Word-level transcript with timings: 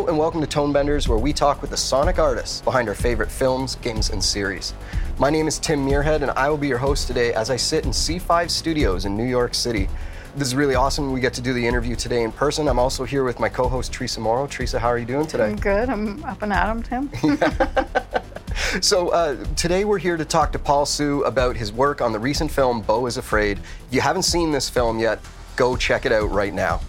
Hello 0.00 0.08
and 0.08 0.18
welcome 0.18 0.40
to 0.40 0.46
Tonebenders, 0.46 1.08
where 1.08 1.18
we 1.18 1.30
talk 1.30 1.60
with 1.60 1.68
the 1.68 1.76
sonic 1.76 2.18
artists 2.18 2.62
behind 2.62 2.88
our 2.88 2.94
favorite 2.94 3.30
films, 3.30 3.74
games, 3.82 4.08
and 4.08 4.24
series. 4.24 4.72
My 5.18 5.28
name 5.28 5.46
is 5.46 5.58
Tim 5.58 5.86
Muirhead, 5.86 6.22
and 6.22 6.30
I 6.30 6.48
will 6.48 6.56
be 6.56 6.68
your 6.68 6.78
host 6.78 7.06
today 7.06 7.34
as 7.34 7.50
I 7.50 7.56
sit 7.56 7.84
in 7.84 7.90
C5 7.90 8.48
Studios 8.50 9.04
in 9.04 9.14
New 9.14 9.26
York 9.26 9.54
City. 9.54 9.90
This 10.36 10.48
is 10.48 10.54
really 10.54 10.74
awesome. 10.74 11.12
We 11.12 11.20
get 11.20 11.34
to 11.34 11.42
do 11.42 11.52
the 11.52 11.66
interview 11.66 11.96
today 11.96 12.22
in 12.22 12.32
person. 12.32 12.66
I'm 12.66 12.78
also 12.78 13.04
here 13.04 13.24
with 13.24 13.38
my 13.38 13.50
co-host 13.50 13.92
Teresa 13.92 14.20
Morrow. 14.20 14.46
Teresa, 14.46 14.78
how 14.78 14.88
are 14.88 14.96
you 14.96 15.04
doing 15.04 15.26
today? 15.26 15.48
I'm 15.50 15.56
good. 15.56 15.90
I'm 15.90 16.24
up 16.24 16.40
and 16.40 16.50
at 16.54 16.70
'em, 16.70 16.82
Tim. 16.82 17.10
So 18.80 19.08
uh, 19.10 19.44
today 19.54 19.84
we're 19.84 19.98
here 19.98 20.16
to 20.16 20.24
talk 20.24 20.52
to 20.52 20.58
Paul 20.58 20.86
Hsu 20.86 21.24
about 21.24 21.56
his 21.56 21.72
work 21.72 22.00
on 22.00 22.12
the 22.12 22.18
recent 22.18 22.50
film 22.50 22.80
Beau 22.80 23.04
is 23.04 23.18
Afraid. 23.18 23.58
If 23.58 23.94
you 23.94 24.00
haven't 24.00 24.22
seen 24.22 24.50
this 24.50 24.70
film 24.70 24.98
yet, 24.98 25.18
go 25.56 25.76
check 25.76 26.06
it 26.06 26.12
out 26.12 26.30
right 26.30 26.54
now. 26.54 26.80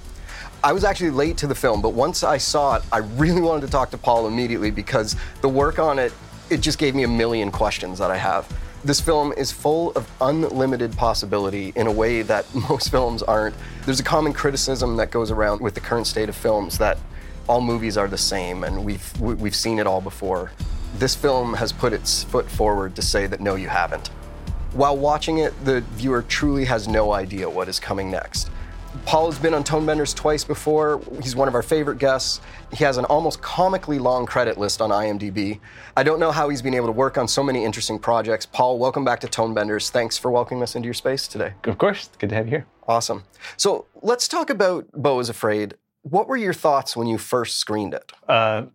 I 0.63 0.73
was 0.73 0.83
actually 0.83 1.09
late 1.09 1.38
to 1.38 1.47
the 1.47 1.55
film, 1.55 1.81
but 1.81 1.89
once 1.89 2.23
I 2.23 2.38
saw 2.38 2.75
it, 2.75 2.83
I 2.91 2.99
really 2.99 3.41
wanted 3.41 3.65
to 3.65 3.71
talk 3.71 3.89
to 3.91 3.97
Paul 3.97 4.27
immediately 4.27 4.70
because 4.70 5.15
the 5.41 5.49
work 5.49 5.79
on 5.79 5.97
it, 5.97 6.13
it 6.51 6.61
just 6.61 6.77
gave 6.77 6.93
me 6.93 7.01
a 7.01 7.07
million 7.07 7.49
questions 7.49 7.97
that 7.97 8.11
I 8.11 8.17
have. 8.17 8.47
This 8.84 9.01
film 9.01 9.34
is 9.34 9.51
full 9.51 9.91
of 9.93 10.07
unlimited 10.21 10.95
possibility 10.95 11.73
in 11.75 11.87
a 11.87 11.91
way 11.91 12.21
that 12.21 12.45
most 12.70 12.91
films 12.91 13.23
aren't. 13.23 13.55
There's 13.85 13.99
a 13.99 14.03
common 14.03 14.34
criticism 14.34 14.98
that 14.98 15.09
goes 15.09 15.31
around 15.31 15.62
with 15.62 15.73
the 15.73 15.79
current 15.79 16.05
state 16.05 16.29
of 16.29 16.35
films 16.35 16.77
that 16.77 16.99
all 17.49 17.62
movies 17.62 17.98
are 17.98 18.07
the 18.07 18.18
same 18.18 18.63
and 18.63 18.85
we've 18.85 19.20
we- 19.20 19.34
we've 19.34 19.55
seen 19.55 19.79
it 19.79 19.87
all 19.87 20.01
before. 20.01 20.51
This 20.99 21.15
film 21.15 21.55
has 21.55 21.71
put 21.71 21.91
its 21.91 22.23
foot 22.25 22.48
forward 22.48 22.96
to 22.98 23.01
say 23.01 23.25
that 23.25 23.40
no 23.40 23.55
you 23.55 23.68
haven't. 23.68 24.09
While 24.73 24.96
watching 24.96 25.40
it, 25.40 25.53
the 25.65 25.81
viewer 25.96 26.21
truly 26.21 26.65
has 26.65 26.87
no 26.87 27.13
idea 27.13 27.49
what 27.49 27.68
is 27.68 27.79
coming 27.79 28.12
next. 28.12 28.51
Paul 29.05 29.31
has 29.31 29.39
been 29.39 29.53
on 29.53 29.63
Tonebenders 29.63 30.15
twice 30.15 30.43
before. 30.43 31.01
He's 31.21 31.35
one 31.35 31.47
of 31.47 31.55
our 31.55 31.61
favorite 31.61 31.97
guests. 31.97 32.41
He 32.73 32.84
has 32.84 32.97
an 32.97 33.05
almost 33.05 33.41
comically 33.41 33.99
long 33.99 34.25
credit 34.25 34.57
list 34.57 34.81
on 34.81 34.89
IMDb. 34.89 35.59
I 35.95 36.03
don't 36.03 36.20
know 36.20 36.31
how 36.31 36.49
he's 36.49 36.61
been 36.61 36.73
able 36.73 36.87
to 36.87 36.91
work 36.91 37.17
on 37.17 37.27
so 37.27 37.41
many 37.43 37.63
interesting 37.63 37.99
projects. 37.99 38.45
Paul, 38.45 38.79
welcome 38.79 39.05
back 39.05 39.19
to 39.21 39.27
Tonebenders. 39.27 39.89
Thanks 39.89 40.17
for 40.17 40.29
welcoming 40.29 40.62
us 40.62 40.75
into 40.75 40.87
your 40.87 40.93
space 40.93 41.27
today. 41.27 41.53
Of 41.63 41.77
course, 41.77 42.09
good 42.19 42.29
to 42.29 42.35
have 42.35 42.47
you 42.47 42.51
here. 42.51 42.65
Awesome. 42.87 43.23
So 43.57 43.85
let's 44.01 44.27
talk 44.27 44.49
about 44.49 44.91
Beau 44.91 45.19
is 45.19 45.29
Afraid. 45.29 45.75
What 46.03 46.27
were 46.27 46.37
your 46.37 46.53
thoughts 46.53 46.97
when 46.97 47.07
you 47.07 47.17
first 47.17 47.57
screened 47.57 47.93
it? 47.93 48.12
Uh, 48.27 48.65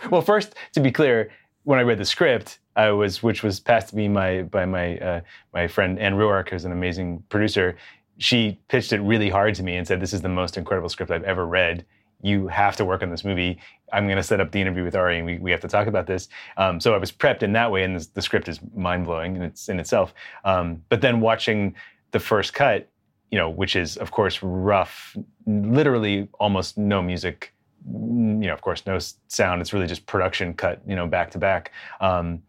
well, 0.10 0.22
first, 0.22 0.54
to 0.72 0.80
be 0.80 0.90
clear, 0.90 1.30
when 1.64 1.78
I 1.78 1.82
read 1.82 1.98
the 1.98 2.04
script, 2.04 2.60
I 2.76 2.90
was, 2.92 3.22
which 3.22 3.42
was 3.42 3.60
passed 3.60 3.90
to 3.90 3.96
me 3.96 4.08
my, 4.08 4.42
by 4.42 4.64
my 4.64 4.96
uh, 4.98 5.20
my 5.52 5.66
friend 5.66 5.98
Anne 5.98 6.14
Ruark, 6.14 6.48
who's 6.48 6.64
an 6.64 6.72
amazing 6.72 7.24
producer. 7.28 7.76
She 8.18 8.58
pitched 8.68 8.92
it 8.92 9.00
really 9.00 9.30
hard 9.30 9.54
to 9.56 9.62
me 9.62 9.76
and 9.76 9.86
said, 9.86 10.00
"This 10.00 10.12
is 10.12 10.22
the 10.22 10.28
most 10.28 10.56
incredible 10.56 10.88
script 10.88 11.10
I've 11.10 11.24
ever 11.24 11.46
read. 11.46 11.84
You 12.20 12.48
have 12.48 12.74
to 12.76 12.84
work 12.84 13.02
on 13.02 13.10
this 13.10 13.24
movie. 13.24 13.60
I'm 13.92 14.06
going 14.06 14.16
to 14.16 14.22
set 14.22 14.40
up 14.40 14.50
the 14.50 14.60
interview 14.60 14.82
with 14.82 14.96
Ari, 14.96 15.18
and 15.18 15.26
we, 15.26 15.38
we 15.38 15.50
have 15.52 15.60
to 15.60 15.68
talk 15.68 15.86
about 15.86 16.06
this." 16.06 16.28
Um, 16.56 16.80
so 16.80 16.94
I 16.94 16.98
was 16.98 17.12
prepped 17.12 17.42
in 17.42 17.52
that 17.52 17.70
way, 17.70 17.84
and 17.84 17.98
the, 17.98 18.08
the 18.14 18.22
script 18.22 18.48
is 18.48 18.60
mind 18.74 19.04
blowing 19.04 19.36
in 19.36 19.42
its 19.42 19.68
in 19.68 19.78
itself. 19.78 20.14
Um, 20.44 20.82
but 20.88 21.00
then 21.00 21.20
watching 21.20 21.74
the 22.10 22.20
first 22.20 22.54
cut, 22.54 22.88
you 23.30 23.38
know, 23.38 23.50
which 23.50 23.76
is 23.76 23.96
of 23.96 24.10
course 24.10 24.42
rough, 24.42 25.16
literally 25.46 26.28
almost 26.40 26.78
no 26.78 27.02
music, 27.02 27.54
you 27.86 27.94
know, 27.94 28.52
of 28.52 28.62
course 28.62 28.84
no 28.86 28.98
sound. 29.28 29.60
It's 29.60 29.72
really 29.72 29.86
just 29.86 30.06
production 30.06 30.54
cut, 30.54 30.80
you 30.86 30.96
know, 30.96 31.06
back 31.06 31.30
to 31.32 31.38
back. 31.38 31.72
Um, 32.00 32.42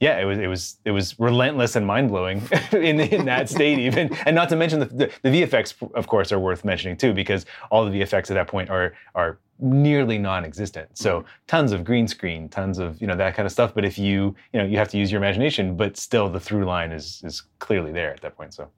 yeah, 0.00 0.18
it 0.18 0.24
was 0.24 0.38
it 0.38 0.46
was 0.46 0.76
it 0.84 0.90
was 0.90 1.18
relentless 1.18 1.74
and 1.74 1.86
mind 1.86 2.10
blowing 2.10 2.42
in 2.72 3.00
in 3.00 3.24
that 3.24 3.48
state 3.48 3.78
even, 3.78 4.12
and 4.26 4.36
not 4.36 4.48
to 4.50 4.56
mention 4.56 4.80
the, 4.80 4.86
the 4.86 5.10
the 5.22 5.28
VFX 5.30 5.74
of 5.94 6.06
course 6.06 6.32
are 6.32 6.38
worth 6.38 6.64
mentioning 6.64 6.96
too 6.96 7.14
because 7.14 7.46
all 7.70 7.84
the 7.84 8.00
VFX 8.00 8.30
at 8.30 8.34
that 8.34 8.46
point 8.46 8.68
are 8.68 8.94
are 9.14 9.38
nearly 9.58 10.18
non-existent. 10.18 10.90
So 10.98 11.20
mm-hmm. 11.20 11.28
tons 11.46 11.72
of 11.72 11.82
green 11.82 12.06
screen, 12.08 12.48
tons 12.50 12.78
of 12.78 13.00
you 13.00 13.06
know 13.06 13.16
that 13.16 13.34
kind 13.34 13.46
of 13.46 13.52
stuff. 13.52 13.74
But 13.74 13.86
if 13.86 13.98
you 13.98 14.34
you 14.52 14.60
know 14.60 14.66
you 14.66 14.76
have 14.76 14.88
to 14.88 14.98
use 14.98 15.10
your 15.10 15.20
imagination, 15.20 15.76
but 15.76 15.96
still 15.96 16.28
the 16.28 16.40
through 16.40 16.66
line 16.66 16.92
is 16.92 17.22
is 17.24 17.44
clearly 17.58 17.92
there 17.92 18.12
at 18.12 18.20
that 18.20 18.36
point. 18.36 18.52
So 18.52 18.68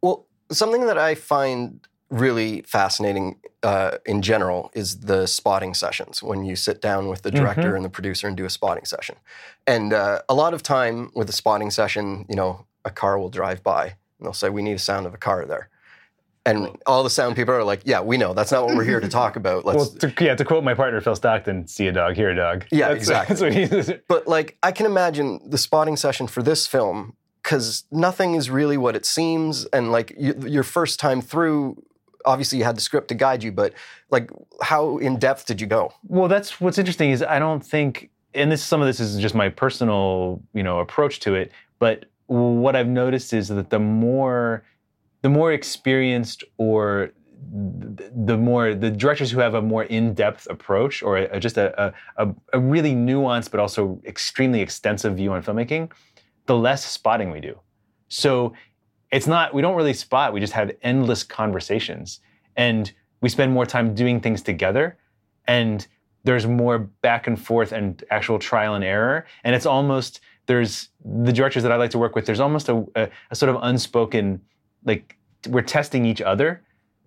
Well, 0.00 0.26
something 0.52 0.86
that 0.86 0.98
I 0.98 1.16
find 1.16 1.80
really 2.08 2.62
fascinating 2.62 3.40
uh, 3.62 3.98
in 4.06 4.22
general 4.22 4.70
is 4.74 5.00
the 5.00 5.26
spotting 5.26 5.74
sessions 5.74 6.22
when 6.22 6.44
you 6.44 6.54
sit 6.54 6.80
down 6.80 7.08
with 7.08 7.22
the 7.22 7.30
director 7.30 7.74
and 7.74 7.84
the 7.84 7.88
producer 7.88 8.28
and 8.28 8.36
do 8.36 8.44
a 8.44 8.50
spotting 8.50 8.84
session. 8.84 9.16
And 9.66 9.92
uh, 9.92 10.22
a 10.28 10.34
lot 10.34 10.54
of 10.54 10.62
time 10.62 11.10
with 11.14 11.28
a 11.28 11.32
spotting 11.32 11.70
session, 11.70 12.26
you 12.28 12.36
know, 12.36 12.66
a 12.84 12.90
car 12.90 13.18
will 13.18 13.30
drive 13.30 13.62
by 13.62 13.96
and 14.18 14.26
they'll 14.26 14.32
say, 14.32 14.48
"We 14.48 14.62
need 14.62 14.74
a 14.74 14.78
sound 14.78 15.06
of 15.06 15.14
a 15.14 15.18
car 15.18 15.44
there." 15.44 15.68
And 16.44 16.78
all 16.86 17.02
the 17.02 17.10
sound 17.10 17.34
people 17.34 17.54
are 17.54 17.64
like, 17.64 17.82
"Yeah, 17.84 18.00
we 18.00 18.16
know. 18.16 18.32
That's 18.32 18.52
not 18.52 18.64
what 18.66 18.76
we're 18.76 18.84
here 18.84 19.00
to 19.00 19.08
talk 19.08 19.36
about." 19.36 19.64
Let's. 19.64 19.76
well, 19.76 19.86
to, 20.10 20.24
yeah, 20.24 20.34
to 20.36 20.44
quote 20.44 20.62
my 20.62 20.74
partner 20.74 21.00
Phil 21.00 21.16
Stockton, 21.16 21.66
"See 21.66 21.88
a 21.88 21.92
dog, 21.92 22.14
hear 22.14 22.30
a 22.30 22.36
dog." 22.36 22.66
Yeah, 22.70 22.88
That's- 22.88 23.08
exactly. 23.28 23.64
That's 23.66 23.90
But 24.08 24.28
like, 24.28 24.56
I 24.62 24.72
can 24.72 24.86
imagine 24.86 25.40
the 25.44 25.58
spotting 25.58 25.96
session 25.96 26.26
for 26.28 26.42
this 26.42 26.66
film 26.66 27.16
because 27.42 27.84
nothing 27.90 28.34
is 28.34 28.48
really 28.48 28.76
what 28.76 28.96
it 28.96 29.04
seems, 29.04 29.64
and 29.66 29.90
like 29.92 30.14
you, 30.16 30.34
your 30.46 30.62
first 30.62 31.00
time 31.00 31.20
through, 31.20 31.82
obviously 32.26 32.58
you 32.58 32.64
had 32.64 32.76
the 32.76 32.80
script 32.80 33.08
to 33.08 33.14
guide 33.14 33.42
you, 33.42 33.52
but 33.52 33.72
like, 34.10 34.30
how 34.60 34.98
in 34.98 35.18
depth 35.18 35.46
did 35.46 35.60
you 35.60 35.66
go? 35.66 35.92
Well, 36.06 36.28
that's 36.28 36.60
what's 36.60 36.78
interesting 36.78 37.10
is 37.10 37.22
I 37.22 37.38
don't 37.38 37.64
think, 37.64 38.10
and 38.34 38.52
this 38.52 38.62
some 38.62 38.80
of 38.80 38.86
this 38.86 39.00
is 39.00 39.18
just 39.18 39.34
my 39.34 39.48
personal, 39.48 40.42
you 40.52 40.62
know, 40.62 40.80
approach 40.80 41.20
to 41.20 41.34
it. 41.34 41.52
But 41.78 42.06
what 42.26 42.76
I've 42.76 42.88
noticed 42.88 43.32
is 43.32 43.48
that 43.48 43.70
the 43.70 43.78
more, 43.78 44.64
the 45.22 45.28
more 45.28 45.52
experienced 45.52 46.44
or 46.58 47.12
the 47.52 48.36
more 48.36 48.74
the 48.74 48.90
directors 48.90 49.30
who 49.30 49.38
have 49.38 49.54
a 49.54 49.62
more 49.62 49.84
in-depth 49.84 50.48
approach 50.50 51.02
or 51.02 51.18
a, 51.18 51.38
just 51.38 51.56
a, 51.56 51.94
a, 52.16 52.28
a 52.52 52.58
really 52.58 52.92
nuanced 52.92 53.50
but 53.50 53.60
also 53.60 54.00
extremely 54.04 54.60
extensive 54.60 55.16
view 55.16 55.32
on 55.32 55.42
filmmaking, 55.42 55.90
the 56.46 56.56
less 56.56 56.84
spotting 56.84 57.30
we 57.30 57.40
do. 57.40 57.58
So 58.08 58.52
it's 59.10 59.26
not 59.26 59.54
we 59.54 59.62
don't 59.62 59.76
really 59.76 59.94
spot. 59.94 60.32
We 60.32 60.40
just 60.40 60.52
have 60.52 60.70
endless 60.82 61.22
conversations, 61.22 62.20
and 62.56 62.92
we 63.20 63.28
spend 63.28 63.52
more 63.52 63.66
time 63.66 63.94
doing 63.94 64.20
things 64.20 64.42
together 64.42 64.98
and 65.46 65.86
there's 66.24 66.46
more 66.46 66.78
back 66.78 67.26
and 67.26 67.40
forth 67.40 67.72
and 67.72 68.02
actual 68.10 68.38
trial 68.38 68.74
and 68.74 68.84
error 68.84 69.26
and 69.44 69.54
it's 69.54 69.66
almost 69.66 70.20
there's 70.46 70.88
the 71.04 71.32
directors 71.32 71.62
that 71.62 71.72
i 71.72 71.76
like 71.76 71.90
to 71.90 71.98
work 71.98 72.14
with 72.14 72.26
there's 72.26 72.40
almost 72.40 72.68
a, 72.68 72.84
a, 72.94 73.08
a 73.30 73.36
sort 73.36 73.54
of 73.54 73.58
unspoken 73.62 74.40
like 74.84 75.16
we're 75.48 75.62
testing 75.62 76.04
each 76.04 76.20
other 76.20 76.62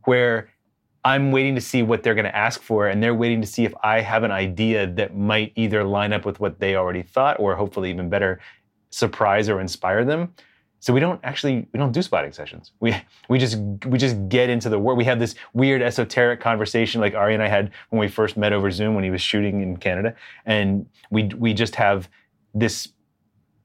where 0.06 0.50
i'm 1.06 1.32
waiting 1.32 1.56
to 1.56 1.62
see 1.62 1.84
what 1.84 2.04
they're 2.04 2.16
going 2.16 2.26
to 2.26 2.36
ask 2.36 2.62
for 2.62 2.88
and 2.88 3.04
they're 3.04 3.16
waiting 3.16 3.42
to 3.42 3.48
see 3.48 3.66
if 3.66 3.74
i 3.84 4.00
have 4.00 4.24
an 4.24 4.32
idea 4.32 4.88
that 4.88 5.16
might 5.16 5.52
either 5.56 5.84
line 5.84 6.14
up 6.14 6.26
with 6.26 6.40
what 6.40 6.60
they 6.60 6.76
already 6.76 7.04
thought 7.04 7.40
or 7.40 7.56
hopefully 7.56 7.90
even 7.90 8.10
better 8.10 8.40
surprise 8.90 9.50
or 9.50 9.60
inspire 9.62 10.04
them 10.04 10.34
so 10.80 10.94
we 10.94 11.00
don't 11.00 11.20
actually 11.24 11.68
we 11.74 11.78
don't 11.78 11.92
do 11.92 12.02
spotting 12.02 12.32
sessions. 12.32 12.72
We 12.80 12.96
we 13.28 13.38
just 13.38 13.58
we 13.86 13.98
just 13.98 14.30
get 14.30 14.50
into 14.50 14.70
the 14.70 14.80
work. 14.80 14.98
We 14.98 15.06
have 15.06 15.20
this 15.20 15.36
weird 15.54 15.82
esoteric 15.82 16.40
conversation 16.40 17.02
like 17.02 17.16
Ari 17.16 17.34
and 17.34 17.44
I 17.44 17.48
had 17.48 17.72
when 17.90 18.00
we 18.00 18.08
first 18.08 18.38
met 18.38 18.54
over 18.54 18.72
Zoom 18.72 18.96
when 18.96 19.04
he 19.04 19.10
was 19.10 19.22
shooting 19.22 19.62
in 19.62 19.78
Canada, 19.78 20.16
and 20.46 20.88
we 21.12 21.26
we 21.38 21.54
just 21.54 21.76
have 21.76 22.10
this 22.54 22.90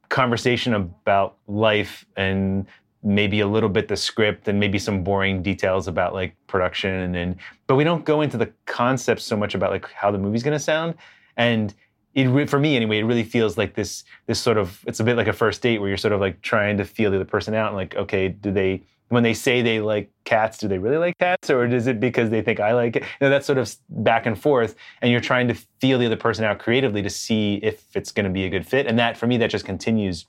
conversation 0.09 0.75
about 0.75 1.37
life 1.47 2.05
and 2.17 2.67
maybe 3.03 3.41
a 3.41 3.47
little 3.47 3.69
bit 3.69 3.87
the 3.87 3.97
script 3.97 4.49
and 4.49 4.59
maybe 4.59 4.79
some 4.79 5.05
boring 5.05 5.43
details 5.43 5.89
about 5.89 6.15
like 6.15 6.35
production 6.47 6.91
and 6.91 7.15
then 7.15 7.37
but 7.67 7.77
we 7.77 7.85
don't 7.85 8.05
go 8.05 8.23
into 8.23 8.39
the 8.39 8.51
concepts 8.65 9.25
so 9.25 9.37
much 9.37 9.55
about 9.55 9.71
like 9.71 9.91
how 9.93 10.11
the 10.11 10.19
movie's 10.19 10.43
going 10.43 10.57
to 10.57 10.63
sound 10.63 10.95
and 11.37 11.75
it 12.15 12.29
re- 12.29 12.47
for 12.47 12.59
me 12.59 12.77
anyway 12.77 12.99
it 12.99 13.05
really 13.05 13.25
feels 13.25 13.59
like 13.59 13.75
this 13.75 14.05
this 14.27 14.41
sort 14.41 14.57
of 14.57 14.81
it's 14.87 15.01
a 15.01 15.05
bit 15.05 15.17
like 15.17 15.27
a 15.27 15.33
first 15.33 15.61
date 15.63 15.79
where 15.79 15.89
you're 15.89 15.99
sort 15.99 16.13
of 16.13 16.21
like 16.21 16.41
trying 16.43 16.77
to 16.77 16.85
feel 16.85 17.11
the 17.11 17.17
other 17.17 17.25
person 17.25 17.55
out 17.55 17.69
and 17.69 17.77
like 17.77 17.95
okay 17.97 18.29
do 18.29 18.51
they 18.51 18.83
when 19.09 19.23
they 19.23 19.35
say 19.35 19.63
they 19.63 19.81
like 19.81 20.11
cats 20.25 20.59
do 20.59 20.67
they 20.67 20.79
really 20.79 20.97
like 20.97 21.17
cats? 21.19 21.51
Or 21.51 21.67
is 21.67 21.87
it 21.87 22.01
because 22.01 22.31
they 22.31 22.43
think 22.43 22.59
i 22.59 22.73
like 22.73 22.97
it? 22.97 23.03
You 23.03 23.09
know 23.23 23.31
that 23.31 23.45
sort 23.45 23.59
of 23.59 23.75
back 23.89 24.27
and 24.27 24.39
forth 24.39 24.75
and 25.03 25.11
you're 25.11 25.21
trying 25.21 25.49
to 25.49 25.55
feel 25.81 25.99
the 25.99 26.07
other 26.07 26.17
person 26.17 26.45
out 26.45 26.59
creatively 26.59 27.03
to 27.03 27.11
see 27.11 27.61
if 27.63 27.95
it's 27.97 28.11
going 28.11 28.25
to 28.25 28.31
be 28.31 28.45
a 28.45 28.51
good 28.51 28.67
fit 28.67 28.87
and 28.87 28.99
that 28.99 29.17
for 29.17 29.27
me 29.27 29.37
that 29.39 29.51
just 29.51 29.65
continues 29.65 30.27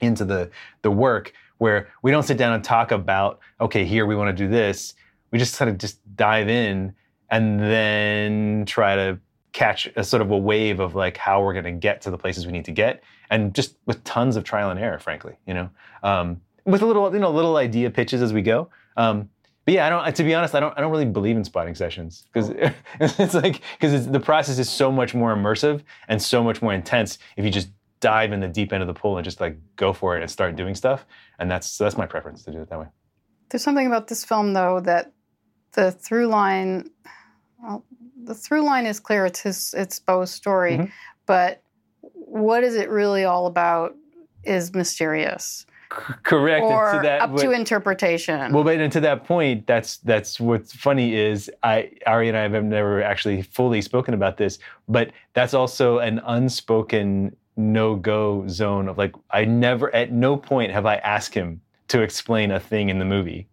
into 0.00 0.24
the 0.24 0.50
the 0.82 0.90
work 0.90 1.32
where 1.58 1.88
we 2.02 2.10
don't 2.10 2.22
sit 2.22 2.36
down 2.38 2.52
and 2.52 2.64
talk 2.64 2.90
about 2.90 3.38
okay 3.60 3.84
here 3.84 4.06
we 4.06 4.16
want 4.16 4.36
to 4.36 4.44
do 4.44 4.50
this. 4.50 4.94
We 5.30 5.38
just 5.38 5.54
sort 5.54 5.70
of 5.70 5.78
just 5.78 6.00
dive 6.16 6.48
in 6.48 6.94
and 7.30 7.60
then 7.60 8.64
try 8.66 8.96
to 8.96 9.20
catch 9.52 9.88
a 9.96 10.04
sort 10.04 10.22
of 10.22 10.30
a 10.30 10.36
wave 10.36 10.80
of 10.80 10.94
like 10.94 11.16
how 11.16 11.42
we're 11.42 11.52
going 11.52 11.64
to 11.64 11.72
get 11.72 12.00
to 12.02 12.10
the 12.10 12.18
places 12.18 12.46
we 12.46 12.52
need 12.52 12.64
to 12.64 12.72
get 12.72 13.02
and 13.30 13.54
just 13.54 13.76
with 13.86 14.02
tons 14.04 14.36
of 14.36 14.44
trial 14.44 14.70
and 14.70 14.78
error 14.78 14.98
frankly 14.98 15.36
you 15.46 15.54
know? 15.54 15.70
Um, 16.02 16.40
with 16.64 16.82
a 16.82 16.86
little 16.86 17.12
you 17.12 17.20
know 17.20 17.30
little 17.30 17.56
idea 17.56 17.90
pitches 17.90 18.22
as 18.22 18.32
we 18.32 18.42
go. 18.42 18.68
Um, 18.96 19.28
but 19.64 19.74
yeah 19.74 19.86
i 19.86 19.90
don't 19.90 20.16
to 20.16 20.24
be 20.24 20.34
honest 20.34 20.54
i 20.54 20.60
don't 20.60 20.76
i 20.78 20.80
don't 20.80 20.90
really 20.90 21.04
believe 21.04 21.36
in 21.36 21.44
spotting 21.44 21.74
sessions 21.74 22.24
because 22.32 22.50
it's 23.00 23.34
like 23.34 23.60
because 23.78 24.08
the 24.08 24.18
process 24.18 24.58
is 24.58 24.70
so 24.70 24.90
much 24.90 25.14
more 25.14 25.36
immersive 25.36 25.82
and 26.08 26.20
so 26.20 26.42
much 26.42 26.62
more 26.62 26.72
intense 26.72 27.18
if 27.36 27.44
you 27.44 27.50
just 27.50 27.68
dive 28.00 28.32
in 28.32 28.40
the 28.40 28.48
deep 28.48 28.72
end 28.72 28.82
of 28.82 28.86
the 28.86 28.94
pool 28.94 29.18
and 29.18 29.24
just 29.24 29.38
like 29.38 29.58
go 29.76 29.92
for 29.92 30.16
it 30.16 30.22
and 30.22 30.30
start 30.30 30.56
doing 30.56 30.74
stuff 30.74 31.04
and 31.38 31.50
that's 31.50 31.66
so 31.66 31.84
that's 31.84 31.96
my 31.96 32.06
preference 32.06 32.42
to 32.44 32.52
do 32.52 32.60
it 32.60 32.68
that 32.70 32.78
way. 32.78 32.86
There's 33.50 33.64
something 33.64 33.86
about 33.86 34.06
this 34.06 34.24
film, 34.24 34.52
though, 34.52 34.80
that 34.80 35.12
the 35.72 35.90
through 35.90 36.26
line, 36.26 36.90
well, 37.60 37.84
the 38.30 38.34
through 38.36 38.62
line 38.64 38.86
is 38.86 39.00
clear. 39.00 39.26
It's 39.26 39.40
his, 39.40 39.74
it's 39.76 39.98
Beau's 39.98 40.30
story, 40.30 40.78
Mhm. 40.78 40.90
but 41.26 41.62
what 42.12 42.62
is 42.62 42.76
it 42.76 42.88
really 42.88 43.24
all 43.24 43.46
about 43.46 43.96
is 44.44 44.72
mysterious 44.72 45.66
C- 45.92 46.14
correct. 46.22 46.62
or 46.64 46.92
to 46.92 47.00
that, 47.02 47.22
up 47.22 47.34
to 47.38 47.50
interpretation. 47.50 48.52
Well, 48.52 48.62
but 48.62 48.78
and 48.78 48.92
to 48.92 49.00
that 49.00 49.24
point, 49.24 49.66
that's 49.66 49.96
that's 49.98 50.38
what's 50.38 50.72
funny 50.72 51.16
is 51.16 51.50
I 51.64 51.90
Ari 52.06 52.28
and 52.28 52.38
I 52.38 52.42
have 52.48 52.62
never 52.64 53.02
actually 53.02 53.42
fully 53.42 53.82
spoken 53.82 54.14
about 54.14 54.36
this, 54.36 54.60
but 54.88 55.10
that's 55.34 55.52
also 55.54 55.98
an 55.98 56.20
unspoken 56.24 57.34
no 57.56 57.96
go 57.96 58.46
zone 58.46 58.88
of 58.88 58.96
like 58.96 59.14
I 59.32 59.44
never 59.44 59.92
at 59.92 60.12
no 60.12 60.36
point 60.36 60.70
have 60.70 60.86
I 60.86 60.96
asked 60.98 61.34
him 61.34 61.60
to 61.88 62.00
explain 62.02 62.52
a 62.52 62.60
thing 62.60 62.88
in 62.90 63.00
the 63.00 63.04
movie. 63.04 63.48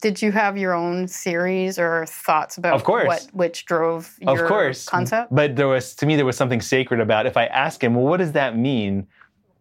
Did 0.00 0.22
you 0.22 0.32
have 0.32 0.56
your 0.56 0.72
own 0.72 1.06
theories 1.06 1.78
or 1.78 2.06
thoughts 2.06 2.56
about 2.56 2.74
Of 2.74 2.84
course. 2.84 3.06
what 3.06 3.28
which 3.32 3.66
drove 3.66 4.16
your 4.20 4.44
of 4.44 4.48
course, 4.48 4.86
concept? 4.86 5.34
But 5.34 5.56
there 5.56 5.68
was 5.68 5.94
to 5.96 6.06
me 6.06 6.16
there 6.16 6.26
was 6.26 6.36
something 6.36 6.60
sacred 6.60 7.00
about 7.00 7.26
if 7.26 7.36
I 7.36 7.46
ask 7.46 7.82
him, 7.82 7.94
well, 7.94 8.06
what 8.06 8.18
does 8.18 8.32
that 8.32 8.56
mean? 8.56 9.06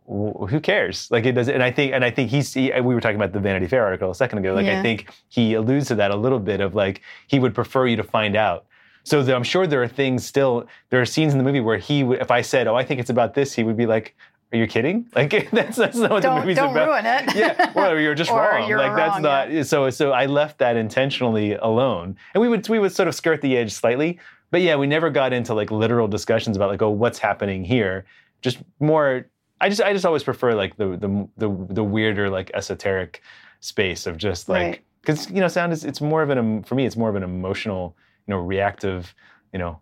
Who 0.07 0.59
cares? 0.59 1.07
Like 1.12 1.25
it 1.25 1.33
does, 1.33 1.50
and 1.50 1.62
I 1.62 1.69
think, 1.69 1.94
and 1.94 2.03
I 2.03 2.09
think 2.09 2.31
he's. 2.31 2.51
He, 2.51 2.71
we 2.81 2.95
were 2.95 3.01
talking 3.01 3.18
about 3.18 3.31
the 3.31 3.39
Vanity 3.39 3.68
Fair 3.68 3.83
article 3.83 4.09
a 4.09 4.15
second 4.15 4.39
ago. 4.39 4.56
Like 4.56 4.65
I 4.65 4.81
think 4.81 5.07
he 5.27 5.53
alludes 5.53 5.89
to 5.89 5.95
that 5.95 6.09
a 6.09 6.15
little 6.15 6.39
bit 6.39 6.62
of 6.62 6.74
like 6.74 7.01
he 7.27 7.38
would 7.38 7.53
prefer 7.53 7.85
you 7.85 7.95
to 7.97 8.03
find 8.03 8.35
out. 8.35 8.65
So 9.03 9.21
there, 9.21 9.35
I'm 9.35 9.44
sure 9.44 9.68
there 9.68 9.83
are 9.83 9.88
things 9.88 10.25
still. 10.25 10.65
There 10.89 11.00
are 11.00 11.06
scenes 11.06 11.33
in 11.33 11.38
the 11.38 11.44
movie 11.44 11.59
where 11.59 11.77
he, 11.77 12.03
would, 12.03 12.21
if 12.21 12.31
I 12.31 12.42
said, 12.42 12.68
"Oh, 12.68 12.75
I 12.75 12.83
think 12.83 13.00
it's 13.00 13.12
about 13.12 13.35
this," 13.35 13.53
he 13.53 13.63
would 13.63 13.77
be 13.77 13.85
like, 13.85 14.15
"Are 14.51 14.57
you 14.57 14.67
kidding? 14.67 15.07
Like 15.15 15.49
that's 15.51 15.77
that's 15.77 15.97
not 15.97 16.11
what 16.11 16.21
the 16.23 16.29
Don't 16.29 16.39
movie's 16.41 16.57
don't 16.57 16.71
about." 16.71 16.87
ruin 16.87 17.05
it. 17.05 17.35
yeah, 17.35 17.71
well, 17.75 17.99
you're 17.99 18.15
just 18.15 18.31
Or 18.37 18.39
wrong. 18.41 18.67
you're 18.69 18.79
like 18.79 18.95
that's 18.95 19.23
wrong, 19.23 19.53
not. 19.57 19.65
So 19.65 19.89
so 19.89 20.11
I 20.11 20.25
left 20.25 20.57
that 20.59 20.75
intentionally 20.75 21.53
alone, 21.55 22.17
and 22.33 22.41
we 22.41 22.47
would 22.47 22.67
we 22.69 22.79
would 22.79 22.91
sort 22.93 23.07
of 23.07 23.15
skirt 23.15 23.41
the 23.41 23.57
edge 23.57 23.71
slightly, 23.71 24.19
but 24.51 24.61
yeah, 24.61 24.75
we 24.75 24.87
never 24.87 25.09
got 25.09 25.33
into 25.33 25.53
like 25.53 25.71
literal 25.71 26.07
discussions 26.07 26.55
about 26.57 26.69
like, 26.69 26.81
oh, 26.81 26.89
what's 26.89 27.19
happening 27.19 27.63
here. 27.63 28.05
Just 28.41 28.59
more. 28.79 29.25
I 29.61 29.67
just 29.69 29.81
I 29.81 29.91
just 29.93 30.05
always 30.05 30.23
prefer 30.23 30.53
like 30.53 30.77
the 30.77 30.95
the 30.97 31.27
the, 31.37 31.73
the 31.73 31.83
weirder 31.83 32.29
like 32.29 32.49
esoteric 32.53 33.21
space 33.59 34.07
of 34.07 34.15
just 34.17 34.47
like 34.47 34.61
Right. 34.65 34.81
because 35.01 35.29
you 35.29 35.41
know 35.41 35.49
sound 35.49 35.73
is 35.73 35.83
it's 35.83 35.99
more 35.99 36.21
of 36.23 36.29
an 36.29 36.63
for 36.63 36.75
me 36.75 36.85
it's 36.85 36.95
more 36.95 37.09
of 37.09 37.15
an 37.17 37.23
emotional 37.23 37.93
you 38.25 38.33
know 38.33 38.39
reactive 38.39 39.13
you 39.51 39.59
know 39.59 39.81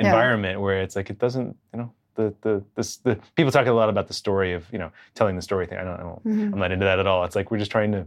Yeah. 0.00 0.06
environment 0.06 0.62
where 0.62 0.80
it's 0.80 0.96
like 0.96 1.10
it 1.10 1.18
doesn't 1.18 1.54
you 1.74 1.78
know 1.80 1.92
the 2.20 2.34
the 2.42 2.62
this 2.76 2.96
the 2.98 3.18
people 3.36 3.50
talk 3.52 3.66
a 3.66 3.72
lot 3.72 3.88
about 3.88 4.06
the 4.08 4.14
story 4.14 4.52
of 4.52 4.66
you 4.72 4.78
know 4.78 4.90
telling 5.14 5.36
the 5.36 5.42
story 5.42 5.66
thing 5.66 5.78
I 5.78 5.84
don't 5.84 5.98
know 5.98 6.20
Mhm. 6.26 6.52
I'm 6.52 6.58
not 6.58 6.72
into 6.72 6.84
that 6.84 6.98
at 6.98 7.06
all. 7.06 7.24
It's 7.24 7.36
like 7.36 7.50
we're 7.50 7.58
just 7.58 7.70
trying 7.70 7.92
to 7.92 8.06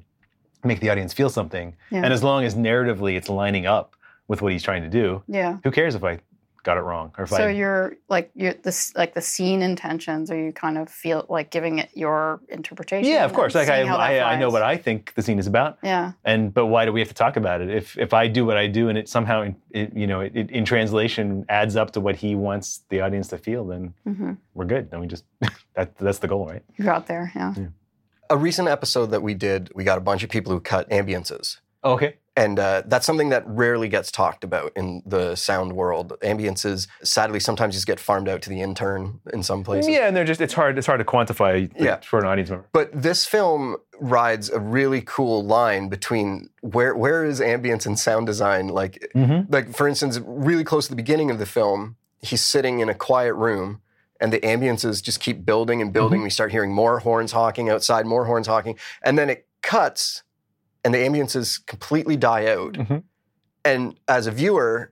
make 0.63 0.79
the 0.79 0.89
audience 0.89 1.13
feel 1.13 1.29
something. 1.29 1.75
Yeah. 1.91 2.03
And 2.03 2.13
as 2.13 2.23
long 2.23 2.45
as 2.45 2.55
narratively 2.55 3.15
it's 3.17 3.29
lining 3.29 3.65
up 3.65 3.95
with 4.27 4.41
what 4.41 4.51
he's 4.53 4.63
trying 4.63 4.83
to 4.83 4.89
do, 4.89 5.21
Yeah. 5.27 5.57
who 5.63 5.71
cares 5.71 5.95
if 5.95 6.03
I 6.03 6.19
got 6.63 6.77
it 6.77 6.81
wrong 6.81 7.11
or 7.17 7.25
if 7.25 7.29
So 7.29 7.47
I 7.47 7.49
you're 7.51 7.97
like 8.09 8.31
you're 8.33 8.53
this 8.53 8.95
like 8.95 9.13
the 9.13 9.21
scene 9.21 9.61
intentions, 9.61 10.31
are 10.31 10.37
you 10.37 10.51
kind 10.53 10.77
of 10.77 10.89
feel 10.89 11.25
like 11.29 11.51
giving 11.51 11.79
it 11.79 11.89
your 11.93 12.39
interpretation. 12.49 13.11
Yeah, 13.11 13.25
of 13.25 13.33
course. 13.33 13.53
Like 13.53 13.67
I, 13.69 13.77
seeing 13.79 13.87
how 13.87 13.97
that 13.97 14.03
I, 14.23 14.33
I 14.33 14.39
know 14.39 14.49
what 14.49 14.61
I 14.63 14.77
think 14.77 15.13
the 15.15 15.21
scene 15.21 15.39
is 15.39 15.47
about, 15.47 15.77
Yeah. 15.83 16.13
and 16.23 16.53
but 16.53 16.67
why 16.67 16.85
do 16.85 16.91
we 16.93 16.99
have 17.01 17.09
to 17.09 17.13
talk 17.13 17.35
about 17.37 17.61
it? 17.61 17.69
If 17.69 17.97
if 17.97 18.13
I 18.13 18.27
do 18.27 18.45
what 18.45 18.57
I 18.57 18.67
do 18.67 18.89
and 18.89 18.97
it 18.97 19.09
somehow, 19.09 19.41
in, 19.43 19.55
it, 19.71 19.93
you 19.93 20.07
know, 20.07 20.21
it, 20.21 20.33
in 20.35 20.63
translation 20.65 21.45
adds 21.49 21.75
up 21.75 21.91
to 21.91 21.99
what 21.99 22.15
he 22.15 22.33
wants 22.35 22.83
the 22.89 23.01
audience 23.01 23.27
to 23.29 23.37
feel, 23.37 23.65
then 23.65 23.93
hmm 24.05 24.33
we're 24.53 24.65
good. 24.65 24.89
Then 24.89 24.99
we 25.01 25.07
just 25.07 25.25
that 25.75 25.97
that's 25.97 26.19
the 26.19 26.27
goal, 26.27 26.47
right? 26.47 26.63
You're 26.77 26.91
out 26.91 27.07
there. 27.07 27.31
Yeah. 27.35 27.53
A 28.29 28.37
recent 28.37 28.67
episode 28.67 29.07
that 29.11 29.21
we 29.21 29.33
did, 29.33 29.69
we 29.75 29.83
got 29.83 29.97
a 29.97 30.01
bunch 30.01 30.23
of 30.23 30.29
people 30.29 30.51
who 30.53 30.59
cut 30.59 30.89
ambiances. 30.89 31.57
Okay. 31.83 32.15
And 32.35 32.57
uh, 32.57 32.81
that's 32.87 33.05
something 33.05 33.29
that 33.29 33.43
rarely 33.45 33.87
gets 33.87 34.11
talked 34.11 34.43
about 34.43 34.71
in 34.75 35.03
the 35.05 35.35
sound 35.35 35.73
world. 35.73 36.13
Ambiances, 36.23 36.87
sadly, 37.03 37.39
sometimes 37.39 37.75
just 37.75 37.85
get 37.85 37.99
farmed 37.99 38.27
out 38.27 38.41
to 38.41 38.49
the 38.49 38.59
intern 38.59 39.19
in 39.31 39.43
some 39.43 39.63
places. 39.63 39.89
Yeah, 39.91 40.07
and 40.07 40.15
they're 40.17 40.23
just 40.25 40.41
it's 40.41 40.53
hard 40.53 40.77
it's 40.79 40.87
hard 40.87 40.99
to 40.99 41.05
quantify 41.05 41.61
like, 41.61 41.79
Yeah. 41.79 41.97
for 41.99 42.17
an 42.19 42.25
audience 42.25 42.49
member. 42.49 42.65
But 42.71 42.89
this 42.91 43.25
film 43.27 43.75
rides 43.99 44.49
a 44.49 44.59
really 44.59 45.01
cool 45.05 45.45
line 45.45 45.89
between 45.89 46.49
where 46.61 46.95
where 46.95 47.23
is 47.23 47.39
ambience 47.39 47.85
and 47.85 47.99
sound 47.99 48.25
design? 48.25 48.67
Like, 48.67 49.11
Mm-hmm. 49.13 49.53
like 49.53 49.75
for 49.75 49.87
instance, 49.87 50.19
really 50.25 50.63
close 50.63 50.85
to 50.87 50.91
the 50.91 50.95
beginning 50.95 51.29
of 51.29 51.37
the 51.37 51.45
film, 51.45 51.97
he's 52.19 52.41
sitting 52.41 52.79
in 52.79 52.89
a 52.89 52.95
quiet 52.95 53.35
room, 53.35 53.81
and 54.19 54.33
the 54.33 54.39
ambiances 54.39 55.03
just 55.03 55.19
keep 55.19 55.45
building 55.45 55.83
and 55.83 55.93
building. 55.93 56.23
We 56.23 56.31
start 56.31 56.51
hearing 56.51 56.73
more 56.73 56.97
horns 56.99 57.31
honking 57.33 57.69
outside, 57.69 58.07
more 58.07 58.25
horns 58.25 58.47
honking, 58.47 58.79
and 59.03 59.19
then 59.19 59.29
it 59.29 59.45
cuts, 59.61 60.23
and 60.83 60.93
the 60.93 60.97
ambiances 60.99 61.65
completely 61.65 62.17
die 62.17 62.51
out. 62.51 62.73
Mhm. 62.73 63.03
And 63.65 63.95
as 64.07 64.27
a 64.27 64.31
viewer, 64.31 64.91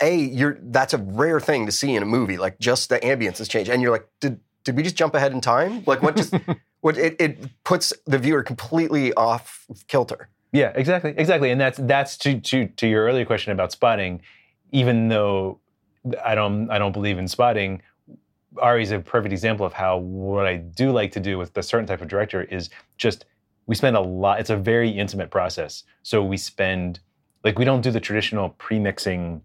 a 0.00 0.16
you're 0.16 0.58
that's 0.60 0.94
a 0.94 0.98
rare 0.98 1.40
thing 1.40 1.66
to 1.66 1.72
see 1.72 1.94
in 1.94 2.02
a 2.02 2.06
movie. 2.06 2.36
Like 2.38 2.58
just 2.58 2.88
the 2.88 2.98
ambiances 3.00 3.48
change, 3.48 3.68
and 3.68 3.82
you're 3.82 3.92
like, 3.92 4.08
did 4.20 4.40
did 4.64 4.76
we 4.76 4.82
just 4.82 4.96
jump 4.96 5.14
ahead 5.14 5.32
in 5.32 5.40
time? 5.40 5.84
Like 5.86 6.02
what 6.02 6.16
just 6.16 6.34
what 6.80 6.96
it, 6.98 7.16
it 7.20 7.64
puts 7.64 7.92
the 8.06 8.18
viewer 8.18 8.42
completely 8.42 9.12
off 9.14 9.66
kilter. 9.88 10.28
Yeah, 10.52 10.72
exactly, 10.74 11.14
exactly, 11.16 11.50
and 11.50 11.60
that's 11.60 11.78
that's 11.82 12.16
to 12.18 12.40
to 12.40 12.66
to 12.66 12.86
your 12.86 13.04
earlier 13.04 13.24
question 13.24 13.52
about 13.52 13.72
spotting. 13.72 14.22
Even 14.72 15.08
though 15.08 15.60
I 16.24 16.34
don't 16.34 16.70
I 16.70 16.78
don't 16.78 16.92
believe 16.92 17.18
in 17.18 17.28
spotting, 17.28 17.82
Ari's 18.58 18.90
a 18.90 18.98
perfect 19.00 19.32
example 19.32 19.66
of 19.66 19.72
how 19.72 19.98
what 19.98 20.46
I 20.46 20.56
do 20.56 20.90
like 20.92 21.12
to 21.12 21.20
do 21.20 21.38
with 21.38 21.56
a 21.56 21.62
certain 21.62 21.86
type 21.86 22.00
of 22.00 22.08
director 22.08 22.42
is 22.42 22.70
just 22.96 23.24
we 23.66 23.74
spend 23.74 23.96
a 23.96 24.00
lot. 24.00 24.40
It's 24.40 24.50
a 24.50 24.56
very 24.56 24.90
intimate 24.90 25.30
process, 25.30 25.84
so 26.02 26.22
we 26.22 26.36
spend 26.36 27.00
like 27.44 27.58
we 27.58 27.64
don't 27.64 27.82
do 27.82 27.90
the 27.90 28.00
traditional 28.00 28.50
pre-mixing 28.50 29.42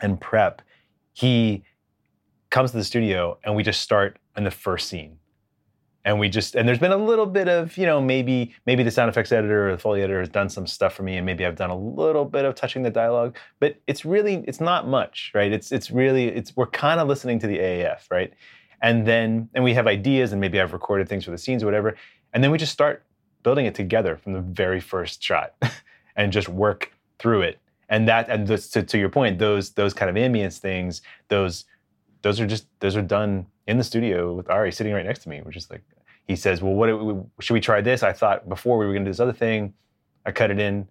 and 0.00 0.20
prep. 0.20 0.62
He 1.12 1.64
comes 2.50 2.70
to 2.70 2.76
the 2.76 2.84
studio 2.84 3.38
and 3.44 3.56
we 3.56 3.62
just 3.62 3.80
start 3.80 4.18
in 4.36 4.44
the 4.44 4.50
first 4.50 4.88
scene 4.88 5.18
and 6.04 6.18
we 6.18 6.28
just 6.28 6.54
and 6.54 6.68
there's 6.68 6.78
been 6.78 6.92
a 6.92 6.96
little 6.96 7.26
bit 7.26 7.48
of 7.48 7.76
you 7.76 7.86
know 7.86 8.00
maybe 8.00 8.54
maybe 8.66 8.82
the 8.82 8.90
sound 8.90 9.08
effects 9.08 9.32
editor 9.32 9.68
or 9.68 9.72
the 9.72 9.78
foley 9.78 10.02
editor 10.02 10.20
has 10.20 10.28
done 10.28 10.48
some 10.48 10.66
stuff 10.66 10.94
for 10.94 11.02
me 11.02 11.16
and 11.16 11.26
maybe 11.26 11.44
i've 11.44 11.56
done 11.56 11.70
a 11.70 11.76
little 11.76 12.24
bit 12.24 12.44
of 12.44 12.54
touching 12.54 12.82
the 12.82 12.90
dialogue 12.90 13.36
but 13.60 13.76
it's 13.86 14.04
really 14.04 14.44
it's 14.46 14.60
not 14.60 14.86
much 14.86 15.32
right 15.34 15.52
it's 15.52 15.72
it's 15.72 15.90
really 15.90 16.26
it's 16.28 16.54
we're 16.56 16.66
kind 16.66 17.00
of 17.00 17.08
listening 17.08 17.38
to 17.38 17.46
the 17.46 17.58
aaf 17.58 18.10
right 18.10 18.32
and 18.82 19.06
then 19.06 19.48
and 19.54 19.64
we 19.64 19.74
have 19.74 19.86
ideas 19.86 20.32
and 20.32 20.40
maybe 20.40 20.60
i've 20.60 20.72
recorded 20.72 21.08
things 21.08 21.24
for 21.24 21.30
the 21.30 21.38
scenes 21.38 21.62
or 21.62 21.66
whatever 21.66 21.96
and 22.32 22.44
then 22.44 22.50
we 22.50 22.58
just 22.58 22.72
start 22.72 23.04
building 23.44 23.66
it 23.66 23.74
together 23.76 24.16
from 24.16 24.32
the 24.32 24.40
very 24.40 24.80
first 24.80 25.22
shot 25.22 25.54
and 26.16 26.32
just 26.32 26.48
work 26.48 26.92
through 27.20 27.42
it 27.42 27.60
and 27.88 28.08
that 28.08 28.28
and 28.28 28.48
this, 28.48 28.68
to, 28.70 28.82
to 28.82 28.98
your 28.98 29.08
point 29.08 29.38
those 29.38 29.70
those 29.70 29.94
kind 29.94 30.10
of 30.10 30.16
ambience 30.16 30.58
things 30.58 31.02
those 31.28 31.64
those 32.22 32.40
are 32.40 32.46
just 32.46 32.66
those 32.80 32.96
are 32.96 33.02
done 33.02 33.46
in 33.66 33.78
the 33.78 33.84
studio 33.84 34.34
with 34.34 34.48
Ari 34.50 34.72
sitting 34.72 34.92
right 34.92 35.04
next 35.04 35.22
to 35.22 35.28
me. 35.28 35.42
We're 35.44 35.52
just 35.52 35.70
like 35.70 35.82
he 36.26 36.36
says, 36.36 36.62
"Well, 36.62 36.74
what 36.74 37.04
we, 37.04 37.14
should 37.40 37.54
we 37.54 37.60
try 37.60 37.80
this?" 37.80 38.02
I 38.02 38.12
thought 38.12 38.48
before 38.48 38.78
we 38.78 38.86
were 38.86 38.92
going 38.92 39.04
to 39.04 39.08
do 39.08 39.12
this 39.12 39.20
other 39.20 39.32
thing. 39.32 39.74
I 40.26 40.32
cut 40.32 40.50
it 40.50 40.58
in, 40.58 40.88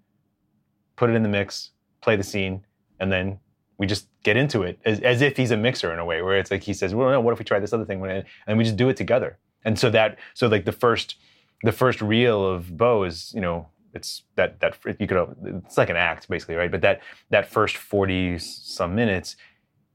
put 0.95 1.09
it 1.09 1.13
in 1.13 1.23
the 1.23 1.29
mix, 1.29 1.71
play 2.01 2.15
the 2.15 2.23
scene, 2.23 2.65
and 2.99 3.11
then 3.11 3.39
we 3.79 3.87
just 3.87 4.07
get 4.21 4.37
into 4.37 4.61
it 4.61 4.79
as, 4.85 4.99
as 4.99 5.21
if 5.21 5.35
he's 5.35 5.49
a 5.49 5.57
mixer 5.57 5.91
in 5.91 5.97
a 5.97 6.05
way, 6.05 6.21
where 6.21 6.37
it's 6.37 6.51
like 6.51 6.61
he 6.61 6.73
says, 6.73 6.93
"Well, 6.93 7.09
no, 7.09 7.19
what 7.19 7.33
if 7.33 7.39
we 7.39 7.45
try 7.45 7.59
this 7.59 7.73
other 7.73 7.85
thing?" 7.85 8.05
And 8.47 8.57
we 8.57 8.63
just 8.63 8.77
do 8.77 8.89
it 8.89 8.97
together. 8.97 9.37
And 9.65 9.77
so 9.77 9.89
that 9.89 10.19
so 10.33 10.47
like 10.47 10.65
the 10.65 10.71
first 10.71 11.15
the 11.63 11.71
first 11.71 12.01
reel 12.01 12.45
of 12.45 12.77
Beau 12.77 13.03
is 13.03 13.31
you 13.33 13.41
know 13.41 13.67
it's 13.93 14.23
that 14.35 14.59
that 14.59 14.77
you 14.99 15.07
could 15.07 15.35
it's 15.65 15.77
like 15.77 15.89
an 15.89 15.95
act 15.95 16.27
basically 16.29 16.55
right, 16.55 16.71
but 16.71 16.81
that 16.81 17.01
that 17.29 17.49
first 17.49 17.77
forty 17.77 18.37
some 18.39 18.95
minutes, 18.95 19.35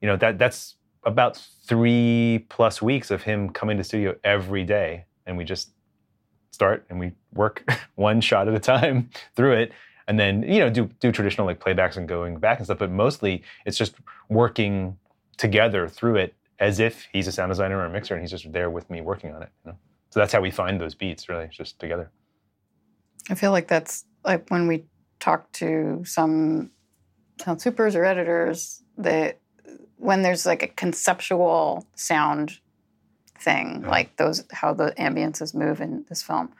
you 0.00 0.08
know 0.08 0.16
that 0.16 0.38
that's 0.38 0.76
about 1.04 1.36
three 1.66 2.46
plus 2.48 2.82
weeks 2.82 3.10
of 3.10 3.22
him 3.22 3.50
coming 3.50 3.76
to 3.76 3.84
studio 3.84 4.14
every 4.24 4.64
day. 4.64 5.04
And 5.26 5.36
we 5.36 5.44
just 5.44 5.70
start 6.50 6.86
and 6.88 6.98
we 6.98 7.12
work 7.34 7.68
one 7.96 8.20
shot 8.20 8.48
at 8.48 8.54
a 8.54 8.58
time 8.58 9.10
through 9.36 9.52
it. 9.52 9.72
And 10.06 10.18
then 10.18 10.42
you 10.42 10.60
know 10.60 10.70
do 10.70 10.88
do 11.00 11.12
traditional 11.12 11.46
like 11.46 11.60
playbacks 11.60 11.96
and 11.96 12.08
going 12.08 12.38
back 12.38 12.58
and 12.58 12.66
stuff. 12.66 12.78
But 12.78 12.90
mostly 12.90 13.42
it's 13.66 13.76
just 13.76 13.94
working 14.28 14.96
together 15.36 15.88
through 15.88 16.16
it 16.16 16.34
as 16.58 16.80
if 16.80 17.06
he's 17.12 17.26
a 17.28 17.32
sound 17.32 17.50
designer 17.50 17.78
or 17.78 17.84
a 17.84 17.90
mixer 17.90 18.14
and 18.14 18.22
he's 18.22 18.30
just 18.30 18.52
there 18.52 18.70
with 18.70 18.90
me 18.90 19.00
working 19.00 19.32
on 19.32 19.42
it 19.42 19.50
you 19.64 19.70
know 19.70 19.78
so 20.18 20.22
that's 20.22 20.32
how 20.32 20.40
we 20.40 20.50
find 20.50 20.80
those 20.80 20.94
beats 20.94 21.28
really 21.28 21.48
just 21.52 21.78
together 21.78 22.10
I 23.30 23.34
feel 23.34 23.50
like 23.50 23.68
that's 23.68 24.04
like 24.24 24.48
when 24.48 24.66
we 24.66 24.84
talk 25.20 25.50
to 25.52 26.02
some 26.04 26.70
sound 27.40 27.60
supers 27.60 27.94
or 27.94 28.04
editors 28.04 28.82
that 28.96 29.38
when 29.96 30.22
there's 30.22 30.46
like 30.46 30.62
a 30.62 30.68
conceptual 30.68 31.86
sound 31.94 32.60
thing, 33.38 33.82
like 33.82 34.16
those 34.16 34.44
how 34.52 34.72
the 34.72 34.92
ambiences 34.98 35.54
move 35.54 35.80
in 35.80 36.04
this 36.08 36.22
film, 36.22 36.50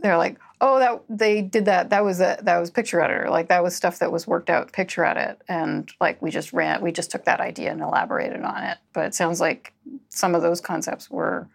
they're 0.00 0.16
like, 0.16 0.38
oh, 0.60 0.78
that 0.78 1.02
they 1.08 1.42
did 1.42 1.64
that. 1.64 1.90
That 1.90 2.04
was 2.04 2.20
a 2.20 2.38
that 2.42 2.58
was 2.58 2.70
picture 2.70 3.00
editor. 3.00 3.28
Like 3.30 3.48
that 3.48 3.62
was 3.62 3.74
stuff 3.74 3.98
that 3.98 4.12
was 4.12 4.26
worked 4.26 4.50
out 4.50 4.72
picture 4.72 5.04
edit, 5.04 5.42
and 5.48 5.90
like 6.00 6.22
we 6.22 6.30
just 6.30 6.52
ran, 6.52 6.82
we 6.82 6.92
just 6.92 7.10
took 7.10 7.24
that 7.24 7.40
idea 7.40 7.72
and 7.72 7.80
elaborated 7.80 8.42
on 8.42 8.62
it. 8.62 8.78
But 8.92 9.06
it 9.06 9.14
sounds 9.14 9.40
like 9.40 9.72
some 10.08 10.34
of 10.34 10.42
those 10.42 10.60
concepts 10.60 11.10
were 11.10 11.48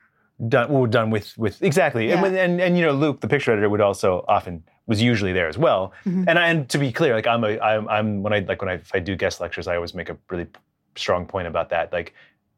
done 0.47 0.71
well 0.71 0.85
done 0.85 1.09
with 1.09 1.37
with 1.37 1.61
exactly 1.61 2.11
and, 2.11 2.17
Yeah. 2.17 2.21
when, 2.21 2.35
and 2.35 2.61
and 2.61 2.77
you 2.77 2.85
know 2.85 2.93
Luke 2.93 3.21
the 3.21 3.27
picture 3.27 3.51
editor 3.51 3.69
would 3.69 3.81
also 3.81 4.25
often 4.27 4.63
was 4.85 5.01
usually 5.01 5.31
there 5.31 5.47
as 5.47 5.57
well. 5.57 5.93
Mm-hmm. 6.05 6.25
And 6.27 6.37
I, 6.37 6.47
and 6.49 6.69
to 6.69 6.77
be 6.77 6.91
clear, 6.91 7.13
like 7.15 7.27
I'm 7.27 7.43
a 7.43 7.59
I'm, 7.59 7.87
I'm 7.87 8.23
when 8.23 8.33
I 8.33 8.39
like 8.39 8.61
when 8.61 8.69
I 8.69 8.73
if 8.75 8.93
I 8.93 8.99
do 8.99 9.15
guest 9.15 9.39
lectures, 9.39 9.67
I 9.67 9.75
always 9.75 9.93
make 9.93 10.09
a 10.09 10.17
really 10.29 10.47
strong 10.95 11.25
point 11.25 11.47
about 11.47 11.69
that. 11.69 11.93
Like 11.93 12.13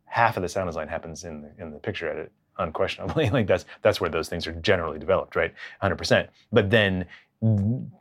half 0.06 0.38
of 0.38 0.44
the 0.44 0.50
sound 0.50 0.68
design 0.68 0.88
happens 0.88 1.24
in 1.24 1.42
the, 1.42 1.51
in 1.60 1.72
the 1.72 1.80
picture 1.80 2.10
edit 2.10 2.32
unquestionably 2.58 3.30
like 3.34 3.48
that's 3.48 3.65
that's 3.82 4.00
where 4.00 4.10
those 4.10 4.30
things 4.30 4.48
are 4.48 4.54
generally 4.54 4.98
developed 4.98 5.36
right 5.36 5.54
100% 5.84 6.30
but 6.54 6.70
then 6.70 7.06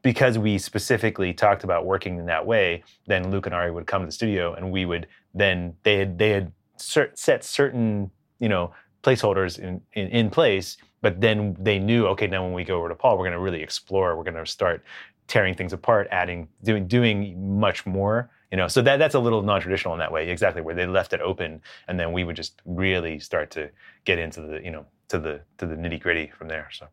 because 0.03 0.39
we 0.39 0.57
specifically 0.59 1.35
talked 1.35 1.65
about 1.65 1.85
working 1.87 2.19
in 2.19 2.27
that 2.27 2.47
way 2.47 2.85
then 3.09 3.33
luke 3.33 3.47
and 3.47 3.55
ari 3.55 3.73
would 3.73 3.87
come 3.87 4.03
to 4.03 4.07
the 4.07 4.13
studio 4.13 4.55
and 4.55 4.71
we 4.71 4.85
would 4.85 5.09
then 5.35 5.75
they 5.83 5.97
had 5.99 6.17
they 6.19 6.31
had 6.31 6.53
set 6.77 7.43
certain 7.43 8.11
you 8.39 8.49
know 8.49 8.73
placeholders 9.05 9.59
in, 9.59 9.81
in, 9.93 10.09
in 10.09 10.31
place 10.31 10.77
but 11.03 11.21
then 11.21 11.57
they 11.61 11.79
knew 11.79 12.07
okay 12.07 12.27
now 12.27 12.43
when 12.43 12.53
we 12.53 12.65
go 12.65 12.77
over 12.77 12.89
to 12.89 12.95
paul 12.95 13.17
we're 13.17 13.25
going 13.25 13.33
to 13.33 13.39
really 13.39 13.63
explore 13.63 14.17
we're 14.17 14.25
going 14.25 14.35
to 14.35 14.47
start 14.47 14.83
tearing 15.27 15.55
things 15.55 15.73
apart 15.73 16.09
adding 16.11 16.49
doing 16.63 16.87
doing 16.87 17.59
much 17.59 17.87
more 17.87 18.31
you 18.55 18.57
know? 18.57 18.69
So 18.69 18.83
that 18.83 18.99
that's 18.99 19.17
a 19.17 19.19
little 19.19 19.43
non-traditional 19.43 19.95
in 19.95 19.99
that 19.99 20.13
way 20.13 20.31
exactly 20.31 20.63
where 20.63 20.77
they 20.77 20.87
left 20.87 21.13
it 21.13 21.21
open 21.21 21.61
and 21.89 21.99
then 21.99 22.13
we 22.13 22.23
would 22.23 22.37
just 22.37 22.63
really 22.65 23.19
start 23.19 23.51
to 23.53 23.69
get 24.05 24.21
into 24.21 24.41
the 24.41 24.63
you 24.63 24.71
know 24.71 24.87
to 25.09 25.19
the 25.19 25.41
to 25.59 25.67
the 25.67 25.75
nitty 25.75 26.01
gritty 26.01 26.31
from 26.39 26.47
there 26.47 26.69
so. 26.73 26.87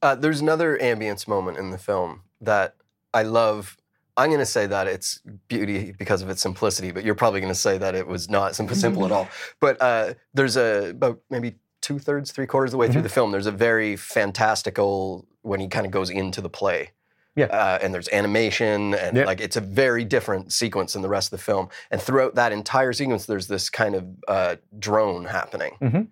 Uh, 0.00 0.14
there's 0.14 0.40
another 0.40 0.78
ambience 0.78 1.28
moment 1.28 1.58
in 1.58 1.70
the 1.70 1.76
film 1.76 2.22
that 2.40 2.74
i 3.12 3.22
love 3.22 3.76
i'm 4.16 4.28
going 4.28 4.38
to 4.38 4.46
say 4.46 4.66
that 4.66 4.86
it's 4.86 5.20
beauty 5.48 5.94
because 5.98 6.22
of 6.22 6.30
its 6.30 6.42
simplicity 6.42 6.90
but 6.90 7.04
you're 7.04 7.14
probably 7.14 7.40
going 7.40 7.52
to 7.52 7.58
say 7.58 7.78
that 7.78 7.94
it 7.94 8.06
was 8.06 8.28
not 8.28 8.54
simple, 8.54 8.76
simple 8.76 9.04
at 9.04 9.12
all 9.16 9.28
but 9.60 9.80
uh, 9.80 10.14
there's 10.34 10.56
a 10.56 10.90
about 10.90 11.20
maybe 11.30 11.56
two 11.80 11.98
thirds 11.98 12.32
three 12.32 12.46
quarters 12.46 12.68
of 12.68 12.72
the 12.72 12.78
way 12.78 12.86
mm-hmm. 12.86 12.94
through 12.94 13.02
the 13.02 13.08
film 13.08 13.30
there's 13.30 13.46
a 13.46 13.52
very 13.52 13.96
fantastical 13.96 15.26
when 15.42 15.60
he 15.60 15.68
kind 15.68 15.86
of 15.86 15.92
goes 15.92 16.10
into 16.10 16.40
the 16.40 16.50
play 16.50 16.90
yeah. 17.36 17.46
Uh, 17.46 17.78
and 17.80 17.94
there's 17.94 18.08
animation 18.10 18.94
and 18.94 19.16
like 19.16 19.40
it's 19.40 19.56
a 19.56 19.60
very 19.60 20.04
different 20.04 20.52
sequence 20.52 20.94
than 20.94 21.02
the 21.02 21.08
rest 21.08 21.28
of 21.28 21.38
the 21.38 21.44
film. 21.44 21.68
And 21.90 22.00
throughout 22.00 22.34
that 22.34 22.52
entire 22.52 22.92
sequence, 22.92 23.26
there's 23.26 23.46
this 23.46 23.70
kind 23.70 23.94
of 23.94 24.06
uh, 24.26 24.56
drone 24.78 25.24
happening. 25.24 25.72
Mm-hmm. 25.80 26.02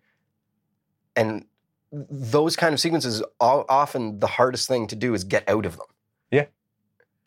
And 1.17 1.45
those 1.91 2.55
kind 2.55 2.73
of 2.73 2.81
sequences, 2.81 3.23
often 3.41 4.21
the 4.21 4.27
hardest 4.27 4.69
thing 4.69 4.87
to 4.89 4.97
do 4.97 5.15
is 5.15 5.25
get 5.25 5.49
out 5.49 5.67
of 5.67 5.77
them. 5.77 5.87
Yeah. 6.31 6.47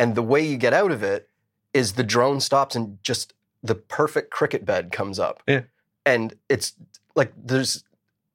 And 0.01 0.15
the 0.15 0.24
way 0.24 0.46
you 0.46 0.58
get 0.58 0.74
out 0.74 0.91
of 0.91 1.03
it 1.03 1.29
is 1.74 1.93
the 1.93 2.03
drone 2.03 2.39
stops 2.39 2.75
and 2.75 2.98
just 3.03 3.34
the 3.62 3.75
perfect 3.75 4.31
cricket 4.31 4.65
bed 4.65 4.91
comes 4.91 5.20
up. 5.20 5.43
Yeah. 5.48 5.62
And 6.05 6.34
it's 6.50 6.74
like 7.15 7.31
there's 7.38 7.84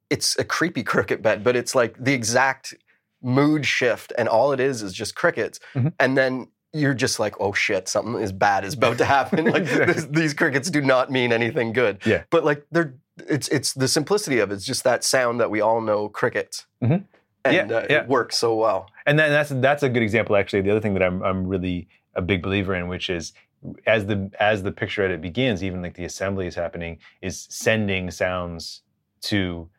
it's 0.09 0.39
a 0.39 0.45
creepy 0.45 0.83
cricket 0.93 1.21
bed, 1.21 1.43
but 1.43 1.57
it's 1.57 1.75
like 1.75 2.01
the 2.01 2.13
exact 2.13 2.73
mood 3.21 3.65
shift 3.65 4.13
and 4.17 4.29
all 4.29 4.53
it 4.53 4.59
is 4.59 4.81
is 4.81 4.93
just 4.93 5.15
crickets 5.15 5.59
mm-hmm. 5.73 5.89
and 5.99 6.17
then 6.17 6.47
you're 6.71 6.93
just 6.93 7.19
like 7.19 7.33
oh 7.39 7.51
shit 7.51 7.87
something 7.87 8.21
is 8.21 8.31
bad 8.31 8.63
is 8.63 8.75
about 8.75 8.97
to 8.99 9.05
happen 9.05 9.45
like 9.51 9.65
this, 9.65 10.05
these 10.05 10.33
crickets 10.35 10.69
do 10.69 10.81
not 10.81 11.11
mean 11.11 11.33
anything 11.33 11.73
good 11.73 11.97
yeah 12.05 12.23
but 12.29 12.45
like 12.45 12.63
they're 12.71 12.93
it's 13.27 13.47
it's 13.47 13.73
the 13.73 13.87
simplicity 13.87 14.37
of 14.37 14.51
it. 14.51 14.53
it's 14.53 14.65
just 14.65 14.83
that 14.83 15.03
sound 15.03 15.39
that 15.39 15.49
we 15.49 15.59
all 15.59 15.81
know 15.81 16.07
crickets 16.07 16.67
mm-hmm. 16.83 17.03
And 17.45 17.69
yeah, 17.69 17.77
uh, 17.77 17.87
yeah. 17.89 18.01
it 18.01 18.07
works 18.07 18.37
so 18.37 18.55
well. 18.55 18.89
And 19.05 19.17
then 19.17 19.31
that's 19.31 19.49
that's 19.49 19.83
a 19.83 19.89
good 19.89 20.03
example 20.03 20.35
actually. 20.35 20.61
The 20.61 20.71
other 20.71 20.81
thing 20.81 20.93
that 20.93 21.03
I'm 21.03 21.21
I'm 21.23 21.47
really 21.47 21.87
a 22.15 22.21
big 22.21 22.41
believer 22.41 22.75
in 22.75 22.87
which 22.87 23.09
is 23.09 23.33
as 23.85 24.05
the 24.05 24.29
as 24.39 24.63
the 24.63 24.71
picture 24.71 25.03
edit 25.03 25.21
begins 25.21 25.63
even 25.63 25.81
like 25.81 25.95
the 25.95 26.05
assembly 26.05 26.47
is 26.47 26.55
happening 26.55 26.99
is 27.21 27.47
sending 27.49 28.11
sounds 28.11 28.81
to 29.21 29.69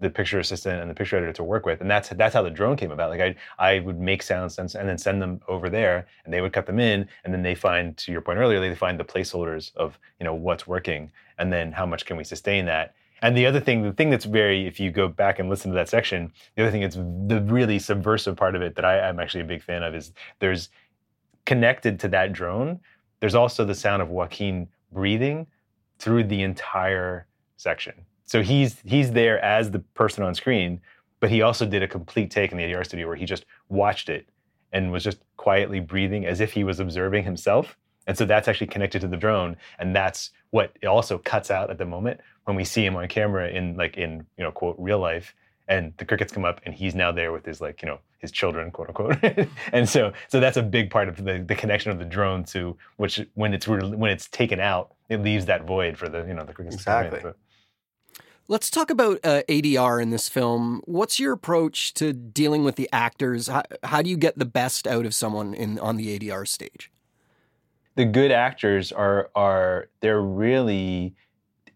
the 0.00 0.10
picture 0.10 0.38
assistant 0.38 0.80
and 0.80 0.90
the 0.90 0.94
picture 0.94 1.16
editor 1.16 1.32
to 1.32 1.44
work 1.44 1.64
with. 1.64 1.80
And 1.80 1.90
that's 1.90 2.08
that's 2.10 2.34
how 2.34 2.42
the 2.42 2.50
drone 2.50 2.76
came 2.76 2.90
about. 2.90 3.10
Like 3.10 3.20
i 3.20 3.34
i 3.58 3.80
would 3.80 4.00
make 4.00 4.22
sounds 4.22 4.58
and, 4.58 4.72
and 4.74 4.88
then 4.88 4.98
send 4.98 5.22
them 5.22 5.40
over 5.48 5.68
there 5.70 6.06
and 6.24 6.32
they 6.32 6.40
would 6.40 6.52
cut 6.52 6.66
them 6.66 6.78
in 6.78 7.08
and 7.24 7.32
then 7.32 7.42
they 7.42 7.54
find 7.54 7.96
to 7.98 8.12
your 8.12 8.20
point 8.20 8.38
earlier 8.38 8.60
they 8.60 8.74
find 8.74 8.98
the 8.98 9.04
placeholders 9.04 9.74
of 9.76 9.98
you 10.18 10.24
know 10.24 10.34
what's 10.34 10.66
working 10.66 11.10
and 11.38 11.52
then 11.52 11.72
how 11.72 11.86
much 11.86 12.04
can 12.06 12.16
we 12.16 12.24
sustain 12.24 12.64
that 12.66 12.94
and 13.24 13.36
the 13.36 13.46
other 13.46 13.60
thing 13.60 13.82
the 13.82 13.92
thing 13.92 14.10
that's 14.10 14.24
very 14.24 14.66
if 14.66 14.78
you 14.78 14.90
go 14.90 15.08
back 15.08 15.38
and 15.38 15.48
listen 15.48 15.70
to 15.70 15.74
that 15.74 15.88
section 15.88 16.32
the 16.56 16.62
other 16.62 16.70
thing 16.70 16.82
that's 16.82 16.96
the 16.96 17.44
really 17.46 17.78
subversive 17.78 18.36
part 18.36 18.54
of 18.54 18.62
it 18.62 18.76
that 18.76 18.84
I, 18.84 19.00
i'm 19.08 19.18
actually 19.18 19.40
a 19.40 19.44
big 19.44 19.62
fan 19.62 19.82
of 19.82 19.94
is 19.94 20.12
there's 20.38 20.70
connected 21.44 21.98
to 22.00 22.08
that 22.08 22.32
drone 22.32 22.80
there's 23.20 23.34
also 23.34 23.64
the 23.64 23.74
sound 23.74 24.00
of 24.02 24.08
joaquin 24.08 24.68
breathing 24.92 25.46
through 25.98 26.24
the 26.24 26.42
entire 26.42 27.26
section 27.56 27.94
so 28.24 28.42
he's 28.42 28.80
he's 28.84 29.12
there 29.12 29.42
as 29.44 29.70
the 29.70 29.78
person 29.78 30.24
on 30.24 30.34
screen, 30.34 30.80
but 31.20 31.30
he 31.30 31.42
also 31.42 31.66
did 31.66 31.82
a 31.82 31.88
complete 31.88 32.30
take 32.30 32.52
in 32.52 32.58
the 32.58 32.64
ADR 32.64 32.84
studio 32.84 33.06
where 33.06 33.16
he 33.16 33.24
just 33.24 33.44
watched 33.68 34.08
it 34.08 34.28
and 34.72 34.90
was 34.90 35.04
just 35.04 35.18
quietly 35.36 35.80
breathing 35.80 36.26
as 36.26 36.40
if 36.40 36.52
he 36.52 36.64
was 36.64 36.80
observing 36.80 37.24
himself. 37.24 37.76
And 38.06 38.18
so 38.18 38.24
that's 38.24 38.48
actually 38.48 38.66
connected 38.66 39.00
to 39.00 39.08
the 39.08 39.16
drone, 39.16 39.56
and 39.78 39.94
that's 39.94 40.30
what 40.50 40.76
it 40.82 40.86
also 40.86 41.18
cuts 41.18 41.50
out 41.50 41.70
at 41.70 41.78
the 41.78 41.86
moment 41.86 42.20
when 42.44 42.56
we 42.56 42.64
see 42.64 42.84
him 42.84 42.96
on 42.96 43.08
camera 43.08 43.48
in 43.48 43.76
like 43.76 43.96
in 43.96 44.26
you 44.36 44.44
know 44.44 44.52
quote 44.52 44.76
real 44.78 44.98
life, 44.98 45.34
and 45.68 45.92
the 45.96 46.04
crickets 46.04 46.32
come 46.32 46.44
up, 46.44 46.60
and 46.64 46.74
he's 46.74 46.94
now 46.94 47.12
there 47.12 47.32
with 47.32 47.44
his 47.44 47.60
like 47.60 47.82
you 47.82 47.88
know 47.88 47.98
his 48.18 48.30
children 48.30 48.70
quote 48.70 48.88
unquote, 48.88 49.16
and 49.72 49.88
so 49.88 50.12
so 50.28 50.40
that's 50.40 50.56
a 50.56 50.62
big 50.62 50.90
part 50.90 51.08
of 51.08 51.24
the, 51.24 51.44
the 51.46 51.54
connection 51.54 51.90
of 51.90 51.98
the 51.98 52.04
drone 52.04 52.44
to 52.44 52.76
which 52.96 53.20
when 53.34 53.54
it's 53.54 53.66
when 53.66 54.10
it's 54.10 54.28
taken 54.28 54.60
out, 54.60 54.94
it 55.08 55.22
leaves 55.22 55.46
that 55.46 55.66
void 55.66 55.96
for 55.96 56.08
the 56.08 56.24
you 56.26 56.34
know 56.34 56.44
the 56.44 56.52
crickets. 56.52 56.76
Exactly. 56.76 57.32
Let's 58.46 58.68
talk 58.68 58.90
about 58.90 59.20
uh, 59.24 59.40
ADR 59.48 60.02
in 60.02 60.10
this 60.10 60.28
film. 60.28 60.82
What's 60.84 61.18
your 61.18 61.32
approach 61.32 61.94
to 61.94 62.12
dealing 62.12 62.62
with 62.62 62.76
the 62.76 62.90
actors? 62.92 63.46
How, 63.46 63.62
how 63.82 64.02
do 64.02 64.10
you 64.10 64.18
get 64.18 64.38
the 64.38 64.44
best 64.44 64.86
out 64.86 65.06
of 65.06 65.14
someone 65.14 65.54
in 65.54 65.78
on 65.78 65.96
the 65.96 66.18
ADR 66.18 66.46
stage? 66.46 66.92
The 67.94 68.04
good 68.04 68.30
actors 68.30 68.92
are 68.92 69.30
are 69.34 69.88
they're 70.00 70.20
really 70.20 71.14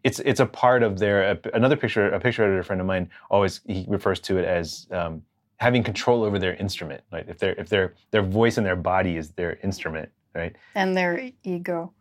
it's 0.08 0.18
it's 0.30 0.40
a 0.40 0.46
part 0.46 0.82
of 0.82 0.98
their 0.98 1.38
another 1.54 1.76
picture 1.76 2.04
a 2.18 2.20
picture 2.26 2.42
editor 2.44 2.62
friend 2.62 2.80
of 2.80 2.86
mine 2.86 3.04
always 3.30 3.60
he 3.66 3.84
refers 3.88 4.18
to 4.20 4.38
it 4.38 4.44
as 4.44 4.86
um, 4.90 5.22
having 5.58 5.82
control 5.82 6.24
over 6.24 6.38
their 6.38 6.54
instrument 6.54 7.02
right? 7.12 7.26
If 7.28 7.38
their 7.38 7.52
if 7.62 7.68
their 7.68 7.86
their 8.10 8.22
voice 8.22 8.56
and 8.58 8.66
their 8.66 8.80
body 8.92 9.16
is 9.16 9.26
their 9.40 9.52
instrument 9.62 10.08
right? 10.34 10.56
And 10.74 10.96
their 10.96 11.30
ego. 11.42 11.92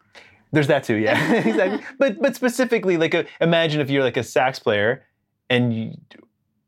There's 0.52 0.68
that 0.68 0.84
too, 0.84 0.96
yeah, 0.96 1.34
exactly. 1.52 1.86
But 1.98 2.22
but 2.22 2.36
specifically, 2.36 2.98
like 2.98 3.14
a, 3.14 3.26
imagine 3.42 3.82
if 3.82 3.90
you're 3.90 4.04
like 4.04 4.18
a 4.18 4.24
sax 4.24 4.60
player, 4.60 5.04
and 5.50 5.74
you, 5.74 5.92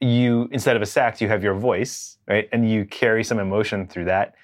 you 0.02 0.50
instead 0.52 0.76
of 0.76 0.82
a 0.82 0.86
sax, 0.86 1.22
you 1.22 1.28
have 1.28 1.44
your 1.44 1.54
voice, 1.54 2.18
right, 2.28 2.50
and 2.52 2.70
you 2.70 2.86
carry 2.86 3.24
some 3.24 3.40
emotion 3.40 3.88
through 3.88 4.06
that. 4.06 4.36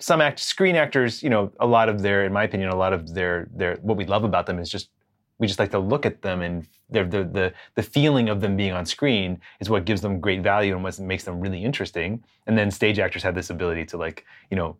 Some 0.00 0.20
act 0.20 0.40
screen 0.40 0.74
actors, 0.74 1.22
you 1.22 1.30
know, 1.30 1.52
a 1.60 1.66
lot 1.66 1.88
of 1.88 2.02
their, 2.02 2.24
in 2.24 2.32
my 2.32 2.42
opinion, 2.44 2.70
a 2.70 2.76
lot 2.76 2.92
of 2.92 3.14
their 3.14 3.48
their 3.54 3.76
what 3.76 3.96
we 3.96 4.04
love 4.04 4.24
about 4.24 4.46
them 4.46 4.58
is 4.58 4.68
just 4.68 4.90
we 5.38 5.46
just 5.46 5.58
like 5.58 5.70
to 5.72 5.78
look 5.78 6.06
at 6.06 6.22
them 6.22 6.42
and 6.42 6.66
the 6.90 7.04
the 7.04 7.52
the 7.74 7.82
feeling 7.82 8.28
of 8.28 8.40
them 8.40 8.56
being 8.56 8.72
on 8.72 8.86
screen 8.86 9.40
is 9.60 9.68
what 9.68 9.84
gives 9.84 10.00
them 10.00 10.20
great 10.20 10.42
value 10.42 10.74
and 10.74 10.82
what 10.84 10.98
makes 10.98 11.24
them 11.24 11.40
really 11.40 11.64
interesting. 11.64 12.22
And 12.46 12.56
then 12.56 12.70
stage 12.70 12.98
actors 12.98 13.22
have 13.22 13.34
this 13.34 13.50
ability 13.50 13.84
to 13.86 13.96
like 13.96 14.24
you 14.50 14.56
know 14.56 14.76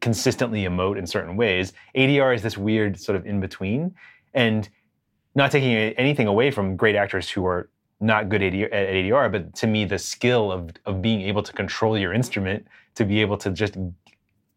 consistently 0.00 0.64
emote 0.64 0.98
in 0.98 1.06
certain 1.06 1.36
ways. 1.36 1.72
ADR 1.96 2.34
is 2.34 2.42
this 2.42 2.56
weird 2.56 2.98
sort 2.98 3.16
of 3.16 3.26
in 3.26 3.40
between, 3.40 3.94
and 4.32 4.68
not 5.34 5.50
taking 5.50 5.72
anything 5.72 6.26
away 6.26 6.50
from 6.50 6.76
great 6.76 6.94
actors 6.94 7.28
who 7.28 7.44
are 7.44 7.68
not 8.00 8.28
good 8.28 8.42
at 8.42 8.52
ADR, 8.52 9.30
but 9.30 9.54
to 9.56 9.66
me, 9.66 9.84
the 9.84 9.98
skill 9.98 10.52
of 10.52 10.70
of 10.86 11.02
being 11.02 11.22
able 11.22 11.42
to 11.42 11.52
control 11.52 11.98
your 11.98 12.12
instrument, 12.12 12.66
to 12.94 13.04
be 13.04 13.20
able 13.20 13.36
to 13.38 13.50
just 13.50 13.76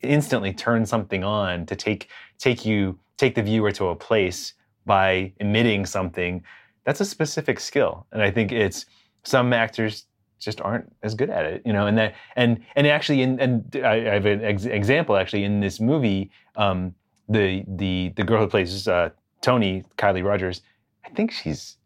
instantly 0.02 0.54
turn 0.54 0.86
something 0.86 1.24
on, 1.24 1.66
to 1.66 1.76
take 1.76 2.10
take 2.38 2.66
you 2.66 3.00
take 3.18 3.34
the 3.34 3.42
viewer 3.42 3.72
to 3.72 3.88
a 3.88 3.96
place 3.96 4.54
by 4.88 5.34
emitting 5.39 5.86
something, 5.86 6.44
that's 6.86 7.01
a 7.01 7.06
specific 7.06 7.60
skill, 7.60 8.08
and 8.12 8.22
I 8.24 8.32
think 8.32 8.51
it's 8.51 8.88
some 9.24 9.53
actors 9.53 10.06
just 10.39 10.62
aren't 10.62 10.91
as 11.03 11.15
good 11.15 11.29
at 11.29 11.46
it, 11.46 11.62
you 11.65 11.74
know. 11.74 11.86
And 11.86 11.98
that 11.98 12.15
and 12.36 12.63
and 12.75 12.88
actually, 12.88 13.22
in, 13.22 13.39
and 13.39 13.75
I, 13.84 13.96
I 13.96 14.13
have 14.13 14.25
an 14.25 14.44
ex- 14.44 14.65
example 14.65 15.17
actually 15.17 15.44
in 15.44 15.60
this 15.60 15.79
movie. 15.79 16.32
Um, 16.56 16.96
the 17.29 17.63
the 17.67 18.13
the 18.15 18.24
girl 18.24 18.39
who 18.41 18.48
plays 18.48 18.88
uh, 18.88 19.10
Tony, 19.41 19.84
Kylie 19.98 20.24
Rogers, 20.24 20.62
I 21.06 21.10
think 21.10 21.32
she's 21.32 21.77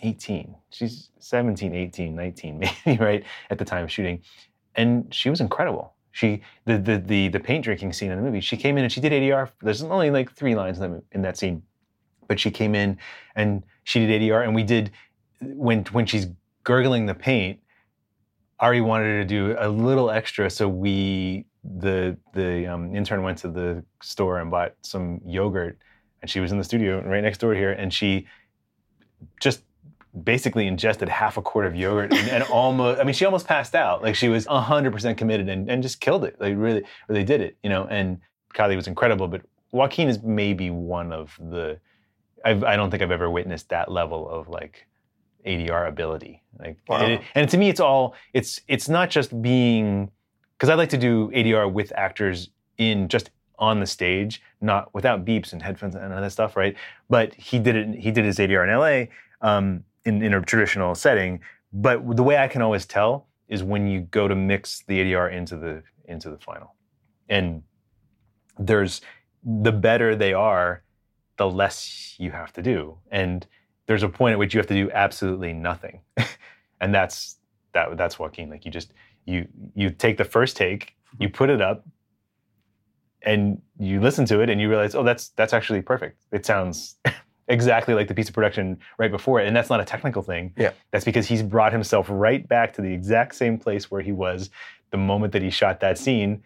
18. 0.00 0.54
She's 0.70 1.10
17, 1.18 1.74
18, 1.74 2.14
19, 2.14 2.58
maybe 2.86 3.02
right 3.02 3.24
at 3.50 3.58
the 3.58 3.64
time 3.64 3.84
of 3.84 3.92
shooting, 3.92 4.22
and 4.74 5.12
she 5.12 5.30
was 5.30 5.40
incredible. 5.40 5.94
She 6.12 6.42
the 6.64 6.78
the 6.78 6.98
the 6.98 7.28
the 7.28 7.40
paint 7.40 7.64
drinking 7.64 7.92
scene 7.92 8.10
in 8.10 8.16
the 8.16 8.24
movie. 8.24 8.40
She 8.40 8.56
came 8.56 8.78
in 8.78 8.84
and 8.84 8.92
she 8.92 9.00
did 9.00 9.12
ADR. 9.12 9.50
There's 9.60 9.82
only 9.82 10.10
like 10.10 10.32
three 10.32 10.54
lines 10.54 10.80
in, 10.80 10.92
the, 10.92 11.02
in 11.12 11.22
that 11.22 11.36
scene, 11.36 11.62
but 12.28 12.38
she 12.38 12.50
came 12.50 12.74
in 12.74 12.98
and 13.34 13.64
she 13.84 14.06
did 14.06 14.22
ADR, 14.22 14.44
and 14.44 14.54
we 14.54 14.62
did 14.62 14.92
when 15.40 15.84
when 15.86 16.06
she's 16.06 16.26
gurgling 16.62 17.06
the 17.06 17.14
paint 17.14 17.60
Ari 18.60 18.80
wanted 18.80 19.04
her 19.04 19.22
to 19.22 19.24
do 19.24 19.56
a 19.58 19.68
little 19.68 20.10
extra, 20.10 20.50
so 20.50 20.68
we 20.68 21.46
the 21.62 22.16
the 22.34 22.66
um, 22.66 22.94
intern 22.94 23.22
went 23.22 23.38
to 23.38 23.48
the 23.48 23.84
store 24.02 24.40
and 24.40 24.50
bought 24.50 24.74
some 24.82 25.20
yogurt, 25.24 25.78
and 26.22 26.30
she 26.30 26.40
was 26.40 26.50
in 26.50 26.58
the 26.58 26.64
studio 26.64 27.00
right 27.02 27.22
next 27.22 27.38
door 27.38 27.54
here, 27.54 27.72
and 27.72 27.92
she 27.92 28.26
just 29.40 29.62
basically 30.24 30.66
ingested 30.66 31.08
half 31.08 31.36
a 31.36 31.42
quart 31.42 31.66
of 31.66 31.76
yogurt 31.76 32.12
and, 32.12 32.28
and 32.30 32.42
almost, 32.44 32.98
I 32.98 33.04
mean, 33.04 33.14
she 33.14 33.24
almost 33.24 33.46
passed 33.46 33.74
out. 33.74 34.02
Like 34.02 34.16
she 34.16 34.28
was 34.28 34.46
100% 34.46 35.16
committed 35.16 35.48
and, 35.48 35.70
and 35.70 35.82
just 35.82 36.00
killed 36.00 36.24
it. 36.24 36.40
Like 36.40 36.54
really, 36.56 36.82
really 37.08 37.24
did 37.24 37.40
it, 37.40 37.56
you 37.62 37.68
know, 37.68 37.84
and 37.84 38.18
Kylie 38.54 38.74
was 38.74 38.88
incredible, 38.88 39.28
but 39.28 39.42
Joaquin 39.70 40.08
is 40.08 40.22
maybe 40.22 40.70
one 40.70 41.12
of 41.12 41.38
the, 41.38 41.78
I've, 42.44 42.64
I 42.64 42.76
don't 42.76 42.90
think 42.90 43.02
I've 43.02 43.10
ever 43.10 43.30
witnessed 43.30 43.68
that 43.70 43.90
level 43.90 44.28
of 44.28 44.48
like 44.48 44.86
ADR 45.46 45.88
ability. 45.88 46.42
Like, 46.58 46.76
Wow. 46.88 47.06
it- 47.06 47.20
and 47.34 47.48
to 47.50 47.56
me, 47.58 47.68
it's 47.68 47.80
all, 47.80 48.14
it's, 48.34 48.60
it's 48.68 48.88
not 48.88 49.10
just 49.10 49.40
being, 49.42 50.10
because 50.56 50.68
I 50.68 50.74
like 50.74 50.88
to 50.90 50.98
do 50.98 51.30
ADR 51.34 51.72
with 51.72 51.92
actors 51.96 52.50
in 52.78 53.08
just 53.08 53.30
on 53.58 53.80
the 53.80 53.86
stage, 53.86 54.40
not 54.60 54.92
without 54.94 55.24
beeps 55.24 55.52
and 55.52 55.60
headphones 55.62 55.94
and 55.96 56.12
all 56.12 56.20
that 56.20 56.30
stuff, 56.32 56.56
right? 56.56 56.76
But 57.08 57.34
he 57.34 57.58
did 57.58 57.74
it. 57.74 57.94
He 57.98 58.10
did 58.12 58.24
his 58.24 58.38
ADR 58.38 58.62
in 58.64 58.70
LA 58.70 59.46
um, 59.48 59.82
in 60.04 60.22
in 60.22 60.32
a 60.34 60.40
traditional 60.40 60.94
setting. 60.94 61.40
But 61.72 62.16
the 62.16 62.22
way 62.22 62.38
I 62.38 62.46
can 62.46 62.62
always 62.62 62.86
tell 62.86 63.26
is 63.48 63.64
when 63.64 63.88
you 63.88 64.02
go 64.02 64.28
to 64.28 64.36
mix 64.36 64.84
the 64.86 65.00
ADR 65.00 65.32
into 65.32 65.56
the 65.56 65.82
into 66.04 66.30
the 66.30 66.38
final, 66.38 66.74
and 67.28 67.62
there's 68.58 69.00
the 69.44 69.72
better 69.72 70.14
they 70.16 70.32
are, 70.32 70.82
the 71.38 71.48
less 71.48 72.14
you 72.18 72.30
have 72.30 72.52
to 72.52 72.62
do, 72.62 72.98
and 73.10 73.46
there's 73.86 74.02
a 74.02 74.08
point 74.08 74.32
at 74.32 74.38
which 74.38 74.54
you 74.54 74.58
have 74.58 74.66
to 74.66 74.74
do 74.74 74.90
absolutely 74.92 75.52
nothing, 75.52 76.02
and 76.80 76.94
that's 76.94 77.36
that 77.72 77.96
that's 77.96 78.18
Joaquin. 78.18 78.50
Like 78.50 78.64
you 78.64 78.70
just 78.70 78.92
you 79.24 79.48
you 79.74 79.90
take 79.90 80.18
the 80.18 80.24
first 80.24 80.56
take, 80.56 80.96
mm-hmm. 81.14 81.22
you 81.22 81.28
put 81.30 81.50
it 81.50 81.62
up, 81.62 81.86
and 83.22 83.60
you 83.78 84.00
listen 84.00 84.24
to 84.26 84.40
it, 84.40 84.50
and 84.50 84.60
you 84.60 84.68
realize, 84.68 84.94
oh, 84.94 85.02
that's 85.02 85.30
that's 85.30 85.52
actually 85.52 85.82
perfect. 85.82 86.24
It 86.32 86.44
sounds 86.44 86.96
exactly 87.48 87.94
like 87.94 88.08
the 88.08 88.14
piece 88.14 88.28
of 88.28 88.34
production 88.34 88.78
right 88.98 89.10
before 89.10 89.40
it, 89.40 89.46
and 89.46 89.56
that's 89.56 89.70
not 89.70 89.80
a 89.80 89.84
technical 89.84 90.22
thing. 90.22 90.52
Yeah. 90.56 90.72
that's 90.90 91.04
because 91.04 91.26
he's 91.26 91.42
brought 91.42 91.72
himself 91.72 92.06
right 92.10 92.46
back 92.46 92.74
to 92.74 92.82
the 92.82 92.92
exact 92.92 93.34
same 93.34 93.58
place 93.58 93.90
where 93.90 94.02
he 94.02 94.12
was 94.12 94.50
the 94.90 94.96
moment 94.96 95.32
that 95.32 95.42
he 95.42 95.50
shot 95.50 95.80
that 95.80 95.98
scene, 95.98 96.42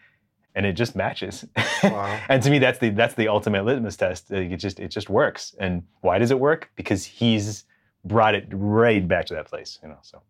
and 0.55 0.65
it 0.65 0.73
just 0.73 0.95
matches. 0.95 1.45
Wow. 1.83 2.19
and 2.29 2.41
to 2.43 2.49
me, 2.49 2.59
that's 2.59 2.79
the 2.79 2.89
that's 2.89 3.15
the 3.15 3.27
ultimate 3.27 3.65
litmus 3.65 3.97
test. 3.97 4.31
It 4.31 4.55
just 4.57 4.79
it 4.79 4.89
just 4.89 5.09
works. 5.09 5.55
And 5.59 5.83
why 6.01 6.17
does 6.19 6.31
it 6.31 6.39
work? 6.39 6.71
Because 6.75 7.05
he's 7.05 7.65
brought 8.05 8.35
it 8.35 8.45
right 8.51 9.07
back 9.07 9.25
to 9.27 9.33
that 9.35 9.47
place. 9.47 9.79
You 9.81 9.89
know, 9.89 9.97
so. 10.01 10.21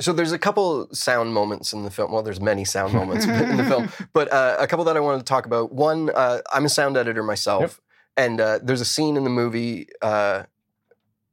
So 0.00 0.12
there's 0.12 0.32
a 0.32 0.38
couple 0.38 0.88
sound 0.92 1.32
moments 1.32 1.72
in 1.72 1.84
the 1.84 1.90
film. 1.90 2.10
Well, 2.10 2.22
there's 2.24 2.40
many 2.40 2.64
sound 2.64 2.92
moments 2.92 3.24
in 3.24 3.56
the 3.56 3.64
film, 3.64 3.88
but 4.12 4.32
uh, 4.32 4.56
a 4.58 4.66
couple 4.66 4.84
that 4.86 4.96
I 4.96 5.00
wanted 5.00 5.18
to 5.18 5.24
talk 5.24 5.46
about. 5.46 5.72
One, 5.72 6.10
uh, 6.12 6.40
I'm 6.52 6.64
a 6.64 6.68
sound 6.68 6.96
editor 6.96 7.22
myself, 7.22 7.60
Yep. 7.62 7.72
and 8.16 8.40
uh, 8.40 8.58
there's 8.62 8.80
a 8.80 8.84
scene 8.86 9.16
in 9.16 9.22
the 9.22 9.30
movie 9.30 9.86
uh, 10.00 10.44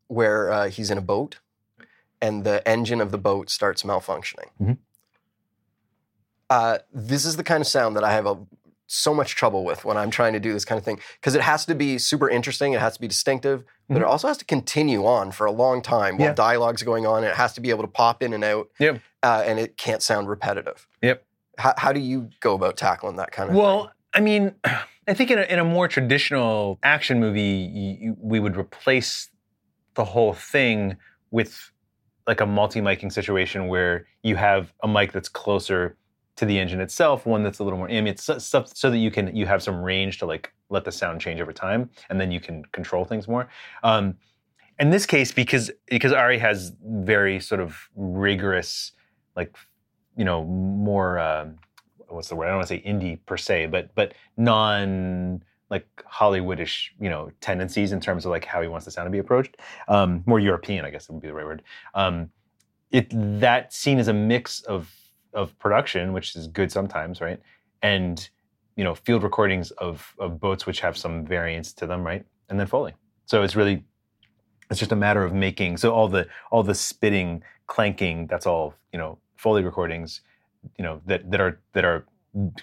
where 0.07 0.51
uh, 0.51 0.69
he's 0.69 0.91
in 0.91 0.97
a 0.99 1.01
boat, 1.01 1.39
and 2.21 2.43
the 2.43 2.67
engine 2.67 3.01
of 3.01 3.11
the 3.11 3.17
boat 3.17 3.49
starts 3.49 3.81
malfunctioning. 3.83 4.49
Mhm. 4.61 4.77
Uh, 6.49 6.79
this 6.93 7.25
is 7.25 7.35
the 7.37 7.43
kind 7.43 7.61
of 7.61 7.67
sound 7.67 7.95
that 7.95 8.03
I 8.03 8.11
have 8.11 8.25
a, 8.25 8.37
so 8.87 9.13
much 9.13 9.35
trouble 9.35 9.63
with 9.63 9.85
when 9.85 9.97
I'm 9.97 10.09
trying 10.09 10.33
to 10.33 10.39
do 10.39 10.51
this 10.51 10.65
kind 10.65 10.79
of 10.79 10.83
thing 10.85 10.99
because 11.21 11.35
it 11.35 11.41
has 11.41 11.63
to 11.65 11.75
be 11.75 11.99
super 11.99 12.27
interesting. 12.27 12.73
It 12.73 12.79
has 12.79 12.95
to 12.95 12.99
be 13.01 13.07
distinctive, 13.07 13.63
but 13.87 13.97
it 13.97 14.03
also 14.03 14.27
has 14.27 14.37
to 14.37 14.45
continue 14.45 15.05
on 15.05 15.31
for 15.31 15.45
a 15.45 15.51
long 15.51 15.81
time 15.83 16.17
while 16.17 16.29
Yeah. 16.29 16.33
dialogue's 16.33 16.81
going 16.81 17.05
on. 17.05 17.17
and 17.19 17.27
It 17.27 17.35
has 17.35 17.53
to 17.53 17.61
be 17.61 17.69
able 17.69 17.83
to 17.83 17.87
pop 17.87 18.23
in 18.23 18.33
and 18.33 18.43
out 18.43 18.69
Yep. 18.79 18.99
uh, 19.21 19.43
and 19.45 19.59
it 19.59 19.77
can't 19.77 20.01
sound 20.01 20.27
repetitive. 20.27 20.87
Yep. 21.03 21.23
How, 21.59 21.73
how 21.77 21.93
do 21.93 21.99
you 21.99 22.29
go 22.39 22.55
about 22.55 22.77
tackling 22.77 23.17
that 23.17 23.31
kind 23.31 23.49
of 23.49 23.55
thing? 23.55 23.61
Well, 23.63 23.91
I 24.15 24.21
mean, 24.21 24.55
I 25.07 25.13
think 25.13 25.29
in 25.29 25.37
a, 25.37 25.43
in 25.43 25.59
a 25.59 25.63
more 25.65 25.87
traditional 25.87 26.79
action 26.81 27.19
movie, 27.19 27.97
you, 28.01 28.15
we 28.19 28.39
would 28.39 28.57
replace 28.57 29.29
the 29.93 30.03
whole 30.05 30.33
thing 30.33 30.97
with 31.29 31.71
like 32.25 32.41
a 32.41 32.45
multi-miking 32.45 33.11
situation 33.11 33.67
where 33.67 34.07
you 34.23 34.35
have 34.35 34.73
a 34.83 34.87
mic 34.87 35.11
that's 35.11 35.29
closer 35.29 35.95
to 36.39 36.45
the 36.45 36.57
engine 36.57 36.79
itself, 36.79 37.25
one 37.25 37.43
that's 37.43 37.59
a 37.59 37.63
little 37.65 37.77
more 37.77 37.89
ambient, 37.89 38.17
so, 38.17 38.37
stuff 38.37 38.71
so 38.73 38.89
that 38.89 38.97
you 38.97 39.11
can 39.11 39.35
you 39.35 39.45
have 39.45 39.61
some 39.61 39.81
range 39.81 40.19
to 40.19 40.25
like 40.25 40.53
let 40.69 40.85
the 40.85 40.91
sound 40.91 41.19
change 41.19 41.41
over 41.41 41.51
time, 41.51 41.89
and 42.09 42.19
then 42.19 42.31
you 42.31 42.39
can 42.39 42.63
control 42.71 43.03
things 43.03 43.27
more. 43.27 43.49
Um, 43.83 44.15
in 44.79 44.89
this 44.89 45.05
case, 45.05 45.33
because 45.33 45.69
because 45.87 46.13
Ari 46.13 46.37
has 46.39 46.71
very 46.81 47.41
sort 47.41 47.59
of 47.59 47.89
rigorous, 47.93 48.93
like 49.35 49.53
you 50.15 50.23
know, 50.23 50.45
more. 50.45 51.19
Um, 51.19 51.57
what's 52.07 52.29
the 52.29 52.37
word? 52.37 52.45
I 52.45 52.49
don't 52.51 52.59
want 52.59 52.69
to 52.69 52.75
say 52.75 52.83
indie 52.83 53.19
per 53.25 53.35
se, 53.35 53.65
but 53.65 53.93
but 53.93 54.13
non 54.37 55.43
like 55.69 55.85
Hollywoodish, 56.09 56.91
you 57.01 57.09
know, 57.09 57.31
tendencies 57.41 57.91
in 57.91 57.99
terms 57.99 58.25
of 58.25 58.31
like 58.31 58.45
how 58.45 58.61
he 58.61 58.69
wants 58.69 58.85
the 58.85 58.91
sound 58.91 59.07
to 59.07 59.11
be 59.11 59.19
approached. 59.19 59.57
Um, 59.89 60.23
more 60.25 60.39
European, 60.39 60.85
I 60.85 60.89
guess 60.89 61.09
would 61.09 61.21
be 61.21 61.27
the 61.27 61.33
right 61.33 61.45
word. 61.45 61.63
Um, 61.93 62.29
it 62.91 63.07
that 63.41 63.73
scene 63.73 63.99
is 63.99 64.07
a 64.07 64.13
mix 64.13 64.61
of 64.61 64.89
of 65.33 65.57
production, 65.59 66.13
which 66.13 66.35
is 66.35 66.47
good 66.47 66.71
sometimes, 66.71 67.21
right? 67.21 67.39
And 67.81 68.27
you 68.75 68.83
know, 68.83 68.95
field 68.95 69.23
recordings 69.23 69.71
of 69.71 70.15
of 70.19 70.39
boats 70.39 70.65
which 70.65 70.79
have 70.79 70.97
some 70.97 71.25
variance 71.25 71.73
to 71.73 71.87
them, 71.87 72.03
right? 72.03 72.25
And 72.49 72.59
then 72.59 72.67
Foley. 72.67 72.93
So 73.25 73.43
it's 73.43 73.55
really 73.55 73.83
it's 74.69 74.79
just 74.79 74.91
a 74.91 74.95
matter 74.95 75.23
of 75.23 75.33
making 75.33 75.77
so 75.77 75.93
all 75.93 76.07
the 76.07 76.27
all 76.51 76.63
the 76.63 76.75
spitting, 76.75 77.43
clanking, 77.67 78.27
that's 78.27 78.45
all, 78.45 78.73
you 78.93 78.99
know, 78.99 79.17
Foley 79.35 79.63
recordings 79.63 80.21
you 80.77 80.83
know 80.83 81.01
that 81.05 81.29
that 81.31 81.39
are 81.39 81.59
that 81.73 81.85
are 81.85 82.05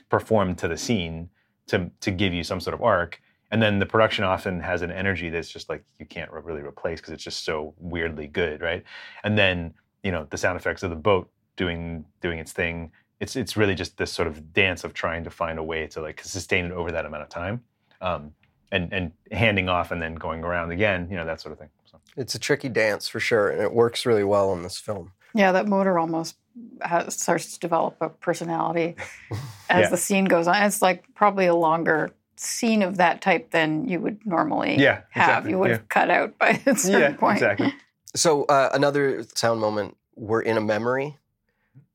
performed 0.08 0.58
to 0.58 0.68
the 0.68 0.76
scene 0.76 1.28
to 1.66 1.90
to 2.00 2.10
give 2.10 2.32
you 2.32 2.44
some 2.44 2.60
sort 2.60 2.74
of 2.74 2.82
arc 2.82 3.20
and 3.50 3.62
then 3.62 3.78
the 3.78 3.86
production 3.86 4.24
often 4.24 4.60
has 4.60 4.82
an 4.82 4.90
energy 4.90 5.30
that's 5.30 5.50
just 5.50 5.68
like 5.68 5.84
you 5.98 6.06
can't 6.06 6.30
re- 6.30 6.42
really 6.44 6.62
replace 6.62 7.00
because 7.00 7.12
it's 7.12 7.24
just 7.24 7.44
so 7.44 7.74
weirdly 7.78 8.26
good 8.26 8.60
right 8.60 8.84
and 9.24 9.36
then 9.36 9.72
you 10.02 10.12
know 10.12 10.26
the 10.30 10.36
sound 10.36 10.56
effects 10.56 10.82
of 10.82 10.90
the 10.90 10.96
boat 10.96 11.30
doing 11.56 12.04
doing 12.20 12.38
its 12.38 12.52
thing 12.52 12.92
it's 13.20 13.34
it's 13.36 13.56
really 13.56 13.74
just 13.74 13.96
this 13.96 14.12
sort 14.12 14.28
of 14.28 14.52
dance 14.52 14.84
of 14.84 14.92
trying 14.92 15.24
to 15.24 15.30
find 15.30 15.58
a 15.58 15.62
way 15.62 15.86
to 15.86 16.00
like 16.00 16.20
sustain 16.22 16.66
it 16.66 16.72
over 16.72 16.92
that 16.92 17.04
amount 17.06 17.22
of 17.22 17.28
time 17.28 17.62
um, 18.00 18.32
and 18.70 18.92
and 18.92 19.12
handing 19.32 19.68
off 19.68 19.90
and 19.90 20.00
then 20.02 20.14
going 20.14 20.44
around 20.44 20.70
again 20.70 21.08
you 21.10 21.16
know 21.16 21.24
that 21.24 21.40
sort 21.40 21.52
of 21.52 21.58
thing 21.58 21.70
so. 21.90 21.98
It's 22.16 22.34
a 22.34 22.38
tricky 22.38 22.68
dance 22.70 23.08
for 23.08 23.20
sure, 23.20 23.50
and 23.50 23.60
it 23.62 23.72
works 23.74 24.06
really 24.06 24.24
well 24.24 24.52
in 24.54 24.62
this 24.62 24.78
film. 24.78 25.12
Yeah, 25.34 25.52
that 25.52 25.66
motor 25.68 25.98
almost 25.98 26.36
has, 26.80 27.14
starts 27.14 27.52
to 27.52 27.58
develop 27.60 27.96
a 28.00 28.08
personality 28.08 28.96
as 29.68 29.82
Yeah. 29.84 29.88
the 29.90 29.96
scene 29.98 30.24
goes 30.24 30.46
on. 30.48 30.62
It's 30.62 30.80
like 30.80 31.04
probably 31.14 31.44
a 31.46 31.54
longer 31.54 32.10
scene 32.36 32.82
of 32.82 32.96
that 32.96 33.20
type 33.20 33.50
than 33.50 33.86
you 33.86 34.00
would 34.00 34.24
normally 34.26 34.76
Yeah, 34.78 35.02
have. 35.10 35.28
exactly, 35.28 35.50
You 35.50 35.58
would 35.58 35.70
have 35.72 35.88
cut 35.90 36.08
out 36.10 36.38
by 36.38 36.60
a 36.66 36.74
certain 36.74 37.00
yeah 37.00 37.16
point. 37.16 37.36
exactly 37.36 37.74
So 38.14 38.44
uh, 38.44 38.70
another 38.72 39.24
sound 39.34 39.60
moment. 39.60 39.96
We're 40.14 40.40
in 40.40 40.56
a 40.56 40.62
memory, 40.62 41.18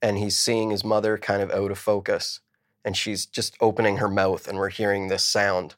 and 0.02 0.18
he's 0.18 0.38
seeing 0.38 0.72
his 0.72 0.84
mother 0.84 1.18
kind 1.18 1.42
of 1.42 1.52
out 1.52 1.72
of 1.72 1.78
focus, 1.80 2.40
and 2.84 2.96
she's 2.98 3.26
just 3.26 3.56
opening 3.62 3.98
her 3.98 4.08
mouth, 4.10 4.48
and 4.48 4.58
we're 4.58 4.70
hearing 4.70 5.08
this 5.08 5.24
sound 5.24 5.76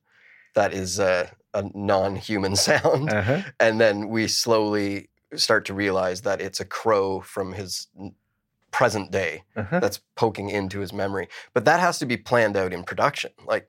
that 0.56 0.74
is 0.74 1.00
uh, 1.00 1.28
a 1.54 1.64
non-human 1.74 2.56
sound. 2.68 3.12
uh-huh. 3.12 3.42
and 3.60 3.80
then 3.82 4.08
we 4.10 4.28
slowly 4.28 5.10
start 5.36 5.66
to 5.66 5.74
realize 5.74 6.22
that 6.22 6.40
it's 6.42 6.60
a 6.60 6.66
crow 6.66 7.20
from 7.20 7.54
his 7.54 7.88
present 8.72 9.12
day 9.12 9.44
Uh-huh. 9.56 9.80
that's 9.80 10.00
poking 10.16 10.50
into 10.50 10.80
his 10.80 10.94
memory. 10.94 11.28
But 11.54 11.66
that 11.66 11.80
has 11.80 12.00
to 12.00 12.06
be 12.06 12.18
planned 12.18 12.56
out 12.58 12.72
in 12.74 12.84
production. 12.84 13.32
Like, 13.46 13.68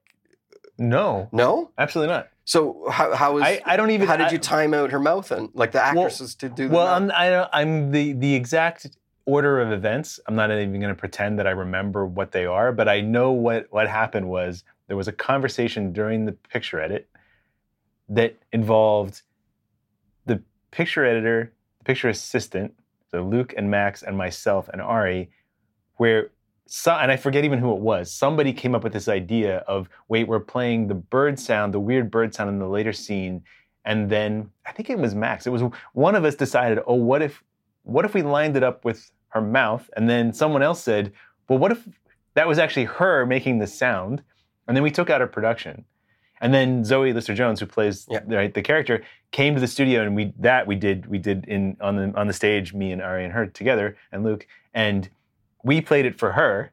no 0.79 1.29
no. 1.31 1.71
absolutely 1.79 2.13
not 2.13 2.29
So 2.45 2.85
how 2.91 3.15
how 3.15 3.37
is 3.39 3.45
I, 3.45 3.61
I 3.65 3.77
don't 3.77 3.91
even 3.93 4.09
how 4.09 4.17
did 4.17 4.27
I- 4.27 4.31
you 4.33 4.39
time 4.39 4.75
out 4.75 4.91
her 4.91 4.99
mouth 4.99 5.31
and 5.31 5.49
like 5.55 5.71
the 5.73 5.83
actresses 5.85 6.35
to 6.37 6.49
do 6.49 6.69
Well, 6.69 6.87
mouth? 6.87 7.13
I'm 7.13 7.13
I, 7.25 7.31
don't- 7.31 7.51
I'm 7.53 7.91
the 7.93 8.13
the 8.13 8.35
exact 8.35 8.89
order 9.27 9.61
of 9.61 9.73
events. 9.73 10.21
I'm 10.27 10.35
not 10.35 10.51
even 10.51 10.81
going 10.81 10.95
to 10.95 10.99
pretend 10.99 11.39
that 11.39 11.47
I 11.47 11.51
remember 11.51 12.07
what 12.07 12.33
they 12.33 12.47
are, 12.47 12.73
but 12.73 12.89
I 12.89 13.01
know 13.01 13.33
what 13.33 13.67
what 13.71 13.89
happened 13.89 14.29
was 14.29 14.65
there 14.89 14.97
was 14.97 15.09
a 15.09 15.13
conversation 15.13 15.93
during 15.93 16.25
the 16.25 16.33
picture 16.33 16.81
edit 16.81 17.09
that 18.09 18.37
involved 18.53 19.23
the 20.27 20.43
picture 20.71 21.05
editor, 21.05 21.53
the 21.79 21.85
picture 21.85 22.09
assistant, 22.09 22.75
so 23.11 23.23
Luke 23.23 23.55
and 23.57 23.71
Max 23.71 24.03
and 24.03 24.17
myself 24.17 24.69
and 24.69 24.83
Ari, 24.83 25.31
where 25.97 26.31
so, 26.67 26.93
and 26.93 27.13
I 27.13 27.17
forget 27.17 27.45
even 27.45 27.59
who 27.59 27.73
it 27.73 27.81
was. 27.81 28.11
Somebody 28.11 28.53
came 28.53 28.75
up 28.75 28.85
with 28.85 28.93
this 28.93 29.09
idea 29.09 29.59
of 29.69 29.89
wait, 30.09 30.29
we're 30.29 30.41
playing 30.41 30.89
the 30.89 30.95
bird 30.95 31.39
sound, 31.39 31.73
the 31.73 31.81
weird 31.81 32.11
bird 32.11 32.35
sound 32.35 32.51
in 32.51 32.59
the 32.59 32.69
later 32.69 32.93
scene, 32.93 33.43
and 33.85 34.11
then 34.11 34.51
I 34.67 34.73
think 34.73 34.91
it 34.91 34.99
was 34.99 35.15
Max. 35.15 35.47
It 35.47 35.51
was 35.51 35.63
one 35.93 36.15
of 36.15 36.25
us 36.25 36.35
decided, 36.35 36.79
oh, 36.87 36.95
what 36.95 37.23
if, 37.23 37.43
what 37.85 38.05
if 38.05 38.13
we 38.15 38.23
lined 38.23 38.57
it 38.57 38.63
up 38.63 38.85
with 38.85 39.11
her 39.29 39.41
mouth? 39.41 39.89
And 39.97 40.09
then 40.09 40.33
someone 40.33 40.63
else 40.63 40.83
said, 40.83 41.13
well, 41.49 41.59
what 41.59 41.73
if 41.73 41.87
that 42.35 42.49
was 42.49 42.59
actually 42.59 42.85
her 42.87 43.25
making 43.25 43.59
the 43.59 43.67
sound? 43.67 44.23
And 44.67 44.77
then 44.77 44.83
we 44.83 44.91
took 44.91 45.11
out 45.11 45.21
her 45.21 45.27
production. 45.27 45.85
And 46.41 46.53
then 46.53 46.85
Zoe 46.85 47.13
Lister 47.13 47.35
Jones, 47.35 47.61
who 47.61 47.67
plays 47.67 48.07
Yeah. 48.11 48.21
right, 48.27 48.53
the 48.53 48.63
character, 48.63 49.03
came 49.31 49.55
to 49.55 49.61
the 49.61 49.67
studio, 49.69 50.03
and 50.03 50.15
we 50.17 50.33
that 50.41 50.67
we 50.67 50.75
did 50.75 51.07
we 51.07 51.17
did 51.17 51.45
in 51.47 51.77
on 51.81 51.97
the 51.97 52.13
on 52.19 52.27
the 52.27 52.33
stage, 52.33 52.75
me 52.75 52.93
and 52.93 53.01
Ari 53.01 53.25
and 53.25 53.33
her 53.33 53.47
together, 53.47 53.97
and 54.13 54.25
Luke, 54.25 54.47
and 54.75 55.09
we 55.63 55.81
played 55.81 56.05
it 56.07 56.19
for 56.19 56.33
her. 56.33 56.73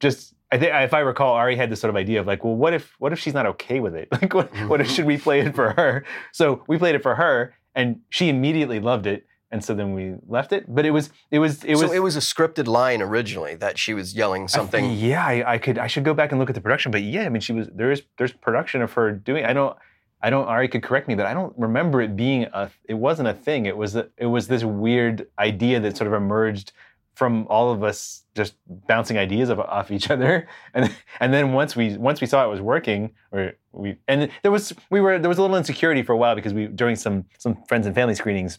Just 0.00 0.34
I 0.52 0.58
think 0.58 0.72
if 0.74 0.92
I 0.92 1.00
recall, 1.00 1.34
Ari 1.34 1.56
had 1.56 1.70
this 1.70 1.80
sort 1.80 1.88
of 1.88 1.96
idea 1.96 2.20
of 2.20 2.26
like, 2.26 2.44
well, 2.44 2.54
what 2.56 2.74
if 2.74 2.94
what 2.98 3.12
if 3.12 3.18
she's 3.18 3.32
not 3.34 3.46
okay 3.46 3.80
with 3.80 3.94
it? 3.94 4.08
Like, 4.12 4.34
what 4.34 4.54
what 4.68 4.80
if 4.80 4.90
should 4.94 5.06
we 5.06 5.16
play 5.18 5.40
it 5.40 5.54
for 5.54 5.72
her? 5.72 6.04
So 6.32 6.64
we 6.66 6.76
played 6.76 6.94
it 6.94 7.02
for 7.02 7.14
her, 7.14 7.54
and 7.74 8.00
she 8.10 8.28
immediately 8.28 8.80
loved 8.80 9.06
it. 9.06 9.24
And 9.50 9.64
so 9.64 9.74
then 9.74 9.92
we 9.94 10.14
left 10.26 10.52
it. 10.52 10.64
But 10.72 10.84
it 10.86 10.90
was 10.90 11.10
it 11.30 11.38
was 11.38 11.62
it 11.64 11.72
was 11.72 11.80
so 11.90 11.92
it 11.92 12.00
was 12.00 12.16
a 12.16 12.20
scripted 12.20 12.66
line 12.66 13.00
originally 13.02 13.54
that 13.56 13.78
she 13.78 13.94
was 13.94 14.14
yelling 14.14 14.44
I- 14.44 14.46
something. 14.46 14.92
yeah, 14.92 15.24
I, 15.24 15.54
I 15.54 15.58
could 15.58 15.78
I 15.78 15.86
should 15.86 16.04
go 16.04 16.14
back 16.14 16.32
and 16.32 16.40
look 16.40 16.48
at 16.50 16.54
the 16.54 16.60
production, 16.60 16.90
but 16.92 17.02
yeah, 17.02 17.24
I 17.24 17.28
mean 17.28 17.40
she 17.40 17.52
was 17.52 17.68
there 17.74 17.90
is 17.90 18.02
there's 18.18 18.32
production 18.32 18.82
of 18.82 18.92
her 18.94 19.12
doing. 19.12 19.44
I 19.44 19.52
don't 19.52 19.76
I 20.22 20.30
don't 20.30 20.46
Ari 20.46 20.68
could 20.68 20.82
correct 20.82 21.08
me, 21.08 21.14
but 21.14 21.26
I 21.26 21.34
don't 21.34 21.52
remember 21.56 22.00
it 22.02 22.16
being 22.16 22.44
a 22.44 22.70
it 22.88 22.94
wasn't 22.94 23.28
a 23.28 23.34
thing. 23.34 23.66
It 23.66 23.76
was 23.76 23.96
a, 23.96 24.08
it 24.16 24.26
was 24.26 24.48
this 24.48 24.64
weird 24.64 25.26
idea 25.38 25.78
that 25.80 25.96
sort 25.96 26.08
of 26.08 26.14
emerged 26.14 26.72
from 27.14 27.46
all 27.48 27.70
of 27.72 27.82
us 27.82 28.24
just 28.34 28.54
bouncing 28.86 29.16
ideas 29.16 29.48
of, 29.48 29.58
off 29.58 29.90
each 29.90 30.10
other, 30.10 30.46
and 30.74 30.94
and 31.20 31.32
then 31.32 31.52
once 31.52 31.74
we 31.74 31.96
once 31.96 32.20
we 32.20 32.26
saw 32.26 32.44
it 32.44 32.48
was 32.48 32.60
working, 32.60 33.10
or 33.32 33.52
we 33.72 33.96
and 34.08 34.30
there 34.42 34.52
was 34.52 34.72
we 34.90 35.00
were 35.00 35.18
there 35.18 35.28
was 35.28 35.38
a 35.38 35.42
little 35.42 35.56
insecurity 35.56 36.02
for 36.02 36.12
a 36.12 36.16
while 36.16 36.34
because 36.34 36.52
we 36.52 36.66
during 36.66 36.96
some 36.96 37.24
some 37.38 37.56
friends 37.68 37.86
and 37.86 37.94
family 37.94 38.14
screenings, 38.14 38.58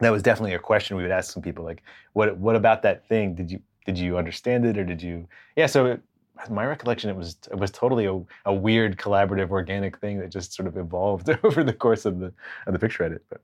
that 0.00 0.10
was 0.10 0.22
definitely 0.22 0.54
a 0.54 0.58
question 0.58 0.96
we 0.96 1.02
would 1.02 1.12
ask 1.12 1.32
some 1.32 1.42
people 1.42 1.64
like 1.64 1.82
what 2.12 2.36
what 2.38 2.56
about 2.56 2.82
that 2.82 3.06
thing 3.08 3.34
did 3.34 3.50
you 3.50 3.60
did 3.86 3.98
you 3.98 4.16
understand 4.16 4.64
it 4.64 4.78
or 4.78 4.84
did 4.84 5.02
you 5.02 5.26
yeah 5.56 5.66
so 5.66 5.86
it, 5.86 6.02
my 6.50 6.66
recollection 6.66 7.10
it 7.10 7.16
was 7.16 7.36
it 7.50 7.58
was 7.58 7.70
totally 7.70 8.06
a, 8.06 8.20
a 8.46 8.52
weird 8.52 8.96
collaborative 8.96 9.50
organic 9.50 9.98
thing 9.98 10.18
that 10.18 10.30
just 10.30 10.52
sort 10.52 10.66
of 10.66 10.76
evolved 10.76 11.30
over 11.44 11.62
the 11.62 11.72
course 11.72 12.04
of 12.04 12.18
the 12.18 12.32
of 12.66 12.72
the 12.72 12.78
picture 12.78 13.04
edit 13.04 13.24
but 13.28 13.40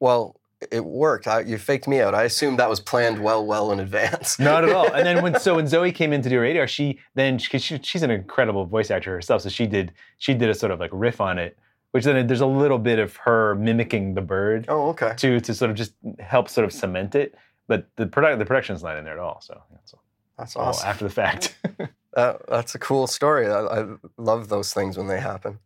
Well, 0.00 0.36
it 0.70 0.84
worked. 0.84 1.26
I, 1.26 1.40
you 1.40 1.58
faked 1.58 1.86
me 1.86 2.00
out. 2.00 2.14
I 2.14 2.22
assumed 2.22 2.58
that 2.58 2.68
was 2.70 2.80
planned 2.80 3.18
well, 3.18 3.44
well 3.44 3.72
in 3.72 3.80
advance. 3.80 4.38
not 4.50 4.64
at 4.64 4.70
all 4.70 4.92
and 4.92 5.06
then 5.06 5.22
when 5.22 5.38
so 5.46 5.56
when 5.56 5.66
zoe 5.66 5.92
came 5.92 6.12
in 6.12 6.22
to 6.22 6.28
do 6.28 6.40
ADR 6.40 6.68
she 6.68 6.98
then 7.14 7.38
she, 7.38 7.58
she's 7.58 8.02
an 8.02 8.10
incredible 8.10 8.66
voice 8.66 8.90
actor 8.90 9.10
herself 9.12 9.42
so 9.42 9.48
she 9.48 9.66
did 9.66 9.92
she 10.18 10.34
did 10.34 10.48
a 10.48 10.54
sort 10.54 10.72
of 10.72 10.80
like 10.80 10.90
riff 10.92 11.20
on 11.20 11.38
it 11.38 11.58
which 11.96 12.04
then 12.04 12.26
there's 12.26 12.42
a 12.42 12.46
little 12.62 12.78
bit 12.78 12.98
of 12.98 13.16
her 13.16 13.54
mimicking 13.54 14.12
the 14.14 14.20
bird 14.20 14.66
Oh, 14.68 14.88
okay. 14.90 15.14
to 15.16 15.40
to 15.40 15.54
sort 15.54 15.70
of 15.70 15.76
just 15.76 15.92
help 16.20 16.48
sort 16.50 16.66
of 16.66 16.72
cement 16.72 17.14
it 17.14 17.34
but 17.68 17.80
the 17.96 18.06
product 18.06 18.38
the 18.38 18.44
production's 18.44 18.82
not 18.82 18.96
in 18.98 19.04
there 19.04 19.14
at 19.14 19.18
all 19.26 19.40
so 19.40 19.54
it's 19.82 19.92
all 19.94 20.02
That's 20.38 20.56
all 20.56 20.74
after 20.90 21.04
the 21.04 21.14
fact 21.22 21.42
Uh, 22.22 22.38
that's 22.48 22.74
a 22.74 22.78
cool 22.78 23.06
story. 23.06 23.46
I, 23.46 23.60
I 23.78 23.80
love 24.16 24.48
those 24.48 24.72
things 24.72 24.96
when 24.96 25.06
they 25.06 25.20
happen. 25.20 25.58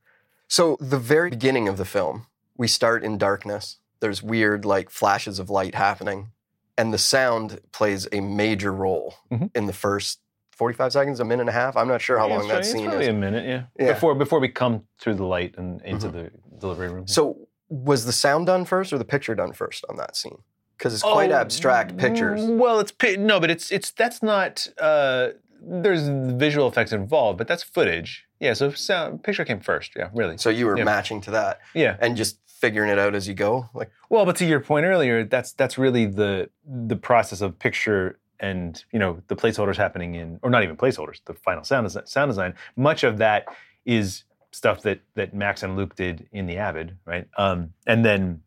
So, 0.48 0.76
the 0.80 0.98
very 0.98 1.30
beginning 1.30 1.68
of 1.68 1.76
the 1.76 1.84
film, 1.84 2.26
we 2.56 2.66
start 2.66 3.04
in 3.04 3.18
darkness. 3.18 3.78
There's 4.00 4.20
weird, 4.20 4.64
like, 4.64 4.90
flashes 4.90 5.38
of 5.38 5.48
light 5.48 5.76
happening, 5.76 6.32
and 6.76 6.92
the 6.92 6.98
sound 6.98 7.60
plays 7.70 8.08
a 8.10 8.18
major 8.20 8.72
role 8.72 9.14
Mhm. 9.30 9.50
in 9.54 9.66
the 9.66 9.72
first 9.72 10.18
45 10.60 10.92
seconds, 10.92 11.20
a 11.20 11.24
minute 11.24 11.40
and 11.40 11.48
a 11.48 11.52
half. 11.52 11.74
I'm 11.74 11.88
not 11.88 12.02
sure 12.02 12.18
how 12.18 12.26
Yeah, 12.26 12.34
long 12.34 12.40
it's 12.44 12.48
that 12.52 12.58
it's 12.58 12.70
scene 12.72 12.84
probably 12.84 13.04
is. 13.06 13.08
a 13.08 13.12
minute, 13.14 13.46
yeah. 13.46 13.62
Yeah. 13.86 13.94
Before 13.94 14.14
before 14.14 14.40
we 14.40 14.48
come 14.48 14.82
through 15.00 15.14
the 15.14 15.24
light 15.24 15.54
and 15.56 15.80
into 15.82 16.08
Mhm. 16.08 16.12
the 16.12 16.30
delivery 16.58 16.90
room. 16.90 17.06
So, 17.06 17.48
was 17.70 18.04
the 18.04 18.12
sound 18.12 18.44
done 18.46 18.66
first 18.66 18.92
or 18.92 18.98
the 18.98 19.06
picture 19.06 19.34
done 19.34 19.52
first 19.54 19.86
on 19.88 19.96
that 19.96 20.16
scene? 20.16 20.36
Because 20.76 20.92
it's 20.92 21.02
quite 21.02 21.32
Oh, 21.32 21.36
abstract 21.36 21.96
pictures. 21.96 22.42
Well, 22.44 22.78
it's 22.78 22.92
no, 23.18 23.40
but 23.40 23.50
it's 23.50 23.72
it's 23.72 23.90
that's 23.90 24.22
not. 24.22 24.68
Uh, 24.78 25.28
there's 25.62 26.08
visual 26.44 26.68
effects 26.68 26.92
involved, 26.92 27.38
but 27.38 27.48
that's 27.48 27.62
footage. 27.62 28.26
Yeah, 28.38 28.52
so 28.52 28.70
sound 28.72 29.22
picture 29.24 29.46
came 29.46 29.60
first. 29.60 29.92
Yeah, 29.96 30.08
really. 30.14 30.36
So, 30.36 30.50
you 30.50 30.66
were 30.66 30.76
Yeah. 30.76 30.84
matching 30.84 31.22
to 31.22 31.30
that 31.30 31.60
Yeah. 31.74 31.96
and 32.00 32.16
just 32.16 32.38
figuring 32.46 32.90
it 32.90 32.98
out 32.98 33.14
as 33.14 33.26
you 33.28 33.32
go. 33.34 33.70
Like, 33.72 33.90
Well, 34.10 34.26
but 34.26 34.36
to 34.36 34.44
your 34.44 34.60
point 34.60 34.84
earlier, 34.84 35.24
that's 35.24 35.52
that's 35.54 35.78
really 35.78 36.04
the 36.04 36.50
the 36.66 36.96
process 36.96 37.40
of 37.40 37.58
picture 37.58 38.18
and 38.40 38.84
you 38.92 38.98
know 38.98 39.22
the 39.28 39.36
placeholders 39.36 39.76
happening 39.76 40.14
in, 40.14 40.40
or 40.42 40.50
not 40.50 40.62
even 40.62 40.76
placeholders, 40.76 41.20
the 41.26 41.34
final 41.34 41.62
sound 41.62 41.86
design, 41.86 42.06
sound 42.06 42.30
design. 42.30 42.54
Much 42.76 43.04
of 43.04 43.18
that 43.18 43.46
is 43.84 44.24
stuff 44.52 44.82
that 44.82 45.00
that 45.14 45.34
Max 45.34 45.62
and 45.62 45.76
Luke 45.76 45.94
did 45.94 46.28
in 46.32 46.46
the 46.46 46.56
Avid, 46.56 46.96
right? 47.04 47.28
Um, 47.36 47.72
and 47.86 48.04
then 48.04 48.42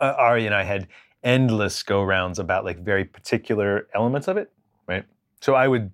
uh, 0.00 0.14
Ari 0.18 0.46
and 0.46 0.54
I 0.54 0.62
had 0.62 0.88
endless 1.22 1.82
go 1.82 2.02
rounds 2.02 2.38
about 2.38 2.64
like 2.64 2.78
very 2.78 3.04
particular 3.04 3.88
elements 3.94 4.28
of 4.28 4.36
it, 4.36 4.50
right? 4.86 5.04
So 5.40 5.54
I 5.54 5.68
would 5.68 5.90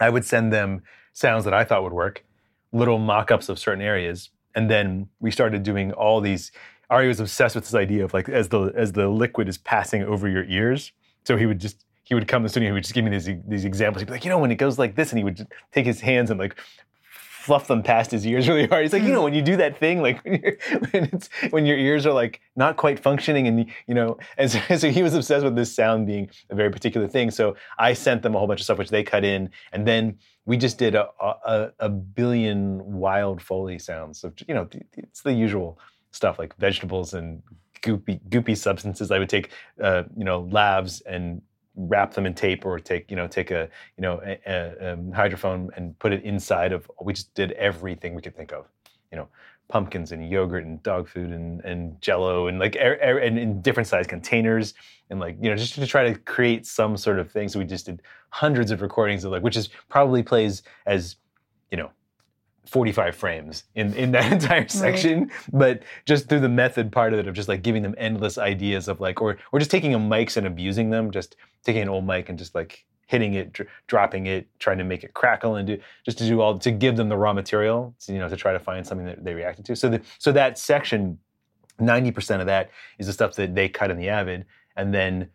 I 0.00 0.10
would 0.10 0.24
send 0.24 0.52
them 0.52 0.82
sounds 1.12 1.44
that 1.44 1.54
I 1.54 1.64
thought 1.64 1.82
would 1.82 1.92
work, 1.92 2.24
little 2.72 2.98
mock-ups 2.98 3.48
of 3.48 3.58
certain 3.58 3.82
areas, 3.82 4.30
and 4.54 4.70
then 4.70 5.08
we 5.20 5.30
started 5.30 5.62
doing 5.62 5.92
all 5.92 6.20
these. 6.20 6.52
Ari 6.88 7.08
was 7.08 7.18
obsessed 7.18 7.56
with 7.56 7.64
this 7.64 7.74
idea 7.74 8.04
of 8.04 8.14
like 8.14 8.28
as 8.28 8.50
the 8.50 8.72
as 8.76 8.92
the 8.92 9.08
liquid 9.08 9.48
is 9.48 9.58
passing 9.58 10.02
over 10.02 10.28
your 10.28 10.44
ears. 10.44 10.92
So 11.24 11.36
he 11.36 11.46
would 11.46 11.58
just 11.58 11.85
he 12.06 12.14
would 12.14 12.28
come 12.28 12.42
to 12.42 12.44
the 12.44 12.48
studio. 12.48 12.68
He 12.68 12.72
would 12.72 12.84
just 12.84 12.94
give 12.94 13.04
me 13.04 13.10
these 13.10 13.28
these 13.48 13.64
examples. 13.64 14.00
He'd 14.00 14.06
be 14.06 14.12
like, 14.12 14.24
you 14.24 14.30
know, 14.30 14.38
when 14.38 14.52
it 14.52 14.56
goes 14.56 14.78
like 14.78 14.94
this, 14.94 15.10
and 15.10 15.18
he 15.18 15.24
would 15.24 15.46
take 15.72 15.84
his 15.84 16.00
hands 16.00 16.30
and 16.30 16.38
like 16.38 16.56
fluff 17.46 17.66
them 17.66 17.82
past 17.82 18.12
his 18.12 18.24
ears 18.24 18.48
really 18.48 18.68
hard. 18.68 18.82
He's 18.82 18.92
like, 18.92 19.02
you 19.02 19.12
know, 19.12 19.24
when 19.24 19.34
you 19.34 19.42
do 19.42 19.56
that 19.56 19.78
thing, 19.78 20.02
like 20.02 20.24
when, 20.24 20.40
when 20.90 21.04
it's 21.12 21.28
when 21.50 21.66
your 21.66 21.76
ears 21.76 22.06
are 22.06 22.12
like 22.12 22.40
not 22.54 22.76
quite 22.76 23.00
functioning, 23.00 23.48
and 23.48 23.66
you 23.88 23.94
know, 23.94 24.18
and 24.38 24.48
so, 24.48 24.60
so 24.76 24.88
he 24.88 25.02
was 25.02 25.14
obsessed 25.14 25.44
with 25.44 25.56
this 25.56 25.74
sound 25.74 26.06
being 26.06 26.30
a 26.48 26.54
very 26.54 26.70
particular 26.70 27.08
thing. 27.08 27.32
So 27.32 27.56
I 27.76 27.92
sent 27.92 28.22
them 28.22 28.36
a 28.36 28.38
whole 28.38 28.46
bunch 28.46 28.60
of 28.60 28.64
stuff 28.64 28.78
which 28.78 28.90
they 28.90 29.02
cut 29.02 29.24
in, 29.24 29.50
and 29.72 29.84
then 29.84 30.16
we 30.44 30.56
just 30.56 30.78
did 30.78 30.94
a 30.94 31.08
a, 31.20 31.72
a 31.80 31.88
billion 31.88 32.84
wild 32.84 33.42
foley 33.42 33.80
sounds. 33.80 34.20
So 34.20 34.32
you 34.46 34.54
know, 34.54 34.68
it's 34.96 35.22
the 35.22 35.32
usual 35.32 35.80
stuff 36.12 36.38
like 36.38 36.56
vegetables 36.56 37.14
and 37.14 37.42
goopy 37.82 38.20
goopy 38.28 38.56
substances. 38.56 39.10
I 39.10 39.18
would 39.18 39.28
take 39.28 39.50
uh, 39.82 40.04
you 40.16 40.24
know 40.24 40.44
lavs 40.44 41.02
and 41.04 41.42
wrap 41.76 42.14
them 42.14 42.26
in 42.26 42.34
tape 42.34 42.64
or 42.64 42.78
take 42.78 43.10
you 43.10 43.16
know 43.16 43.28
take 43.28 43.50
a 43.50 43.68
you 43.96 44.02
know 44.02 44.20
a, 44.24 44.38
a, 44.46 44.92
um, 44.92 45.12
hydrophone 45.12 45.68
and 45.76 45.98
put 45.98 46.12
it 46.12 46.22
inside 46.24 46.72
of 46.72 46.90
we 47.02 47.12
just 47.12 47.34
did 47.34 47.52
everything 47.52 48.14
we 48.14 48.22
could 48.22 48.36
think 48.36 48.52
of 48.52 48.66
you 49.10 49.16
know 49.16 49.28
pumpkins 49.68 50.12
and 50.12 50.28
yogurt 50.30 50.64
and 50.64 50.82
dog 50.82 51.08
food 51.08 51.30
and, 51.30 51.60
and 51.64 52.00
jello 52.00 52.46
and 52.46 52.58
like 52.58 52.76
er, 52.76 52.98
er, 53.02 53.18
and 53.18 53.38
in 53.38 53.60
different 53.60 53.86
size 53.86 54.06
containers 54.06 54.74
and 55.10 55.20
like 55.20 55.36
you 55.40 55.50
know 55.50 55.56
just 55.56 55.74
to 55.74 55.86
try 55.86 56.10
to 56.10 56.18
create 56.20 56.66
some 56.66 56.96
sort 56.96 57.18
of 57.18 57.30
thing. 57.30 57.48
So 57.48 57.58
we 57.58 57.64
just 57.64 57.86
did 57.86 58.02
hundreds 58.30 58.70
of 58.70 58.82
recordings 58.82 59.24
of 59.24 59.32
like 59.32 59.42
which 59.42 59.56
is 59.56 59.68
probably 59.88 60.22
plays 60.22 60.62
as 60.86 61.16
you 61.70 61.76
know 61.76 61.90
45 62.66 63.14
frames 63.14 63.64
in, 63.74 63.94
in 63.94 64.12
that 64.12 64.32
entire 64.32 64.68
section 64.68 65.30
but 65.52 65.82
just 66.04 66.28
through 66.28 66.40
the 66.40 66.48
method 66.48 66.90
part 66.92 67.12
of 67.12 67.18
it 67.18 67.28
of 67.28 67.34
just 67.34 67.48
like 67.48 67.62
giving 67.62 67.82
them 67.82 67.94
endless 67.96 68.38
ideas 68.38 68.88
of 68.88 69.00
like 69.00 69.20
or 69.22 69.38
or 69.52 69.58
just 69.58 69.70
taking 69.70 69.94
a 69.94 69.98
mics 69.98 70.36
and 70.36 70.46
abusing 70.46 70.90
them 70.90 71.10
just 71.10 71.36
taking 71.64 71.82
an 71.82 71.88
old 71.88 72.06
mic 72.06 72.28
and 72.28 72.38
just 72.38 72.54
like 72.54 72.84
hitting 73.06 73.34
it 73.34 73.52
dr- 73.52 73.68
dropping 73.86 74.26
it 74.26 74.48
trying 74.58 74.78
to 74.78 74.84
make 74.84 75.04
it 75.04 75.14
crackle 75.14 75.56
and 75.56 75.66
do 75.68 75.78
just 76.04 76.18
to 76.18 76.26
do 76.26 76.40
all 76.40 76.58
to 76.58 76.70
give 76.70 76.96
them 76.96 77.08
the 77.08 77.16
raw 77.16 77.32
material 77.32 77.94
to, 78.00 78.12
you 78.12 78.18
know 78.18 78.28
to 78.28 78.36
try 78.36 78.52
to 78.52 78.58
find 78.58 78.86
something 78.86 79.06
that 79.06 79.24
they 79.24 79.34
reacted 79.34 79.64
to. 79.64 79.76
So 79.76 79.88
the, 79.88 80.02
so 80.18 80.32
that 80.32 80.58
section 80.58 81.18
90% 81.80 82.40
of 82.40 82.46
that 82.46 82.70
is 82.98 83.06
the 83.06 83.12
stuff 83.12 83.34
that 83.34 83.54
they 83.54 83.68
cut 83.68 83.90
in 83.90 83.96
the 83.96 84.08
avid 84.08 84.44
and 84.76 84.92
then 84.92 85.28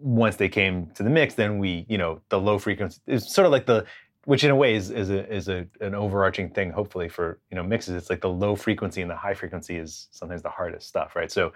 once 0.00 0.36
they 0.36 0.48
came 0.48 0.86
to 0.94 1.02
the 1.02 1.10
mix 1.10 1.34
then 1.34 1.58
we 1.58 1.84
you 1.88 1.98
know 1.98 2.20
the 2.28 2.38
low 2.38 2.58
frequency 2.58 3.00
it's 3.06 3.34
sort 3.34 3.46
of 3.46 3.52
like 3.52 3.66
the 3.66 3.84
which 4.24 4.44
in 4.44 4.50
a 4.50 4.56
way 4.56 4.74
is, 4.74 4.90
is 4.90 5.10
a 5.10 5.32
is 5.32 5.48
a 5.48 5.66
an 5.80 5.94
overarching 5.94 6.50
thing 6.50 6.70
hopefully 6.70 7.08
for 7.08 7.38
you 7.50 7.56
know 7.56 7.62
mixes. 7.62 7.94
It's 7.94 8.10
like 8.10 8.20
the 8.20 8.30
low 8.30 8.56
frequency 8.56 9.02
and 9.02 9.10
the 9.10 9.16
high 9.16 9.34
frequency 9.34 9.76
is 9.76 10.08
sometimes 10.10 10.42
the 10.42 10.50
hardest 10.50 10.88
stuff 10.88 11.16
right? 11.16 11.30
So 11.30 11.52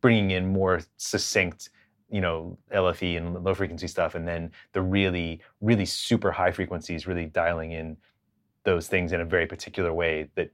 bringing 0.00 0.30
in 0.30 0.52
more 0.52 0.80
succinct 0.96 1.70
you 2.10 2.20
know 2.20 2.56
lfe 2.72 3.16
and 3.18 3.34
low 3.44 3.52
frequency 3.54 3.86
stuff 3.86 4.14
and 4.14 4.26
then 4.26 4.50
the 4.72 4.80
really 4.80 5.40
really 5.60 5.84
super 5.84 6.30
high 6.30 6.50
frequencies 6.50 7.06
really 7.06 7.26
dialing 7.26 7.72
in 7.72 7.96
those 8.64 8.88
things 8.88 9.12
in 9.12 9.20
a 9.20 9.24
very 9.24 9.46
particular 9.46 9.92
way 9.92 10.30
that 10.34 10.50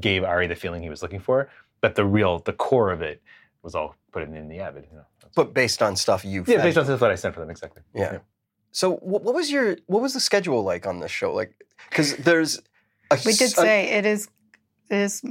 gave 0.00 0.24
ari 0.24 0.46
the 0.46 0.54
feeling 0.54 0.82
he 0.82 0.88
was 0.88 1.02
looking 1.02 1.20
for. 1.20 1.48
But 1.80 1.94
the 1.94 2.04
real 2.04 2.38
the 2.38 2.52
core 2.52 2.90
of 2.90 3.02
it 3.02 3.22
was 3.62 3.74
all 3.74 3.94
put 4.12 4.22
in, 4.22 4.34
in 4.36 4.48
the 4.48 4.60
avid 4.60 4.86
you 4.90 4.96
know 4.96 5.04
but 5.34 5.54
based 5.54 5.82
on 5.82 5.96
stuff 5.96 6.24
you 6.24 6.44
yeah 6.46 6.56
fed 6.56 6.62
based 6.62 6.78
on 6.78 6.84
stuff 6.84 7.00
that 7.00 7.10
i 7.10 7.14
sent 7.14 7.34
for 7.34 7.40
them 7.40 7.50
exactly. 7.50 7.82
Yeah. 7.94 8.18
So 8.72 8.96
what, 8.96 9.22
what 9.22 9.34
was 9.34 9.50
your 9.50 9.76
what 9.86 10.02
was 10.02 10.14
the 10.14 10.20
schedule 10.20 10.62
like 10.62 10.86
on 10.86 11.00
this 11.00 11.10
show? 11.10 11.32
Like, 11.32 11.54
because 11.90 12.16
there's 12.16 12.58
a, 13.10 13.16
We 13.24 13.32
did 13.32 13.42
s- 13.52 13.58
a- 13.58 13.60
say 13.60 13.84
it 13.98 14.06
is 14.06 14.28
it 14.90 14.96
is 14.96 15.22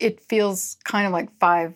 it 0.00 0.20
feels 0.20 0.76
kind 0.84 1.06
of 1.06 1.12
like 1.12 1.30
five 1.38 1.74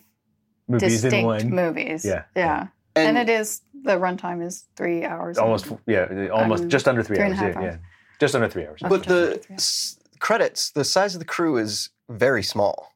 movies 0.67 1.03
in 1.03 1.09
distinct 1.11 1.25
one 1.25 1.49
movies. 1.49 2.03
Yeah. 2.05 2.23
Yeah. 2.35 2.67
And, 2.95 3.17
it 3.17 3.29
is 3.29 3.61
the 3.83 3.91
runtime 3.97 4.45
is 4.45 4.65
three 4.75 5.05
hours. 5.05 5.37
and- 5.37 5.45
almost 5.45 5.71
yeah 5.87 6.27
almost 6.33 6.63
Um, 6.63 6.69
just 6.69 6.87
under 6.87 7.01
three, 7.03 7.15
three 7.15 7.25
and 7.25 7.33
hours, 7.33 7.41
a 7.41 7.53
half 7.53 7.63
yeah, 7.63 7.71
yeah 7.71 7.77
just 8.19 8.35
under 8.35 8.49
three 8.49 8.65
hours 8.67 8.81
but 8.89 9.05
the 9.05 9.41
Yeah. 9.49 9.55
s- 9.55 9.97
credits, 10.19 10.71
the 10.71 10.83
size 10.83 11.15
of 11.15 11.19
the 11.19 11.25
crew 11.25 11.55
is 11.57 11.89
very 12.09 12.43
small. 12.43 12.91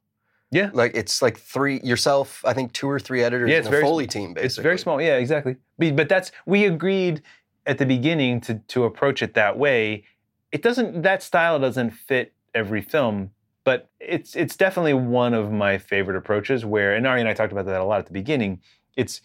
Yeah. 0.52 0.69
Like 0.73 0.91
it's 0.95 1.21
like 1.21 1.38
three 1.39 1.80
yourself. 1.84 2.43
I 2.45 2.54
think 2.54 2.73
two 2.73 2.89
or 2.89 2.99
three 2.99 3.23
editors 3.23 3.49
Yeah, 3.49 3.56
and 3.58 3.65
it's 3.65 3.67
a 3.69 3.71
very 3.71 3.84
Foley 3.84 4.08
team. 4.08 4.34
Basically, 4.34 4.45
It's 4.45 4.58
very 4.58 4.78
small. 4.78 5.02
Yeah, 5.02 5.15
exactly. 5.15 5.56
But, 5.80 5.95
but 5.95 6.10
that's 6.10 6.32
we 6.45 6.65
agreed 6.65 7.21
at 7.65 7.78
the 7.78 7.86
beginning 7.86 8.41
to 8.41 8.56
to 8.67 8.84
approach 8.84 9.21
it 9.21 9.34
that 9.34 9.58
way. 9.58 10.04
It 10.52 10.62
doesn't 10.62 11.02
that 11.02 11.23
style 11.23 11.60
doesn't 11.60 11.91
fit 11.91 12.34
every 12.54 12.82
film, 12.82 13.32
but 13.63 13.89
it's 13.99 14.36
it's 14.36 14.56
definitely 14.56 14.93
one 14.93 15.34
of 15.34 15.52
my 15.52 15.78
favorite 15.78 16.17
approaches. 16.17 16.65
Where 16.65 16.95
and 16.95 17.08
Ari 17.08 17.21
and 17.21 17.30
I 17.30 17.34
talked 17.34 17.52
about 17.52 17.65
that 17.65 17.82
a 17.82 17.86
lot 17.86 17.99
at 17.99 18.06
the 18.06 18.13
beginning. 18.13 18.62
It's 18.95 19.21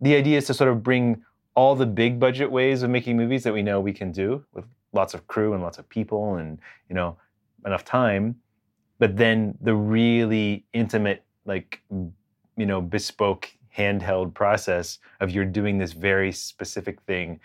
the 0.00 0.14
idea 0.14 0.38
is 0.38 0.46
to 0.46 0.54
sort 0.54 0.70
of 0.70 0.82
bring 0.82 1.22
all 1.54 1.74
the 1.74 1.86
big 1.86 2.18
budget 2.18 2.50
ways 2.50 2.82
of 2.82 2.90
making 2.90 3.16
movies 3.16 3.42
that 3.42 3.52
we 3.52 3.62
know 3.62 3.80
we 3.80 3.92
can 3.92 4.12
do 4.12 4.44
with 4.54 4.64
lots 4.92 5.14
of 5.14 5.26
crew 5.26 5.52
and 5.52 5.62
lots 5.62 5.78
of 5.78 5.88
people 5.88 6.36
and 6.36 6.58
you 6.88 6.94
know 6.94 7.16
enough 7.66 7.84
time, 7.84 8.36
but 8.98 9.16
then 9.16 9.56
the 9.60 9.74
really 9.74 10.64
intimate 10.72 11.24
like 11.44 11.82
you 11.90 12.66
know 12.66 12.80
bespoke 12.80 13.50
handheld 13.76 14.34
process 14.34 14.98
of 15.20 15.30
you're 15.30 15.44
doing 15.44 15.78
this 15.78 15.92
very 15.92 16.32
specific 16.32 17.00
thing 17.02 17.38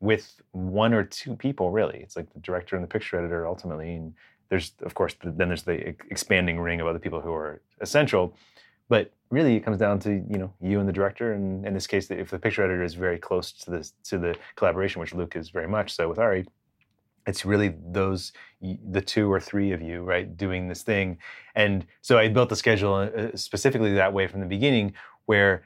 with 0.00 0.40
one 0.52 0.94
or 0.94 1.04
two 1.04 1.36
people 1.36 1.70
really. 1.70 1.98
It's 1.98 2.16
like 2.16 2.32
the 2.32 2.40
director 2.40 2.76
and 2.76 2.82
the 2.82 2.88
picture 2.88 3.18
editor 3.18 3.46
ultimately 3.46 3.94
and 3.94 4.14
there's 4.48 4.72
of 4.82 4.94
course 4.94 5.14
the, 5.22 5.30
then 5.30 5.48
there's 5.48 5.62
the 5.62 5.88
expanding 6.10 6.58
ring 6.58 6.80
of 6.80 6.86
other 6.86 6.98
people 6.98 7.20
who 7.20 7.32
are 7.32 7.60
essential. 7.80 8.34
But 8.88 9.12
really 9.30 9.54
it 9.54 9.60
comes 9.60 9.78
down 9.78 10.00
to 10.00 10.10
you 10.28 10.38
know 10.38 10.52
you 10.60 10.80
and 10.80 10.88
the 10.88 10.92
director 10.92 11.32
and 11.34 11.64
in 11.64 11.74
this 11.74 11.86
case 11.86 12.10
if 12.10 12.30
the 12.30 12.38
picture 12.38 12.64
editor 12.64 12.82
is 12.82 12.94
very 12.94 13.18
close 13.18 13.52
to 13.52 13.70
this 13.70 13.92
to 14.02 14.18
the 14.18 14.34
collaboration 14.56 15.00
which 15.00 15.14
luke 15.14 15.36
is 15.36 15.50
very 15.50 15.68
much 15.68 15.94
so 15.94 16.08
with 16.08 16.18
ari 16.18 16.44
it's 17.26 17.44
really 17.44 17.74
those 17.90 18.32
the 18.60 19.00
two 19.00 19.32
or 19.32 19.40
three 19.40 19.72
of 19.72 19.80
you 19.80 20.02
right 20.02 20.36
doing 20.36 20.68
this 20.68 20.82
thing. 20.82 21.18
And 21.54 21.86
so 22.02 22.18
i 22.18 22.28
built 22.28 22.48
the 22.48 22.56
schedule 22.56 22.94
uh, 22.94 23.36
specifically 23.36 23.94
that 23.94 24.12
way 24.12 24.26
from 24.26 24.40
the 24.40 24.46
beginning 24.46 24.92
where 25.26 25.64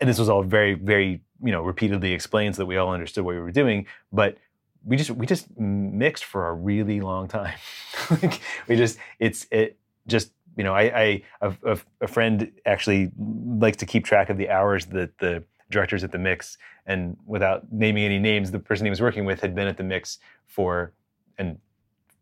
and 0.00 0.08
this 0.08 0.18
was 0.18 0.28
all 0.28 0.42
very 0.42 0.74
very 0.74 1.22
you 1.44 1.52
know 1.52 1.62
repeatedly 1.62 2.12
explained 2.12 2.54
so 2.54 2.62
that 2.62 2.66
we 2.66 2.76
all 2.76 2.92
understood 2.92 3.24
what 3.24 3.34
we 3.34 3.40
were 3.40 3.52
doing 3.52 3.86
but 4.12 4.38
we 4.84 4.96
just 4.96 5.10
we 5.10 5.26
just 5.26 5.58
mixed 5.58 6.24
for 6.24 6.48
a 6.48 6.54
really 6.54 7.00
long 7.00 7.28
time. 7.28 7.54
Like, 8.10 8.40
we 8.68 8.76
just 8.76 8.98
it's 9.18 9.46
it 9.50 9.78
just 10.06 10.32
you 10.58 10.64
know 10.64 10.74
i 10.74 10.82
i 10.82 11.22
a, 11.40 11.78
a 12.02 12.06
friend 12.06 12.52
actually 12.66 13.10
likes 13.16 13.78
to 13.78 13.86
keep 13.86 14.04
track 14.04 14.28
of 14.28 14.36
the 14.36 14.50
hours 14.50 14.84
that 14.86 15.16
the 15.18 15.42
directors 15.70 16.04
at 16.04 16.12
the 16.12 16.18
mix 16.18 16.58
and 16.84 17.16
without 17.24 17.72
naming 17.72 18.04
any 18.04 18.18
names 18.18 18.50
the 18.50 18.58
person 18.58 18.84
he 18.84 18.90
was 18.90 19.00
working 19.00 19.24
with 19.24 19.40
had 19.40 19.54
been 19.54 19.66
at 19.66 19.78
the 19.78 19.82
mix 19.82 20.18
for 20.46 20.92
and 21.38 21.56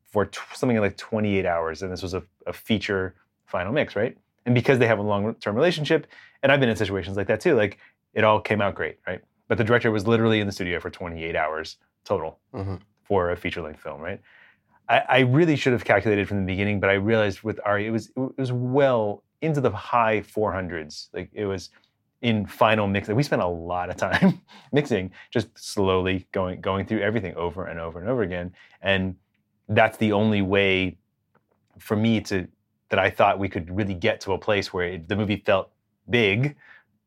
for 0.05 0.27
t- 0.27 0.41
something 0.55 0.79
like 0.79 0.97
28 0.97 1.45
hours 1.47 1.83
and 1.83 1.91
this 1.91 2.03
was 2.03 2.15
a, 2.15 2.23
a 2.47 2.53
feature 2.53 3.17
final 3.47 3.73
mix 3.73 3.97
right? 3.97 4.17
And 4.47 4.55
because 4.55 4.79
they 4.79 4.87
have 4.87 4.99
a 4.99 5.03
long-term 5.03 5.57
relationship 5.57 6.07
and 6.43 6.53
i've 6.53 6.61
been 6.61 6.69
in 6.69 6.77
situations 6.77 7.17
like 7.17 7.27
that 7.27 7.41
too 7.41 7.55
like 7.55 7.79
it 8.15 8.25
all 8.25 8.41
came 8.41 8.61
out 8.61 8.75
great 8.75 8.99
right? 9.07 9.21
But 9.49 9.59
the 9.59 9.65
director 9.65 9.91
was 9.91 10.07
literally 10.07 10.41
in 10.41 10.47
the 10.47 10.53
studio 10.53 10.81
for 10.81 10.91
28 10.91 11.37
hours 11.37 11.77
total 12.05 12.39
mm-hmm. 12.55 12.77
for 13.05 13.31
a 13.31 13.37
feature-length 13.37 13.81
film 13.81 14.01
right? 14.01 14.21
I, 14.89 15.03
I, 15.09 15.19
really 15.21 15.55
should 15.57 15.73
have 15.73 15.85
calculated 15.85 16.27
from 16.27 16.39
the 16.39 16.53
beginning 16.53 16.81
but 16.81 16.91
i 16.91 16.95
realized 16.95 17.43
with 17.43 17.61
ari 17.65 17.87
it 17.87 17.91
was 17.91 18.11
it 18.17 18.39
was 18.39 18.51
well 18.51 19.23
into 19.41 19.61
the 19.61 19.71
high 19.71 20.21
400s 20.21 21.09
like 21.13 21.31
it 21.33 21.47
was 21.47 21.71
in 22.23 22.47
final 22.47 22.87
mixing 22.87 23.15
we 23.17 23.23
spent 23.23 23.43
a 23.43 23.47
lot 23.47 23.91
of 23.91 23.97
time 23.97 24.41
mixing 24.73 25.11
just 25.31 25.49
slowly 25.57 26.27
going 26.33 26.61
going 26.61 26.87
through 26.87 27.01
everything 27.01 27.35
over 27.35 27.67
and 27.67 27.79
over 27.79 28.01
and 28.01 28.09
over 28.09 28.23
again. 28.23 28.53
And 28.81 29.17
that's 29.69 29.99
the 29.99 30.13
only 30.13 30.41
way 30.41 30.97
for 31.79 31.97
me 31.97 32.21
to 32.23 32.49
that 32.89 32.99
I 32.99 33.11
thought 33.11 33.39
we 33.39 33.49
could 33.49 33.75
really 33.75 33.95
get 33.95 34.21
to 34.23 34.33
a 34.33 34.39
place 34.39 34.73
where 34.73 34.87
it, 34.87 35.09
the 35.09 35.17
movie 35.17 35.43
felt 35.45 35.71
big, 36.11 36.57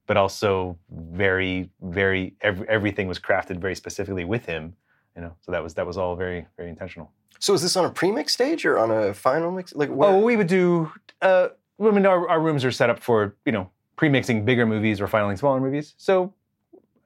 but 0.08 0.18
also 0.18 0.78
very, 0.92 1.70
very 1.82 2.34
every, 2.42 2.68
everything 2.70 3.08
was 3.08 3.20
crafted 3.20 3.58
very 3.58 3.76
specifically 3.76 4.26
with 4.26 4.46
him. 4.46 4.76
You 5.16 5.22
know, 5.22 5.36
so 5.42 5.52
that 5.52 5.64
was 5.64 5.74
that 5.76 5.86
was 5.86 5.98
all 5.98 6.16
very, 6.16 6.46
very 6.58 6.70
intentional. 6.70 7.12
So 7.40 7.54
is 7.54 7.62
this 7.62 7.76
on 7.76 7.86
a 7.86 7.90
pre-mix 7.90 8.34
stage 8.34 8.66
or 8.66 8.78
on 8.78 8.92
a 8.92 9.14
final 9.14 9.52
mix? 9.52 9.74
Like, 9.76 9.90
where? 9.90 10.10
oh, 10.10 10.20
we 10.20 10.36
would 10.36 10.48
do. 10.48 10.92
Uh, 11.22 11.50
I 11.82 11.92
mean, 11.92 12.06
our, 12.06 12.28
our 12.30 12.40
rooms 12.40 12.64
are 12.64 12.72
set 12.72 12.90
up 12.90 13.00
for 13.00 13.36
you 13.46 13.52
know 13.52 13.70
pre-mixing 13.96 14.46
bigger 14.46 14.66
movies 14.66 15.00
or 15.00 15.08
finaling 15.08 15.38
smaller 15.38 15.60
movies. 15.60 15.96
So, 15.98 16.34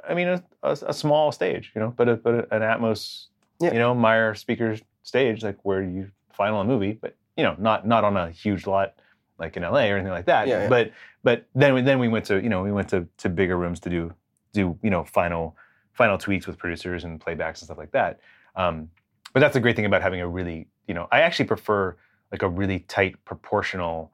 I 0.08 0.14
mean, 0.14 0.28
a, 0.28 0.44
a, 0.64 0.72
a 0.88 0.94
small 0.94 1.32
stage, 1.32 1.72
you 1.76 1.82
know, 1.82 1.94
but 1.96 2.10
a, 2.10 2.16
but 2.16 2.34
a, 2.34 2.56
an 2.56 2.62
Atmos, 2.62 3.28
yeah. 3.60 3.72
you 3.72 3.80
know, 3.80 3.94
Meyer 3.94 4.34
speakers 4.34 4.82
stage, 5.04 5.44
like 5.44 5.58
where 5.64 5.84
you 5.84 6.10
final 6.32 6.62
a 6.62 6.66
movie, 6.66 6.94
but 6.94 7.16
you 7.38 7.44
know, 7.44 7.56
not 7.60 7.88
not 7.88 8.04
on 8.04 8.18
a 8.18 8.32
huge 8.32 8.66
lot 8.66 8.96
like 9.40 9.58
in 9.58 9.64
LA 9.64 9.86
or 9.86 9.96
anything 9.96 10.12
like 10.12 10.26
that. 10.26 10.48
Yeah, 10.48 10.64
yeah. 10.64 10.70
But 10.70 10.92
but 11.24 11.48
then 11.56 11.74
we, 11.74 11.82
then 11.82 12.00
we 12.00 12.08
went 12.08 12.26
to 12.26 12.42
you 12.42 12.50
know 12.50 12.64
we 12.64 12.72
went 12.72 12.90
to 12.90 13.08
to 13.18 13.30
bigger 13.30 13.58
rooms 13.58 13.80
to 13.82 13.90
do 13.90 14.14
do 14.54 14.78
you 14.84 14.90
know 14.90 15.04
final 15.04 15.56
final 15.94 16.18
tweaks 16.18 16.48
with 16.48 16.58
producers 16.58 17.04
and 17.04 17.20
playbacks 17.20 17.60
and 17.60 17.66
stuff 17.66 17.78
like 17.78 17.92
that. 17.92 18.20
Um, 18.56 18.90
but 19.34 19.40
that's 19.40 19.54
the 19.54 19.60
great 19.60 19.76
thing 19.76 19.86
about 19.86 20.02
having 20.02 20.22
a 20.22 20.28
really 20.28 20.68
you 20.88 20.94
know 20.94 21.08
I 21.12 21.22
actually 21.22 21.46
prefer 21.46 21.96
like 22.32 22.42
a 22.44 22.50
really 22.50 22.80
tight 22.82 23.24
proportional, 23.26 24.12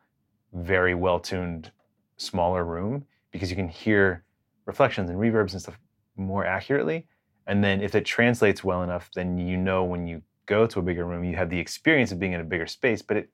very 0.53 0.95
well 0.95 1.19
tuned 1.19 1.71
smaller 2.17 2.63
room 2.63 3.05
because 3.31 3.49
you 3.49 3.55
can 3.55 3.67
hear 3.67 4.23
reflections 4.65 5.09
and 5.09 5.19
reverbs 5.19 5.51
and 5.51 5.61
stuff 5.61 5.77
more 6.15 6.45
accurately. 6.45 7.07
And 7.47 7.63
then 7.63 7.81
if 7.81 7.93
it 7.93 8.05
translates 8.05 8.63
well 8.63 8.83
enough, 8.83 9.09
then 9.13 9.37
you 9.37 9.57
know 9.57 9.83
when 9.83 10.07
you 10.07 10.21
go 10.45 10.65
to 10.65 10.79
a 10.79 10.81
bigger 10.81 11.05
room, 11.05 11.23
you 11.23 11.35
have 11.35 11.49
the 11.49 11.59
experience 11.59 12.11
of 12.11 12.19
being 12.19 12.33
in 12.33 12.41
a 12.41 12.43
bigger 12.43 12.67
space, 12.67 13.01
but 13.01 13.17
it 13.17 13.29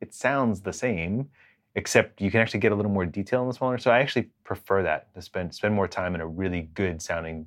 it 0.00 0.14
sounds 0.14 0.60
the 0.60 0.72
same, 0.72 1.28
except 1.74 2.20
you 2.20 2.30
can 2.30 2.40
actually 2.40 2.60
get 2.60 2.72
a 2.72 2.74
little 2.74 2.90
more 2.90 3.06
detail 3.06 3.42
in 3.42 3.48
the 3.48 3.54
smaller. 3.54 3.78
So 3.78 3.90
I 3.90 3.98
actually 4.00 4.28
prefer 4.44 4.82
that 4.82 5.12
to 5.14 5.22
spend 5.22 5.54
spend 5.54 5.74
more 5.74 5.88
time 5.88 6.14
in 6.14 6.20
a 6.20 6.26
really 6.26 6.62
good 6.74 7.00
sounding, 7.02 7.46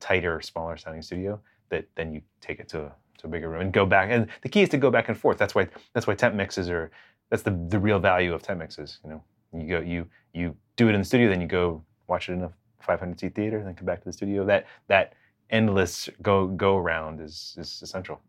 tighter, 0.00 0.40
smaller 0.40 0.76
sounding 0.76 1.02
studio. 1.02 1.40
That 1.70 1.86
then 1.94 2.12
you 2.12 2.22
take 2.40 2.58
it 2.58 2.68
to 2.70 2.80
a, 2.86 2.92
to 3.18 3.26
a 3.26 3.30
bigger 3.30 3.48
room 3.48 3.62
and 3.62 3.72
go 3.72 3.86
back. 3.86 4.08
And 4.10 4.26
the 4.42 4.48
key 4.48 4.62
is 4.62 4.68
to 4.70 4.78
go 4.78 4.90
back 4.90 5.08
and 5.08 5.16
forth. 5.16 5.38
That's 5.38 5.54
why 5.54 5.68
that's 5.92 6.06
why 6.06 6.14
temp 6.14 6.34
mixes 6.34 6.68
are 6.68 6.90
that's 7.30 7.42
the 7.42 7.58
the 7.68 7.78
real 7.78 7.98
value 7.98 8.34
of 8.34 8.42
temp 8.42 8.58
mixes. 8.58 8.98
You 9.04 9.10
know, 9.10 9.24
you 9.52 9.68
go 9.68 9.80
you 9.80 10.06
you 10.32 10.56
do 10.76 10.88
it 10.88 10.94
in 10.94 11.00
the 11.00 11.04
studio, 11.04 11.28
then 11.28 11.40
you 11.40 11.46
go 11.46 11.82
watch 12.06 12.28
it 12.28 12.32
in 12.32 12.42
a 12.42 12.52
500 12.80 13.20
seat 13.20 13.34
theater, 13.34 13.62
then 13.62 13.74
come 13.74 13.86
back 13.86 14.00
to 14.00 14.04
the 14.04 14.12
studio. 14.12 14.44
That 14.44 14.66
that 14.88 15.14
endless 15.50 16.08
go 16.22 16.46
go 16.46 16.76
around 16.76 17.20
is 17.20 17.54
is 17.58 17.80
essential. 17.82 18.20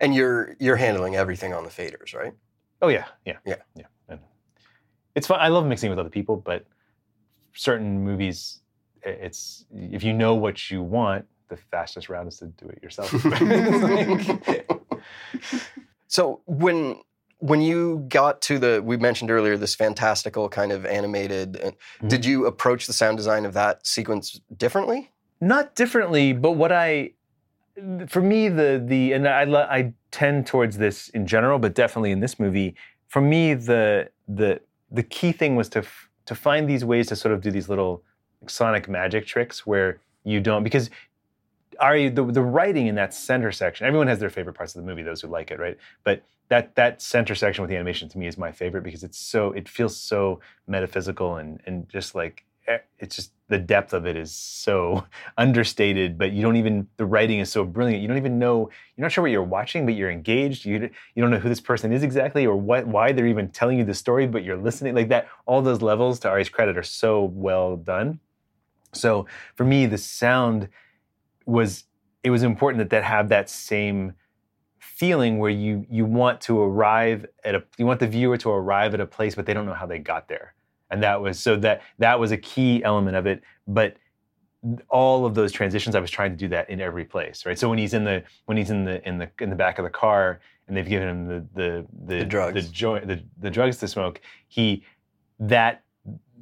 And 0.00 0.14
you're 0.14 0.56
you're 0.58 0.76
handling 0.76 1.16
everything 1.16 1.52
on 1.54 1.64
the 1.64 1.70
faders, 1.70 2.14
right? 2.14 2.34
Oh 2.82 2.88
yeah, 2.88 3.06
yeah, 3.24 3.38
yeah, 3.46 3.56
yeah. 3.76 3.86
And 4.08 4.20
it's 5.14 5.26
fun. 5.26 5.38
I 5.40 5.48
love 5.48 5.64
mixing 5.66 5.88
with 5.88 5.98
other 5.98 6.10
people, 6.10 6.36
but 6.36 6.66
certain 7.54 8.02
movies, 8.02 8.60
it's 9.02 9.64
if 9.72 10.02
you 10.02 10.12
know 10.12 10.34
what 10.34 10.70
you 10.70 10.82
want, 10.82 11.24
the 11.48 11.56
fastest 11.56 12.08
route 12.08 12.26
is 12.26 12.38
to 12.38 12.46
do 12.46 12.68
it 12.68 12.82
yourself. 12.82 13.10
so 16.08 16.40
when 16.46 16.96
when 17.38 17.60
you 17.60 18.04
got 18.08 18.40
to 18.40 18.58
the 18.58 18.80
we 18.84 18.96
mentioned 18.96 19.30
earlier 19.30 19.56
this 19.56 19.74
fantastical 19.74 20.48
kind 20.48 20.70
of 20.72 20.86
animated 20.86 21.56
uh, 21.56 21.66
mm-hmm. 21.66 22.08
did 22.08 22.24
you 22.24 22.46
approach 22.46 22.86
the 22.86 22.92
sound 22.92 23.16
design 23.16 23.44
of 23.44 23.52
that 23.52 23.84
sequence 23.84 24.40
differently 24.56 25.10
not 25.40 25.74
differently 25.74 26.32
but 26.32 26.52
what 26.52 26.70
i 26.70 27.10
for 28.08 28.20
me, 28.20 28.48
the 28.48 28.82
the 28.84 29.12
and 29.12 29.26
I 29.26 29.42
I 29.42 29.92
tend 30.10 30.46
towards 30.46 30.78
this 30.78 31.08
in 31.10 31.26
general, 31.26 31.58
but 31.58 31.74
definitely 31.74 32.10
in 32.10 32.20
this 32.20 32.38
movie, 32.38 32.74
for 33.08 33.20
me, 33.20 33.54
the 33.54 34.10
the 34.28 34.60
the 34.90 35.02
key 35.02 35.32
thing 35.32 35.56
was 35.56 35.68
to 35.70 35.80
f- 35.80 36.08
to 36.26 36.34
find 36.34 36.68
these 36.68 36.84
ways 36.84 37.06
to 37.08 37.16
sort 37.16 37.32
of 37.34 37.40
do 37.40 37.50
these 37.50 37.68
little 37.68 38.02
sonic 38.46 38.88
magic 38.88 39.26
tricks 39.26 39.66
where 39.66 40.00
you 40.24 40.40
don't 40.40 40.62
because 40.62 40.90
Ari 41.80 42.10
the 42.10 42.24
the 42.24 42.42
writing 42.42 42.86
in 42.88 42.94
that 42.96 43.14
center 43.14 43.52
section. 43.52 43.86
Everyone 43.86 44.06
has 44.08 44.18
their 44.18 44.30
favorite 44.30 44.54
parts 44.54 44.74
of 44.76 44.82
the 44.82 44.88
movie, 44.88 45.02
those 45.02 45.22
who 45.22 45.28
like 45.28 45.50
it, 45.50 45.58
right? 45.58 45.78
But 46.04 46.22
that 46.48 46.74
that 46.74 47.00
center 47.00 47.34
section 47.34 47.62
with 47.62 47.70
the 47.70 47.76
animation 47.76 48.08
to 48.10 48.18
me 48.18 48.26
is 48.26 48.36
my 48.36 48.52
favorite 48.52 48.84
because 48.84 49.02
it's 49.02 49.18
so 49.18 49.52
it 49.52 49.68
feels 49.68 49.96
so 49.96 50.40
metaphysical 50.66 51.36
and 51.36 51.60
and 51.66 51.88
just 51.88 52.14
like 52.14 52.44
Eh, 52.68 52.78
it's 53.00 53.16
just 53.16 53.32
the 53.48 53.58
depth 53.58 53.92
of 53.92 54.06
it 54.06 54.16
is 54.16 54.32
so 54.32 55.04
understated 55.36 56.16
but 56.16 56.30
you 56.30 56.42
don't 56.42 56.54
even 56.54 56.86
the 56.96 57.04
writing 57.04 57.40
is 57.40 57.50
so 57.50 57.64
brilliant. 57.64 58.00
You 58.00 58.08
don't 58.08 58.16
even 58.16 58.38
know 58.38 58.70
you're 58.96 59.04
not 59.04 59.10
sure 59.10 59.22
what 59.22 59.32
you're 59.32 59.42
watching 59.42 59.84
but 59.84 59.94
you're 59.94 60.10
engaged. 60.10 60.64
You, 60.64 60.88
you 61.14 61.22
don't 61.22 61.30
know 61.30 61.38
who 61.38 61.48
this 61.48 61.60
person 61.60 61.92
is 61.92 62.02
exactly 62.02 62.46
or 62.46 62.56
what 62.56 62.86
why 62.86 63.12
they're 63.12 63.26
even 63.26 63.48
telling 63.50 63.78
you 63.78 63.84
the 63.84 63.94
story 63.94 64.26
but 64.28 64.44
you're 64.44 64.56
listening 64.56 64.94
like 64.94 65.08
that 65.08 65.28
all 65.46 65.60
those 65.60 65.82
levels 65.82 66.20
to 66.20 66.28
ari's 66.28 66.48
credit 66.48 66.78
are 66.78 66.84
so 66.84 67.24
well 67.24 67.76
done. 67.76 68.20
So 68.92 69.26
for 69.56 69.64
me 69.64 69.86
the 69.86 69.98
sound 69.98 70.68
was 71.44 71.84
it 72.22 72.30
was 72.30 72.44
important 72.44 72.78
that 72.78 72.90
that 72.90 73.02
have 73.02 73.28
that 73.30 73.50
same 73.50 74.14
feeling 74.78 75.38
where 75.38 75.50
you 75.50 75.84
you 75.90 76.04
want 76.04 76.40
to 76.42 76.60
arrive 76.60 77.26
at 77.44 77.56
a 77.56 77.64
you 77.76 77.86
want 77.86 77.98
the 77.98 78.06
viewer 78.06 78.36
to 78.36 78.50
arrive 78.50 78.94
at 78.94 79.00
a 79.00 79.06
place 79.06 79.34
but 79.34 79.46
they 79.46 79.54
don't 79.54 79.66
know 79.66 79.74
how 79.74 79.86
they 79.86 79.98
got 79.98 80.28
there 80.28 80.54
and 80.92 81.02
that 81.02 81.20
was 81.20 81.40
so 81.40 81.56
that 81.56 81.82
that 81.98 82.20
was 82.20 82.30
a 82.30 82.36
key 82.36 82.84
element 82.84 83.16
of 83.16 83.26
it. 83.26 83.42
But 83.66 83.96
all 84.88 85.26
of 85.26 85.34
those 85.34 85.50
transitions 85.50 85.96
i 85.96 85.98
was 85.98 86.08
trying 86.08 86.30
to 86.30 86.36
do 86.36 86.46
that 86.46 86.70
in 86.70 86.80
every 86.80 87.04
place 87.04 87.44
right? 87.44 87.58
So 87.58 87.68
when 87.68 87.78
he's 87.78 87.94
in 87.94 88.04
the 88.04 88.22
when 88.46 88.56
he's 88.56 88.70
in 88.70 88.84
the 88.84 89.04
in 89.08 89.18
the 89.18 89.28
in 89.40 89.50
the 89.50 89.56
back 89.56 89.78
of 89.78 89.82
the 89.82 89.90
car 89.90 90.38
and 90.68 90.76
they've 90.76 90.88
given 90.88 91.08
him 91.08 91.26
the 91.26 91.44
the 91.54 91.86
the, 92.06 92.18
the 92.18 92.24
drugs. 92.24 92.54
the, 92.54 92.72
joint 92.72 93.08
the, 93.08 93.20
the 93.40 93.50
drugs 93.50 93.78
to 93.78 93.88
smoke 93.88 94.20
he 94.46 94.84
that 95.40 95.82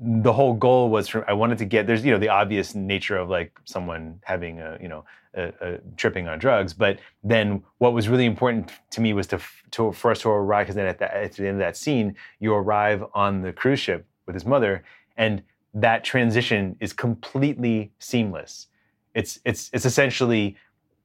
the 0.02 0.32
whole 0.32 0.54
goal 0.54 0.90
was 0.90 1.08
for 1.08 1.28
I 1.28 1.32
wanted 1.32 1.58
to 1.58 1.64
get 1.64 1.86
there's 1.86 2.04
you 2.04 2.12
know 2.12 2.18
the 2.18 2.28
obvious 2.28 2.74
nature 2.74 3.16
of 3.16 3.30
like 3.30 3.58
someone 3.64 4.20
having 4.24 4.60
a 4.60 4.78
you 4.80 4.88
know 4.88 5.04
a, 5.34 5.52
a 5.60 5.78
tripping 5.96 6.26
on 6.26 6.38
drugs, 6.38 6.72
but 6.72 6.98
then 7.22 7.62
what 7.78 7.92
was 7.92 8.08
really 8.08 8.24
important 8.24 8.72
to 8.90 9.00
me 9.00 9.12
was 9.12 9.26
to 9.28 9.40
to 9.72 9.92
for 9.92 10.10
us 10.10 10.20
to 10.22 10.30
arrive 10.30 10.66
because 10.66 10.74
then 10.74 10.86
at, 10.86 10.98
the, 10.98 11.14
at 11.14 11.32
the 11.32 11.46
end 11.46 11.56
of 11.56 11.58
that 11.58 11.76
scene 11.76 12.16
you 12.40 12.52
arrive 12.52 13.04
on 13.14 13.42
the 13.42 13.52
cruise 13.52 13.78
ship 13.78 14.06
with 14.31 14.43
his 14.43 14.47
mother, 14.47 14.85
and 15.16 15.43
that 15.75 16.05
transition 16.05 16.77
is 16.81 16.93
completely 16.93 17.93
seamless. 17.99 18.69
It's 19.14 19.40
it's 19.45 19.71
it's 19.73 19.85
essentially 19.85 20.57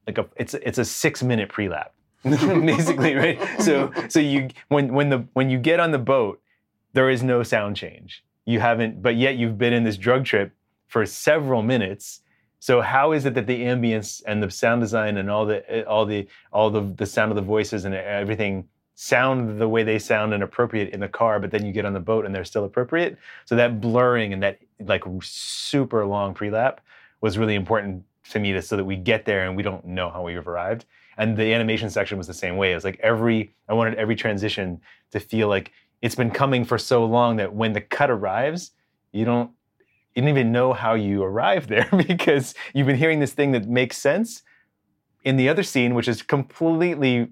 like 0.07 0.17
a 0.17 0.25
it's 0.35 0.53
it's 0.53 0.77
a 0.77 0.85
six 0.85 1.23
minute 1.23 1.49
pre-lap, 1.49 1.93
basically, 2.23 3.15
right? 3.15 3.39
So 3.59 3.91
so 4.09 4.19
you 4.19 4.49
when 4.69 4.93
when 4.93 5.09
the 5.09 5.25
when 5.33 5.49
you 5.49 5.57
get 5.57 5.79
on 5.79 5.91
the 5.91 5.99
boat, 5.99 6.41
there 6.93 7.09
is 7.09 7.23
no 7.23 7.43
sound 7.43 7.75
change. 7.75 8.23
you 8.45 8.59
haven't, 8.59 9.01
but 9.01 9.15
yet 9.15 9.37
you've 9.37 9.57
been 9.57 9.73
in 9.73 9.83
this 9.83 9.97
drug 9.97 10.23
trip 10.25 10.51
for 10.87 11.05
several 11.05 11.63
minutes. 11.63 12.21
So 12.59 12.81
how 12.81 13.11
is 13.11 13.25
it 13.25 13.33
that 13.33 13.47
the 13.47 13.61
ambience 13.63 14.21
and 14.25 14.41
the 14.41 14.49
sound 14.51 14.81
design 14.81 15.17
and 15.17 15.29
all 15.29 15.45
the 15.45 15.85
all 15.87 16.05
the 16.05 16.27
all 16.51 16.69
the 16.69 16.81
the 16.81 17.05
sound 17.05 17.31
of 17.31 17.35
the 17.35 17.41
voices 17.55 17.85
and 17.85 17.95
everything 17.95 18.67
sound 18.95 19.59
the 19.59 19.67
way 19.67 19.83
they 19.83 19.99
sound 19.99 20.33
and 20.33 20.41
appropriate 20.41 20.89
in 20.93 21.01
the 21.01 21.07
car, 21.07 21.39
but 21.39 21.51
then 21.51 21.65
you 21.65 21.73
get 21.73 21.85
on 21.85 21.93
the 21.93 21.99
boat 21.99 22.25
and 22.25 22.33
they're 22.33 22.45
still 22.45 22.63
appropriate. 22.63 23.17
So 23.43 23.55
that 23.55 23.81
blurring 23.81 24.33
and 24.33 24.41
that 24.41 24.59
like 24.79 25.03
super 25.21 26.05
long 26.05 26.33
pre-lap 26.33 26.81
was 27.21 27.37
really 27.37 27.55
important 27.55 28.03
to 28.31 28.39
me 28.39 28.53
to, 28.53 28.61
so 28.61 28.77
that 28.77 28.85
we 28.85 28.95
get 28.95 29.25
there 29.25 29.45
and 29.45 29.55
we 29.55 29.63
don't 29.63 29.85
know 29.85 30.09
how 30.09 30.23
we've 30.23 30.47
arrived. 30.47 30.85
And 31.17 31.37
the 31.37 31.53
animation 31.53 31.89
section 31.89 32.17
was 32.17 32.27
the 32.27 32.33
same 32.33 32.57
way. 32.57 32.71
It 32.71 32.75
was 32.75 32.83
like 32.83 32.99
every 33.01 33.53
I 33.67 33.73
wanted 33.73 33.95
every 33.95 34.15
transition 34.15 34.81
to 35.11 35.19
feel 35.19 35.47
like 35.49 35.71
it's 36.01 36.15
been 36.15 36.31
coming 36.31 36.65
for 36.65 36.77
so 36.77 37.05
long 37.05 37.37
that 37.37 37.53
when 37.53 37.73
the 37.73 37.81
cut 37.81 38.09
arrives, 38.09 38.71
you 39.11 39.25
don't 39.25 39.51
you 40.13 40.21
don't 40.21 40.29
even 40.29 40.51
know 40.51 40.71
how 40.71 40.93
you 40.93 41.21
arrived 41.23 41.67
there 41.69 41.89
because 42.07 42.55
you've 42.73 42.87
been 42.87 42.95
hearing 42.95 43.19
this 43.19 43.33
thing 43.33 43.51
that 43.51 43.67
makes 43.67 43.97
sense 43.97 44.43
in 45.25 45.35
the 45.35 45.49
other 45.49 45.63
scene, 45.63 45.95
which 45.95 46.07
is 46.07 46.21
completely 46.21 47.29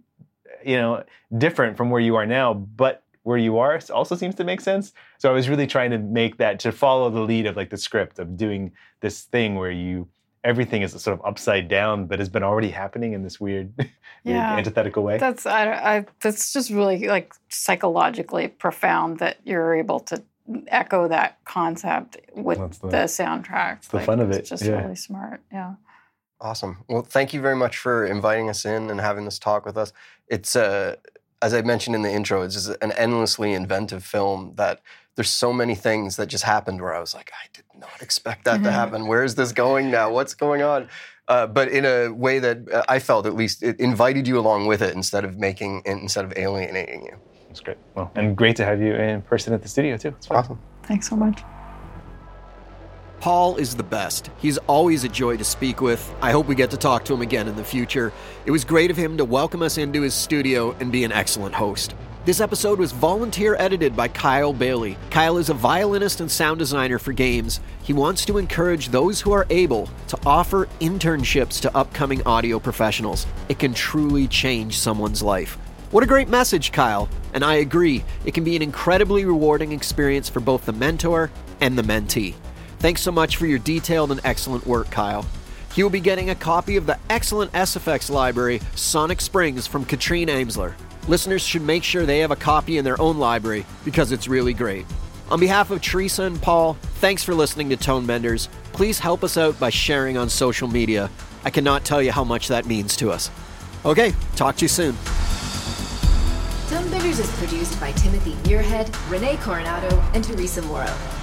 you 0.65 0.77
know 0.77 1.03
different 1.37 1.77
from 1.77 1.89
where 1.89 2.01
you 2.01 2.15
are 2.15 2.25
now, 2.25 2.53
but 2.53 3.03
where 3.23 3.37
you 3.37 3.57
are 3.57 3.79
also 3.93 4.15
seems 4.15 4.35
to 4.35 4.43
make 4.43 4.61
sense. 4.61 4.93
So 5.17 5.29
I 5.29 5.33
was 5.33 5.47
really 5.49 5.67
trying 5.67 5.91
to 5.91 5.97
make 5.97 6.37
that 6.37 6.59
to 6.61 6.71
follow 6.71 7.09
the 7.09 7.21
lead 7.21 7.45
of 7.45 7.55
like 7.55 7.69
the 7.69 7.77
script 7.77 8.19
of 8.19 8.37
doing 8.37 8.73
this 8.99 9.21
thing 9.21 9.55
where 9.55 9.71
you 9.71 10.07
everything 10.43 10.81
is 10.81 10.91
sort 11.01 11.17
of 11.17 11.25
upside 11.25 11.69
down, 11.69 12.05
but 12.05 12.19
has 12.19 12.29
been 12.29 12.43
already 12.43 12.69
happening 12.69 13.13
in 13.13 13.23
this 13.23 13.39
weird, 13.39 13.73
yeah, 14.23 14.49
weird 14.55 14.59
antithetical 14.59 15.03
way. 15.03 15.17
That's 15.17 15.45
I, 15.45 15.71
I 15.71 16.05
that's 16.21 16.51
just 16.53 16.69
really 16.69 17.07
like 17.07 17.33
psychologically 17.49 18.49
profound 18.49 19.19
that 19.19 19.37
you're 19.45 19.73
able 19.73 20.01
to 20.01 20.21
echo 20.67 21.07
that 21.07 21.43
concept 21.45 22.17
with 22.33 22.57
the, 22.57 22.87
the, 22.87 22.97
soundtrack. 23.05 23.77
It's 23.77 23.87
the 23.87 23.97
like, 23.97 24.05
fun 24.05 24.19
of 24.19 24.31
it. 24.31 24.37
It's 24.37 24.49
just 24.49 24.65
yeah. 24.65 24.81
really 24.81 24.95
smart. 24.95 25.41
Yeah. 25.51 25.75
Awesome. 26.43 26.83
Well, 26.89 27.03
thank 27.03 27.33
you 27.33 27.39
very 27.39 27.55
much 27.55 27.77
for 27.77 28.05
inviting 28.05 28.49
us 28.49 28.65
in 28.65 28.89
and 28.89 28.99
having 28.99 29.23
this 29.23 29.39
talk 29.39 29.65
with 29.65 29.77
us. 29.77 29.93
It's 30.27 30.57
uh, 30.57 30.97
as 31.41 31.53
I 31.53 31.61
mentioned 31.61 31.95
in 31.95 32.01
the 32.01 32.11
intro, 32.11 32.41
it's 32.41 32.53
just 32.53 32.69
an 32.81 32.91
endlessly 32.93 33.53
inventive 33.53 34.03
film 34.03 34.51
that 34.55 34.81
there's 35.15 35.29
so 35.29 35.53
many 35.53 35.73
things 35.73 36.17
that 36.17 36.27
just 36.27 36.43
happened 36.43 36.81
where 36.81 36.93
I 36.93 36.99
was 36.99 37.13
like, 37.13 37.31
I 37.33 37.47
did 37.53 37.63
not 37.79 38.01
expect 38.01 38.43
that 38.43 38.61
to 38.63 38.71
happen. 38.81 39.07
Where 39.07 39.23
is 39.23 39.35
this 39.35 39.53
going 39.53 39.89
now? 39.89 40.11
What's 40.11 40.33
going 40.33 40.61
on? 40.61 40.89
Uh, 41.29 41.47
but 41.47 41.69
in 41.69 41.85
a 41.85 42.09
way 42.09 42.39
that 42.39 42.69
uh, 42.69 42.83
I 42.89 42.99
felt 42.99 43.25
at 43.25 43.35
least 43.35 43.63
it 43.63 43.79
invited 43.79 44.27
you 44.27 44.37
along 44.37 44.67
with 44.67 44.81
it 44.81 44.93
instead 44.95 45.23
of 45.23 45.37
making 45.37 45.83
instead 45.85 46.25
of 46.25 46.33
alienating 46.35 47.05
you. 47.05 47.15
That's 47.47 47.61
great. 47.61 47.77
Well, 47.95 48.11
and 48.15 48.35
great 48.35 48.57
to 48.57 48.65
have 48.65 48.81
you 48.81 48.93
in 48.95 49.21
person 49.21 49.53
at 49.53 49.61
the 49.61 49.69
studio 49.69 49.95
too. 49.95 50.09
It's 50.09 50.29
awesome. 50.29 50.59
Thanks 50.83 51.07
so 51.07 51.15
much. 51.15 51.41
Paul 53.23 53.55
is 53.55 53.73
the 53.73 53.83
best. 53.83 54.29
He's 54.37 54.57
always 54.67 55.05
a 55.05 55.07
joy 55.07 55.37
to 55.37 55.45
speak 55.45 55.79
with. 55.79 56.13
I 56.21 56.31
hope 56.31 56.45
we 56.45 56.55
get 56.55 56.69
to 56.71 56.77
talk 56.77 57.05
to 57.05 57.13
him 57.13 57.21
again 57.21 57.47
in 57.47 57.55
the 57.55 57.63
future. 57.63 58.11
It 58.45 58.51
was 58.51 58.65
great 58.65 58.91
of 58.91 58.97
him 58.97 59.15
to 59.15 59.23
welcome 59.23 59.61
us 59.61 59.77
into 59.77 60.01
his 60.01 60.13
studio 60.13 60.75
and 60.81 60.91
be 60.91 61.05
an 61.05 61.13
excellent 61.13 61.55
host. 61.55 61.95
This 62.25 62.41
episode 62.41 62.79
was 62.79 62.91
volunteer 62.91 63.55
edited 63.57 63.95
by 63.95 64.09
Kyle 64.09 64.51
Bailey. 64.51 64.97
Kyle 65.09 65.37
is 65.37 65.49
a 65.49 65.53
violinist 65.53 66.19
and 66.19 66.29
sound 66.29 66.59
designer 66.59 66.99
for 66.99 67.13
games. 67.13 67.61
He 67.83 67.93
wants 67.93 68.25
to 68.25 68.39
encourage 68.39 68.89
those 68.89 69.21
who 69.21 69.31
are 69.31 69.47
able 69.49 69.87
to 70.09 70.19
offer 70.25 70.67
internships 70.81 71.61
to 71.61 71.77
upcoming 71.77 72.21
audio 72.23 72.59
professionals. 72.59 73.25
It 73.47 73.57
can 73.57 73.73
truly 73.73 74.27
change 74.27 74.79
someone's 74.79 75.23
life. 75.23 75.57
What 75.91 76.03
a 76.03 76.07
great 76.07 76.27
message, 76.27 76.73
Kyle. 76.73 77.07
And 77.33 77.45
I 77.45 77.55
agree, 77.55 78.03
it 78.25 78.33
can 78.33 78.43
be 78.43 78.57
an 78.57 78.61
incredibly 78.61 79.23
rewarding 79.23 79.71
experience 79.71 80.27
for 80.27 80.41
both 80.41 80.65
the 80.65 80.73
mentor 80.73 81.31
and 81.61 81.77
the 81.77 81.83
mentee. 81.83 82.35
Thanks 82.83 83.01
so 83.01 83.13
much 83.13 83.37
for 83.37 83.45
your 83.45 83.59
detailed 83.59 84.11
and 84.11 84.19
excellent 84.25 84.67
work, 84.67 84.91
Kyle. 84.91 85.25
He 85.73 85.83
will 85.83 85.89
be 85.89 86.01
getting 86.01 86.31
a 86.31 86.35
copy 86.35 86.75
of 86.75 86.85
the 86.85 86.99
excellent 87.09 87.53
SFX 87.53 88.09
library, 88.09 88.59
Sonic 88.75 89.21
Springs, 89.21 89.65
from 89.65 89.85
Katrine 89.85 90.27
Amsler. 90.27 90.73
Listeners 91.07 91.41
should 91.41 91.61
make 91.61 91.85
sure 91.85 92.05
they 92.05 92.19
have 92.19 92.31
a 92.31 92.35
copy 92.35 92.77
in 92.77 92.83
their 92.83 92.99
own 92.99 93.19
library 93.19 93.65
because 93.85 94.11
it's 94.11 94.27
really 94.27 94.53
great. 94.53 94.85
On 95.31 95.39
behalf 95.39 95.71
of 95.71 95.81
Teresa 95.81 96.23
and 96.23 96.41
Paul, 96.41 96.73
thanks 96.95 97.23
for 97.23 97.33
listening 97.33 97.69
to 97.69 97.77
Tonebenders. 97.77 98.49
Please 98.73 98.99
help 98.99 99.23
us 99.23 99.37
out 99.37 99.57
by 99.61 99.69
sharing 99.69 100.17
on 100.17 100.27
social 100.27 100.67
media. 100.67 101.09
I 101.45 101.51
cannot 101.51 101.85
tell 101.85 102.01
you 102.01 102.11
how 102.11 102.25
much 102.25 102.49
that 102.49 102.65
means 102.65 102.97
to 102.97 103.11
us. 103.11 103.31
Okay, 103.85 104.13
talk 104.35 104.57
to 104.57 104.65
you 104.65 104.67
soon. 104.67 104.93
Tonebenders 106.67 107.21
is 107.21 107.31
produced 107.37 107.79
by 107.79 107.93
Timothy 107.93 108.33
Muirhead, 108.43 108.93
Renee 109.09 109.37
Coronado, 109.37 110.03
and 110.13 110.21
Teresa 110.21 110.61
Morrow. 110.63 111.22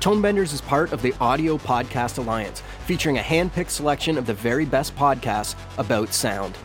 Tonebenders 0.00 0.52
is 0.52 0.60
part 0.60 0.92
of 0.92 1.02
the 1.02 1.12
Audio 1.20 1.58
Podcast 1.58 2.18
Alliance, 2.18 2.62
featuring 2.86 3.18
a 3.18 3.22
hand 3.22 3.52
picked 3.52 3.72
selection 3.72 4.16
of 4.16 4.26
the 4.26 4.34
very 4.34 4.64
best 4.64 4.94
podcasts 4.94 5.56
about 5.76 6.14
sound. 6.14 6.56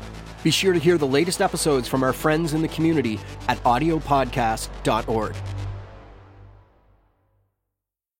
Be 0.43 0.51
sure 0.51 0.71
to 0.71 0.79
hear 0.79 0.99
the 0.99 1.07
latest 1.07 1.41
episodes 1.41 1.87
from 1.87 2.03
our 2.03 2.13
friends 2.13 2.53
in 2.53 2.61
the 2.61 2.67
community 2.67 3.19
at 3.47 3.57
audiopodcast.org. 3.63 5.35